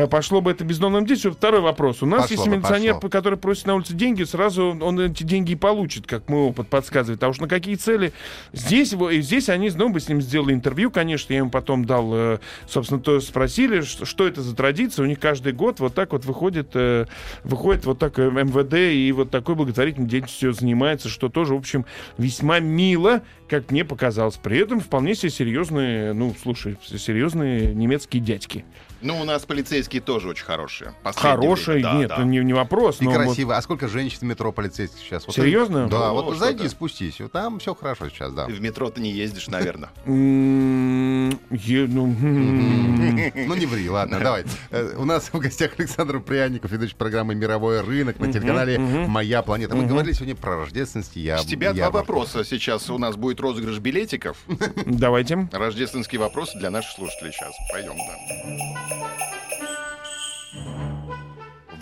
Пошло 0.10 0.42
бы 0.42 0.52
это 0.52 0.66
бездомным 0.66 1.06
детям. 1.06 1.32
Второй 1.32 1.62
вопрос. 1.62 2.04
У 2.04 2.06
нас 2.06 2.24
Пошло 2.24 2.36
есть 2.36 2.48
бы, 2.48 2.58
милиционер, 2.58 2.96
пошло. 2.96 3.10
который 3.10 3.40
просит 3.40 3.66
на 3.66 3.76
улице 3.76 3.94
деньги, 3.94 4.24
сразу 4.24 4.78
он 4.82 5.00
эти 5.00 5.24
деньги 5.24 5.54
и 5.54 5.56
получит, 5.56 6.06
как 6.06 6.28
мой 6.28 6.42
опыт 6.50 6.68
подсказывает. 6.68 7.24
А 7.24 7.30
уж 7.30 7.40
на 7.40 7.48
какие 7.48 7.76
цели? 7.76 8.12
Здесь, 8.52 8.92
и 8.94 9.22
здесь 9.22 9.48
они, 9.48 9.72
ну, 9.74 9.88
мы 9.88 10.02
с 10.02 10.10
ним 10.10 10.22
сделали 10.22 10.54
интервью, 10.54 10.92
конечно, 10.92 11.32
я 11.32 11.40
ему 11.40 11.50
потом 11.50 11.86
дал, 11.86 12.14
э, 12.14 12.40
собственно, 12.68 13.00
то 13.00 13.22
спросили, 13.22 13.82
что, 13.82 14.28
это 14.28 14.42
за 14.42 14.54
традиция. 14.54 15.04
У 15.04 15.08
них 15.08 15.20
каждый 15.20 15.54
год 15.54 15.80
вот 15.80 15.96
так 15.96 16.12
вот 16.12 16.26
выходит, 16.26 16.72
э, 16.74 17.06
выходит 17.46 17.86
вот 17.86 17.98
так 17.98 18.20
э, 18.20 18.30
МВД 18.30 18.74
и 18.74 19.10
вот 19.14 19.32
такой 19.32 19.56
благотворительной 19.56 20.10
деятельностью 20.10 20.52
занимается, 20.52 21.08
что 21.08 21.30
тоже, 21.30 21.54
в 21.54 21.58
общем, 21.58 21.86
весьма 22.18 22.60
мило, 22.60 23.22
как 23.50 23.72
мне 23.72 23.86
показалось. 23.86 24.36
При 24.38 24.58
этом 24.60 24.80
вполне 24.80 25.16
себе 25.16 25.30
серьезные, 25.30 26.14
ну, 26.14 26.36
слушай, 26.42 26.78
серьезные 26.86 27.74
немецкие 27.74 28.22
дядьки. 28.22 28.66
Ну, 29.02 29.22
у 29.22 29.24
нас 29.24 29.46
полицейские 29.46 30.02
тоже 30.02 30.30
очень 30.30 30.46
хорошие. 30.46 30.94
Хорошие. 31.04 31.84
Да, 31.84 31.94
нет, 31.94 32.10
да. 32.10 32.24
Не, 32.24 32.40
не 32.40 32.54
вопрос. 32.54 33.02
И 33.02 33.06
но 33.06 33.12
вот-. 33.12 33.38
А 33.52 33.62
сколько 33.62 33.88
женщин 33.88 34.20
в 34.22 34.24
метро 34.24 34.52
полицейских 34.52 35.00
сейчас? 35.00 35.28
Вот 35.28 35.36
Серьезно? 35.36 35.80
это- 35.80 35.90
Да, 35.92 36.12
О, 36.12 36.24
вот 36.24 36.38
зайди, 36.38 36.68
спустись. 36.68 37.20
Вот 37.20 37.32
там 37.32 37.60
все 37.60 37.76
хорошо 37.76 38.10
сейчас, 38.10 38.34
да. 38.34 38.46
В 38.48 38.60
метро 38.62 38.90
ты 38.90 39.02
не 39.02 39.12
ездишь, 39.12 39.48
наверное. 39.48 39.90
Ну, 40.06 42.06
Ну, 43.46 43.56
не 43.56 43.66
ври, 43.66 43.90
ладно, 43.90 44.20
давай. 44.20 44.44
Э, 44.72 44.94
У 44.98 45.06
нас 45.06 45.30
в 45.32 45.38
гостях 45.40 45.72
Александр 45.78 46.20
Пряников, 46.20 46.72
ведущий 46.72 46.96
программы 46.96 47.36
«Мировой 47.36 47.82
рынок» 47.82 48.20
на 48.20 48.32
телеканале 48.32 48.78
«Моя 48.80 49.42
планета». 49.42 49.76
Мы 49.76 49.86
говорили 49.86 50.14
сегодня 50.14 50.36
про 50.36 50.58
рождественский 50.58 51.22
я- 51.22 51.38
С 51.38 51.46
тебя 51.46 51.74
два 51.74 51.92
вопроса. 51.92 52.44
Сейчас 52.44 52.90
у 52.90 52.98
нас 52.98 53.16
будет 53.16 53.35
розыгрыш 53.40 53.80
билетиков. 53.80 54.38
Давайте. 54.86 55.48
Рождественские 55.52 56.20
вопросы 56.20 56.58
для 56.58 56.70
наших 56.70 56.92
слушателей 56.92 57.32
сейчас. 57.32 57.54
Пойдем, 57.72 57.96
да. 57.98 58.16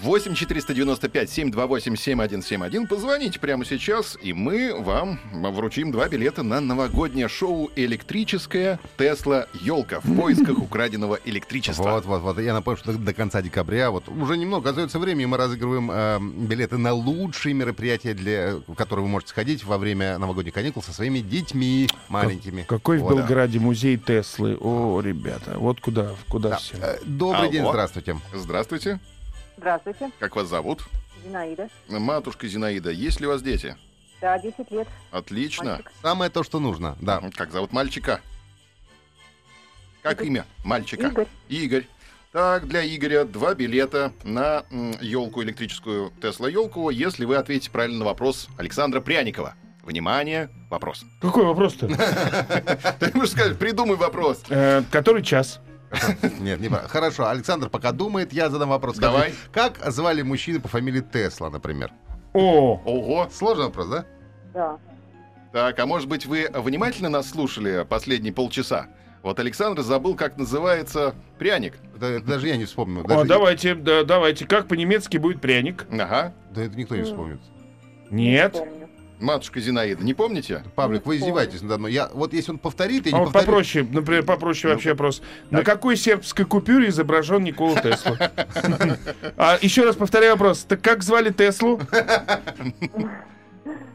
8 0.04 0.36
495 0.36 1.30
728 1.30 1.96
7171. 1.96 2.88
Позвоните 2.88 3.39
прямо 3.39 3.63
сейчас, 3.63 4.18
и 4.22 4.34
мы 4.34 4.76
вам 4.78 5.18
вручим 5.32 5.92
два 5.94 6.10
билета 6.10 6.44
на 6.44 6.60
новогоднее 6.60 7.30
шоу 7.30 7.72
«Электрическая 7.78 8.82
Тесла 8.98 9.48
Елка» 9.62 10.02
в 10.02 10.16
поисках 10.18 10.58
украденного 10.62 11.20
электричества. 11.24 11.84
Вот, 11.92 12.06
вот, 12.06 12.22
вот. 12.22 12.39
Я 12.39 12.54
напомню, 12.54 12.78
что 12.80 12.92
до 12.92 13.13
конца 13.13 13.42
декабря, 13.42 13.92
вот 13.92 14.10
уже 14.10 14.36
немного 14.36 14.72
остается 14.72 15.00
времени, 15.00 15.26
мы 15.26 15.38
разыгрываем 15.38 15.89
э, 15.89 16.20
билеты 16.48 16.78
на 16.78 16.92
лучшие 16.92 17.54
мероприятия, 17.54 18.13
для, 18.13 18.56
в 18.68 18.76
которые 18.76 19.06
вы 19.06 19.10
можете 19.10 19.30
сходить 19.30 19.63
во 19.63 19.78
время 19.78 20.18
новогодних 20.18 20.54
каникул 20.54 20.84
со 20.84 20.92
своими 20.92 21.20
детьми 21.20 21.88
маленькими. 22.10 22.64
Какой 22.68 22.97
в 22.97 23.04
Вот. 23.04 23.16
Белграде 23.16 23.60
музей 23.60 23.95
Теслы. 23.97 24.58
О, 24.60 24.99
ребята, 24.99 25.58
вот 25.58 25.80
куда, 25.80 26.10
куда 26.28 26.49
Да. 26.49 26.58
все. 26.58 26.76
Э, 26.82 26.97
Добрый 27.06 27.49
день, 27.49 27.62
Алло. 27.62 27.72
здравствуйте. 27.72 28.18
Здравствуйте. 28.34 28.99
Здравствуйте, 29.58 30.10
Как 30.20 30.36
вас 30.36 30.47
зовут? 30.47 30.84
Зинаида. 31.24 31.70
Матушка 31.89 32.47
Зинаида, 32.47 32.91
есть 32.91 33.20
ли 33.22 33.28
у 33.28 33.30
вас 33.30 33.41
дети? 33.41 33.76
Да, 34.22 34.38
10 34.39 34.72
лет. 34.72 34.88
Отлично. 35.12 35.72
Мальчик. 35.72 35.91
Самое 36.01 36.32
то, 36.32 36.43
что 36.43 36.60
нужно, 36.60 36.97
да. 37.01 37.22
Как 37.36 37.51
зовут 37.51 37.72
мальчика? 37.74 38.22
Как 40.01 40.22
имя 40.22 40.45
мальчика? 40.64 41.08
Игорь. 41.08 41.28
Игорь. 41.49 41.88
Так, 42.32 42.68
для 42.68 42.84
Игоря 42.84 43.26
два 43.26 43.54
билета 43.54 44.12
на 44.24 44.64
елку 45.01 45.43
электрическую 45.43 46.12
Тесла 46.22 46.49
елку, 46.49 46.89
если 46.89 47.26
вы 47.26 47.36
ответите 47.36 47.70
правильно 47.70 47.99
на 47.99 48.06
вопрос 48.06 48.47
Александра 48.58 49.01
Пряникова. 49.01 49.54
Внимание, 49.84 50.49
вопрос. 50.70 51.04
Какой 51.22 51.45
вопрос-то? 51.45 51.88
Ты 52.99 53.12
можешь 53.14 53.32
сказать, 53.34 53.60
придумай 53.60 53.97
вопрос. 53.97 54.41
Э, 54.49 54.82
Который 54.91 55.22
час? 55.22 55.60
Нет, 56.39 56.60
не. 56.60 56.70
Хорошо, 56.70 57.28
Александр 57.28 57.70
пока 57.70 57.91
думает, 57.91 58.34
я 58.34 58.50
задам 58.50 58.70
вопрос. 58.70 58.98
Давай. 58.98 59.34
Как 59.52 59.80
звали 59.91 60.22
мужчину 60.22 60.62
по 60.62 60.68
фамилии 60.68 61.02
Тесла, 61.02 61.50
например? 61.50 61.91
О, 62.34 62.82
Ого. 62.84 63.30
Сложный 63.32 63.66
вопрос, 63.66 63.88
да? 63.88 64.06
Да. 64.54 64.78
Так, 65.52 65.78
а 65.80 65.86
может 65.86 66.10
быть 66.10 66.26
вы 66.26 66.50
внимательно 66.54 67.10
нас 67.10 67.30
слушали 67.30 67.86
последние 67.88 68.34
полчаса? 68.34 68.88
Вот 69.22 69.39
Александр 69.39 69.82
забыл, 69.84 70.16
как 70.16 70.38
называется 70.38 71.16
пряник. 71.39 71.76
Это 71.96 72.20
даже 72.22 72.48
я 72.48 72.58
не 72.58 72.66
вспомню. 72.66 73.02
о, 73.06 73.08
Даже- 73.08 73.26
давайте, 73.26 73.76
да, 73.76 74.04
давайте. 74.04 74.46
Как 74.46 74.68
по-немецки 74.68 75.18
будет 75.18 75.39
пряник? 75.41 75.86
Ага. 75.91 76.34
Да 76.52 76.64
это 76.64 76.76
никто 76.76 76.96
не 76.96 77.04
вспомнит. 77.04 77.39
Нет. 78.10 78.54
Помню. 78.54 78.83
Матушка 79.24 79.61
Зинаида, 79.61 80.03
не 80.03 80.13
помните? 80.13 80.63
Павлик, 80.76 81.05
вы 81.05 81.15
издеваетесь 81.15 81.61
надо 81.61 81.78
мной. 81.78 81.93
Я, 81.93 82.09
вот 82.13 82.34
если 82.34 82.51
он 82.51 82.57
повторит, 82.57 83.05
я 83.07 83.15
А 83.15 83.19
не 83.19 83.24
повторю. 83.26 83.45
попроще, 83.45 83.88
например, 83.89 84.24
попроще 84.24 84.74
вообще 84.74 84.89
вопрос. 84.89 85.21
На 85.49 85.63
какой 85.63 85.95
сербской 85.95 86.43
купюре 86.45 86.89
изображен 86.89 87.41
Никола 87.43 87.80
Тесла? 87.80 88.17
А 89.38 89.57
еще 89.61 89.86
раз 89.86 89.95
повторяю 89.95 90.34
вопрос. 90.34 90.65
Так 90.67 90.82
как 90.82 91.03
звали 91.03 91.32
Теслу? 91.32 91.80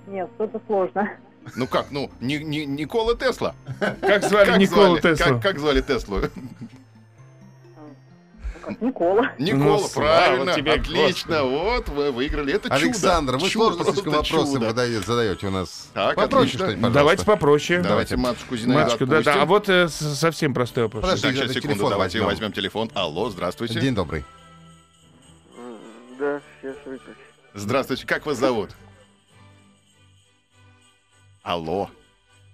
Нет, 0.07 0.31
что-то 0.37 0.61
сложно. 0.67 1.11
Ну 1.57 1.67
как, 1.67 1.87
ну, 1.91 2.11
не, 2.21 2.39
не- 2.39 2.65
Никола 2.65 3.15
Тесла. 3.15 3.55
Как 4.01 4.25
звали 4.25 4.47
Как 4.47 4.59
Никола 4.59 4.99
звали? 4.99 5.01
Теслу? 5.15 5.33
Как, 5.35 5.43
как 5.43 5.59
звали 5.59 5.81
Теслу? 5.83 6.21
Ну, 8.81 8.89
Никола. 8.89 9.33
Никола, 9.39 9.79
слава 9.89 9.89
правильно, 10.09 10.55
тебе, 10.55 10.73
отлично, 10.73 11.43
вот 11.45 11.89
вы 11.89 12.11
выиграли. 12.13 12.53
Это 12.53 12.65
чудо. 12.65 12.75
Александр, 12.75 13.37
вы 13.39 13.49
Чудо, 13.49 13.75
сложно 13.75 13.85
слишком 13.93 14.13
вопросы 14.13 14.53
чудо. 14.53 14.67
выдаете- 14.69 15.07
задаете 15.07 15.47
у 15.47 15.51
нас. 15.51 15.89
Так, 15.95 16.17
Попроще 16.17 16.39
отлично. 16.41 16.59
что-нибудь, 16.59 16.81
пожалуйста. 16.83 16.99
Давайте 16.99 17.25
попроще. 17.25 17.81
Давайте 17.81 18.17
матушку 18.17 18.57
Зинаиду 18.57 19.07
да, 19.07 19.23
да. 19.23 19.43
А 19.43 19.45
вот 19.47 19.69
э, 19.71 19.89
совсем 19.89 20.53
простой 20.53 20.85
вопрос. 20.85 21.03
Подожди. 21.03 21.23
Так, 21.23 21.33
сейчас, 21.37 21.49
секунду, 21.53 21.69
телефон 21.75 21.91
давайте 21.91 22.19
возьмем. 22.19 22.27
возьмем 22.41 22.53
телефон. 22.53 22.91
Алло, 22.95 23.31
здравствуйте. 23.31 23.81
День 23.81 23.95
добрый. 23.95 24.25
Да, 26.19 26.41
сейчас 26.61 26.77
выключу. 26.85 27.19
Здравствуйте, 27.55 28.07
как 28.07 28.27
вас 28.27 28.37
зовут? 28.39 28.71
Алло, 31.43 31.89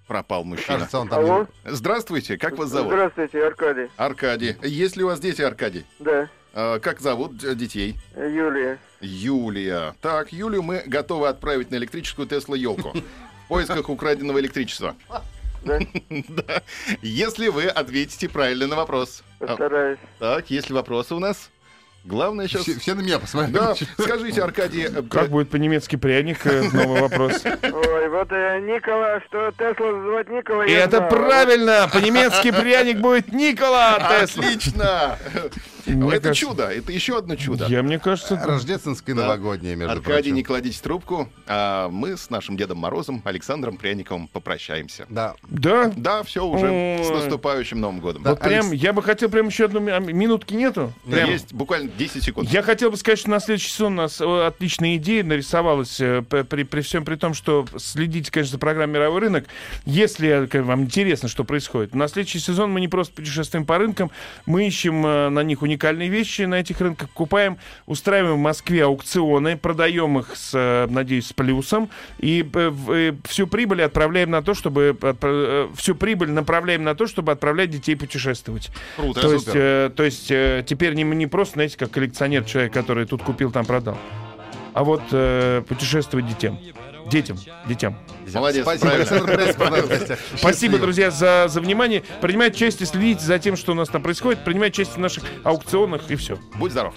пропал 0.07 0.45
мужчина. 0.45 0.79
Кажется, 0.79 0.99
он 0.99 1.09
там... 1.09 1.21
Алло. 1.21 1.47
Здравствуйте, 1.65 2.37
как 2.39 2.57
вас 2.59 2.71
зовут? 2.71 2.93
Здравствуйте, 2.93 3.45
Аркадий. 3.47 3.91
Аркадий. 3.97 4.57
Есть 4.63 4.97
ли 4.97 5.05
у 5.05 5.07
вас 5.07 5.21
дети, 5.21 5.43
Аркадий? 5.43 5.87
Да, 5.99 6.29
А, 6.53 6.79
как 6.79 7.01
зовут 7.01 7.43
э, 7.45 7.55
детей? 7.55 7.97
Юлия. 8.17 8.79
Юлия. 9.01 9.95
Так, 10.01 10.33
Юлию 10.33 10.63
мы 10.63 10.83
готовы 10.87 11.29
отправить 11.29 11.71
на 11.71 11.77
электрическую 11.77 12.29
Тесла 12.29 12.57
елку. 12.57 12.93
В 13.45 13.49
поисках 13.49 13.89
украденного 13.89 14.41
электричества. 14.41 14.95
Да, 15.65 15.79
Да. 16.29 16.63
Если 17.03 17.49
вы 17.49 17.65
ответите 17.65 18.29
правильно 18.29 18.67
на 18.67 18.77
вопрос. 18.77 19.23
А, 19.41 19.47
постараюсь. 19.47 19.99
Так, 20.19 20.51
есть 20.51 20.69
ли 20.69 20.75
вопросы 20.75 21.15
у 21.15 21.19
нас? 21.19 21.51
Главное 22.05 22.49
сейчас... 22.49 22.63
Все, 22.63 22.79
все 22.79 22.95
на 22.95 23.01
меня 23.01 23.19
посмотрели. 23.19 23.55
Да, 23.55 23.75
скажите, 23.99 24.43
Аркадий, 24.43 24.85
э, 24.85 25.03
Как 25.11 25.31
будет 25.31 25.49
по-немецки 25.49 25.97
пряник? 25.97 26.45
э, 26.47 26.63
Новый 26.71 27.01
вопрос. 27.01 27.43
Ой, 27.45 28.09
вот 28.11 28.31
э, 28.31 28.61
Никола, 28.61 29.21
что 29.27 29.51
Тесла 29.53 30.03
звать 30.03 30.29
Никола, 30.29 30.67
И 30.67 30.73
это 30.73 31.01
правильно! 31.01 31.89
По-немецки 31.91 32.51
пряник 32.51 32.99
будет 32.99 33.33
Никола 33.33 34.21
Тесла. 34.21 34.45
Отлично! 34.45 35.19
Мне 35.87 36.09
Это 36.13 36.21
кажется- 36.29 36.35
чудо, 36.35 36.69
это 36.69 36.93
еще 36.93 37.19
одно 37.19 37.37
чудо. 37.37 37.67
Я, 37.69 37.83
мне 37.83 37.99
кажется, 37.99 38.37
Рождественское 38.45 39.15
Да. 39.15 39.23
новогоднее, 39.23 39.77
между 39.77 39.93
Аркадий, 39.93 40.15
прочим. 40.31 40.35
не 40.35 40.43
кладите 40.43 40.81
трубку, 40.83 41.29
а 41.47 41.89
мы 41.89 42.17
с 42.17 42.31
нашим 42.31 42.57
Дедом 42.57 42.79
Морозом, 42.79 43.23
Александром 43.25 43.77
Пряниковым 43.77 44.29
попрощаемся. 44.29 45.07
Да. 45.09 45.35
да. 45.49 45.93
Да, 45.97 46.23
все 46.23 46.45
уже 46.45 46.71
Ой. 46.71 47.05
с 47.05 47.11
наступающим 47.11 47.81
Новым 47.81 48.01
годом. 48.01 48.23
Да. 48.23 48.31
Вот 48.31 48.41
прям, 48.41 48.67
Алекс- 48.71 48.75
я 48.83 48.93
бы 48.93 49.03
хотел 49.03 49.29
прям 49.29 49.47
еще 49.49 49.67
одну 49.67 49.81
а, 49.91 49.99
минутки 50.01 50.55
нету? 50.55 50.93
Прям. 51.09 51.29
Есть 51.31 51.53
буквально 51.53 51.91
10 51.97 52.23
секунд. 52.25 52.49
Я 52.51 52.63
хотел 52.63 52.91
бы 52.91 52.97
сказать, 52.97 53.19
что 53.19 53.31
на 53.31 53.41
следующий 53.41 53.71
сезон 53.71 53.93
у 53.95 53.97
нас 54.03 54.21
э, 54.21 54.47
отличная 54.47 54.97
идея 54.97 55.23
нарисовалась, 55.25 56.01
э, 56.01 56.23
при, 56.23 56.63
при 56.65 56.81
всем 56.81 57.05
при 57.05 57.17
том, 57.17 57.35
что 57.35 57.67
следите, 57.79 58.31
конечно, 58.31 58.53
за 58.53 58.59
программой 58.59 58.95
«Мировой 58.95 59.21
рынок». 59.21 59.45
Если 59.85 60.49
э, 60.51 60.63
вам 60.63 60.83
интересно, 60.83 61.29
что 61.29 61.45
происходит, 61.45 61.95
на 61.95 62.09
следующий 62.09 62.39
сезон 62.39 62.71
мы 62.73 62.81
не 62.81 62.89
просто 62.89 63.15
путешествуем 63.15 63.67
по 63.67 63.79
рынкам, 63.79 64.11
мы 64.47 64.67
ищем 64.67 65.03
на 65.03 65.43
них 65.43 65.61
уникальные 65.63 65.74
вещи 65.83 66.43
на 66.43 66.57
этих 66.57 66.81
рынках, 66.81 67.09
покупаем, 67.11 67.59
устраиваем 67.87 68.37
в 68.37 68.39
Москве 68.41 68.85
аукционы, 68.85 69.57
продаем 69.57 70.19
их, 70.19 70.37
с, 70.37 70.51
э, 70.55 70.87
надеюсь, 70.91 71.27
с 71.29 71.33
плюсом, 71.33 71.91
и 72.19 72.49
э, 72.55 72.69
в- 72.69 72.91
э, 72.93 73.15
всю 73.25 73.47
прибыль 73.47 73.83
отправляем 73.83 74.31
на 74.31 74.43
то, 74.43 74.55
чтобы... 74.55 74.97
э, 75.01 75.69
Всю 75.77 75.95
прибыль 75.95 76.31
направляем 76.31 76.85
на 76.85 76.95
то, 76.95 77.07
чтобы 77.07 77.33
отправлять 77.33 77.71
детей 77.71 77.95
путешествовать. 77.97 78.71
Круто. 78.97 79.21
То 79.21 79.33
есть, 79.33 79.49
э, 79.53 79.91
то 79.95 80.03
есть 80.03 80.31
э, 80.31 80.65
теперь 80.67 80.95
не, 80.95 81.03
не 81.05 81.27
просто, 81.27 81.55
знаете, 81.55 81.77
как 81.79 81.91
коллекционер, 81.91 82.45
человек, 82.45 82.73
который 82.73 83.07
тут 83.07 83.23
купил, 83.23 83.51
там 83.51 83.65
продал, 83.65 83.99
а 84.73 84.85
вот 84.85 85.03
э, 85.13 85.63
путешествовать 85.69 86.27
детям. 86.27 86.59
Детям, 87.11 87.39
детям. 87.67 87.97
Молодец, 88.33 88.67
Спасибо, 90.37 90.79
друзья, 90.79 91.11
за, 91.11 91.47
за 91.49 91.61
внимание. 91.61 92.03
Принимайте 92.21 92.57
участие, 92.57 92.87
следите 92.87 93.25
за 93.25 93.39
тем, 93.39 93.57
что 93.57 93.73
у 93.73 93.75
нас 93.75 93.89
там 93.89 94.03
происходит. 94.03 94.45
Принимайте 94.45 94.83
участие 94.83 94.97
в 94.97 95.01
наших 95.01 95.25
аукционах 95.45 96.11
и 96.11 96.17
все. 96.17 96.39
Будь 96.57 96.73
здоров. 96.73 96.95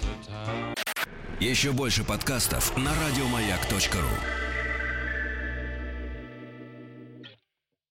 Еще 1.40 1.72
больше 1.72 2.04
подкастов 2.04 2.76
на 2.76 2.90
радиомаяк.ру. 3.06 4.47